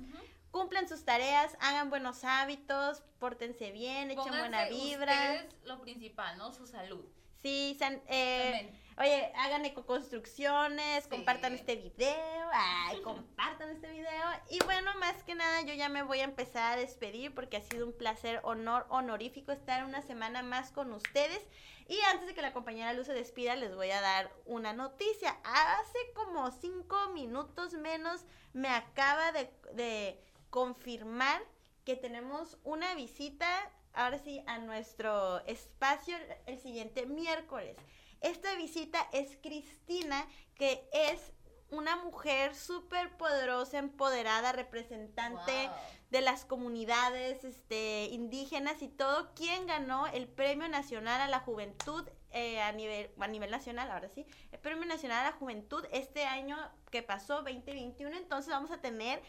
Cumplan 0.55 0.89
sus 0.89 1.05
tareas, 1.05 1.57
hagan 1.59 1.91
buenos 1.91 2.23
hábitos, 2.23 3.03
pórtense 3.19 3.73
bien, 3.73 4.13
echen 4.13 4.39
buena 4.39 4.67
vibra. 4.69 5.13
ustedes 5.13 5.55
lo 5.65 5.81
principal, 5.81 6.39
¿no? 6.39 6.53
Su 6.53 6.69
salud. 6.69 7.05
Sí, 7.43 7.77
eh. 8.07 8.73
Oye, 8.97 9.33
hagan 9.35 9.65
ecoconstrucciones, 9.65 11.03
Sí. 11.03 11.11
compartan 11.11 11.55
este 11.55 11.75
video, 11.75 12.49
ay, 12.53 13.03
compartan 13.03 13.71
este 13.71 13.91
video. 13.91 14.31
Y 14.49 14.63
bueno, 14.63 14.95
más 15.01 15.25
que 15.25 15.35
nada, 15.35 15.63
yo 15.63 15.75
ya 15.75 15.89
me 15.89 16.05
voy 16.05 16.21
a 16.21 16.25
empezar 16.25 16.75
a 16.75 16.77
despedir 16.77 17.35
porque 17.35 17.57
ha 17.57 17.61
sido 17.61 17.85
un 17.85 17.93
placer, 17.93 18.41
honor, 18.45 18.87
honorífico 18.91 19.51
estar 19.51 19.85
una 19.85 20.03
semana 20.03 20.45
más 20.45 20.71
con 20.71 20.93
ustedes. 20.93 21.43
Y 21.89 21.99
antes 22.13 22.29
de 22.29 22.35
que 22.35 22.43
la 22.43 22.53
compañera 22.53 22.93
Luz 22.93 23.09
se 23.09 23.13
despida, 23.13 23.57
les 23.57 23.75
voy 23.75 23.91
a 23.91 24.01
dar 24.01 24.33
una 24.47 24.73
noticia. 24.73 25.37
Hace 25.43 25.99
como 26.15 26.49
cinco 26.53 27.09
minutos 27.09 27.73
menos 27.73 28.25
me 28.53 28.69
acaba 28.69 29.33
de, 29.33 29.51
de 29.73 30.25
confirmar 30.55 31.43
que 31.85 31.97
tenemos 31.97 32.59
una 32.63 32.95
visita, 32.95 33.45
ahora 33.93 34.21
sí, 34.21 34.41
a 34.47 34.59
nuestro 34.59 35.41
espacio 35.47 36.17
el 36.47 36.61
siguiente 36.61 37.07
miércoles. 37.07 37.77
Esta 38.21 38.55
visita 38.55 39.05
es 39.13 39.37
Cristina, 39.43 40.25
que 40.55 40.89
es 40.93 41.33
una 41.71 41.97
mujer 41.97 42.55
súper 42.55 43.17
poderosa, 43.17 43.79
empoderada, 43.79 44.53
representante 44.53 45.67
Wow. 45.67 45.77
de 46.11 46.21
las 46.21 46.45
comunidades 46.45 47.43
este, 47.43 48.05
indígenas 48.13 48.81
y 48.81 48.87
todo, 48.87 49.35
quien 49.35 49.67
ganó 49.67 50.07
el 50.07 50.29
Premio 50.29 50.69
Nacional 50.69 51.21
a 51.21 51.27
la 51.27 51.41
Juventud 51.41 52.09
eh, 52.31 52.61
a, 52.61 52.71
nivel, 52.71 53.11
a 53.19 53.27
nivel 53.27 53.51
nacional, 53.51 53.91
ahora 53.91 54.09
sí, 54.09 54.25
el 54.53 54.61
Premio 54.61 54.85
Nacional 54.87 55.27
a 55.27 55.31
la 55.31 55.37
Juventud 55.37 55.85
este 55.91 56.27
año 56.27 56.57
que 56.93 57.03
pasó, 57.03 57.43
2021, 57.43 58.17
entonces 58.17 58.53
vamos 58.53 58.71
a 58.71 58.81
tener 58.81 59.21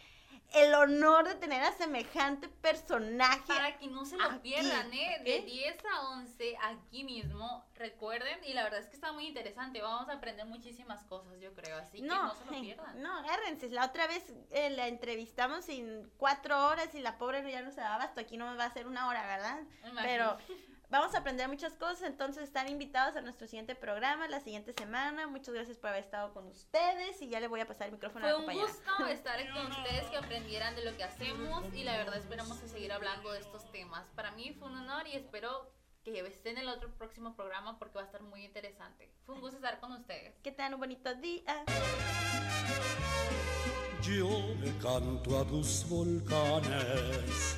el 0.54 0.74
honor 0.74 1.28
de 1.28 1.36
tener 1.36 1.62
a 1.64 1.72
semejante 1.74 2.48
personaje. 2.48 3.44
Para 3.48 3.78
que 3.78 3.88
no 3.88 4.06
se 4.06 4.18
lo 4.18 4.26
Aquí, 4.26 4.40
pierdan, 4.52 4.94
¿eh? 4.94 5.22
De 5.24 5.40
¿ok? 5.40 5.46
10 5.46 5.78
a 5.86 6.02
11 6.10 6.58
aquí 6.62 7.04
mismo, 7.04 7.66
recuerden, 7.76 8.44
y 8.46 8.54
la 8.54 8.64
verdad 8.64 8.80
es 8.80 8.88
que 8.88 8.96
está 8.96 9.12
muy 9.12 9.28
interesante, 9.28 9.82
vamos 9.82 10.08
a 10.10 10.14
aprender 10.14 10.46
muchísimas 10.46 11.04
cosas, 11.04 11.40
yo 11.40 11.54
creo, 11.54 11.78
así 11.78 12.02
que 12.02 12.08
no 12.08 12.34
se 12.36 12.46
lo 12.46 12.52
pierdan. 12.62 13.02
no, 13.02 13.18
agárrense. 13.18 13.70
La 13.70 13.86
otra 13.86 14.08
vez 14.08 14.24
eh, 14.52 14.70
la 14.70 14.88
entrevistamos 14.88 15.68
en 15.70 16.10
cuatro 16.18 16.68
horas 16.68 16.94
y 16.96 17.00
la 17.00 17.18
pobre 17.18 17.50
ya 17.52 17.62
no 17.62 17.72
se 17.72 17.82
daba 17.82 17.96
abasto. 17.96 18.22
Aquí 18.22 18.38
no 18.38 18.50
me 18.50 18.58
va 18.58 18.66
a 18.66 18.68
hacer 18.68 18.88
una 18.88 19.08
hora, 19.08 19.26
¿verdad? 19.26 19.62
Me 19.94 20.02
Pero. 20.02 20.38
Vamos 20.90 21.14
a 21.16 21.20
aprender 21.20 21.48
muchas 21.48 21.74
cosas. 21.74 22.04
Entonces 22.04 22.44
están 22.44 22.68
invitados 22.70 23.16
a 23.16 23.22
nuestro 23.22 23.48
siguiente 23.48 23.76
programa 23.76 24.28
la 24.28 24.40
siguiente 24.40 24.74
semana. 24.74 25.28
Muchas 25.28 25.54
gracias 25.54 25.78
por 25.78 25.90
haber 25.90 26.04
estado 26.04 26.34
con 26.34 26.48
ustedes 26.48 27.22
y 27.22 27.28
ya 27.30 27.40
le 27.40 27.48
voy 27.48 27.60
a 27.62 27.68
pasar 27.68 27.88
el 27.88 27.94
micrófono 27.94 28.26
a 28.26 28.30
Fue 28.30 28.32
la 28.32 28.38
un 28.38 28.46
compañera. 28.46 28.68
gusto 28.68 29.06
estar 29.10 29.40
aquí 29.40 29.50
con 29.52 29.72
ustedes, 29.72 30.06
que 30.06 30.18
aprendieran 30.18 30.76
de 30.76 30.86
lo 30.86 30.96
que 30.96 31.04
hacemos 31.04 31.74
y 31.74 31.84
la 31.84 31.98
verdad 31.98 32.18
esperamos 32.18 32.62
a 32.62 32.68
seguir 32.68 32.92
hablando 32.92 33.32
de 33.32 33.40
estos 33.40 33.70
temas. 33.72 34.06
Para 34.16 34.32
mí 34.32 34.54
fue 34.60 34.68
un 34.70 34.78
honor 34.78 35.08
y 35.08 35.14
espero 35.14 35.72
que 36.04 36.20
estén 36.20 36.58
en 36.58 36.64
el 36.64 36.70
otro 36.70 36.94
próximo 36.96 37.36
programa 37.36 37.80
porque 37.80 37.96
va 37.96 38.02
a 38.02 38.06
estar 38.06 38.22
muy 38.22 38.46
interesante. 38.46 39.12
Fue 39.26 39.34
un 39.36 39.42
gusto 39.42 39.58
estar 39.58 39.80
con 39.80 39.92
ustedes. 39.92 40.36
Que 40.44 40.52
tengan 40.52 40.76
un 40.76 40.80
bonito 40.82 41.14
día. 41.16 41.66
Yo 44.04 44.30
le 44.62 44.72
canto 44.78 45.40
a 45.40 45.46
tus 45.46 45.90
volcanes, 45.90 47.58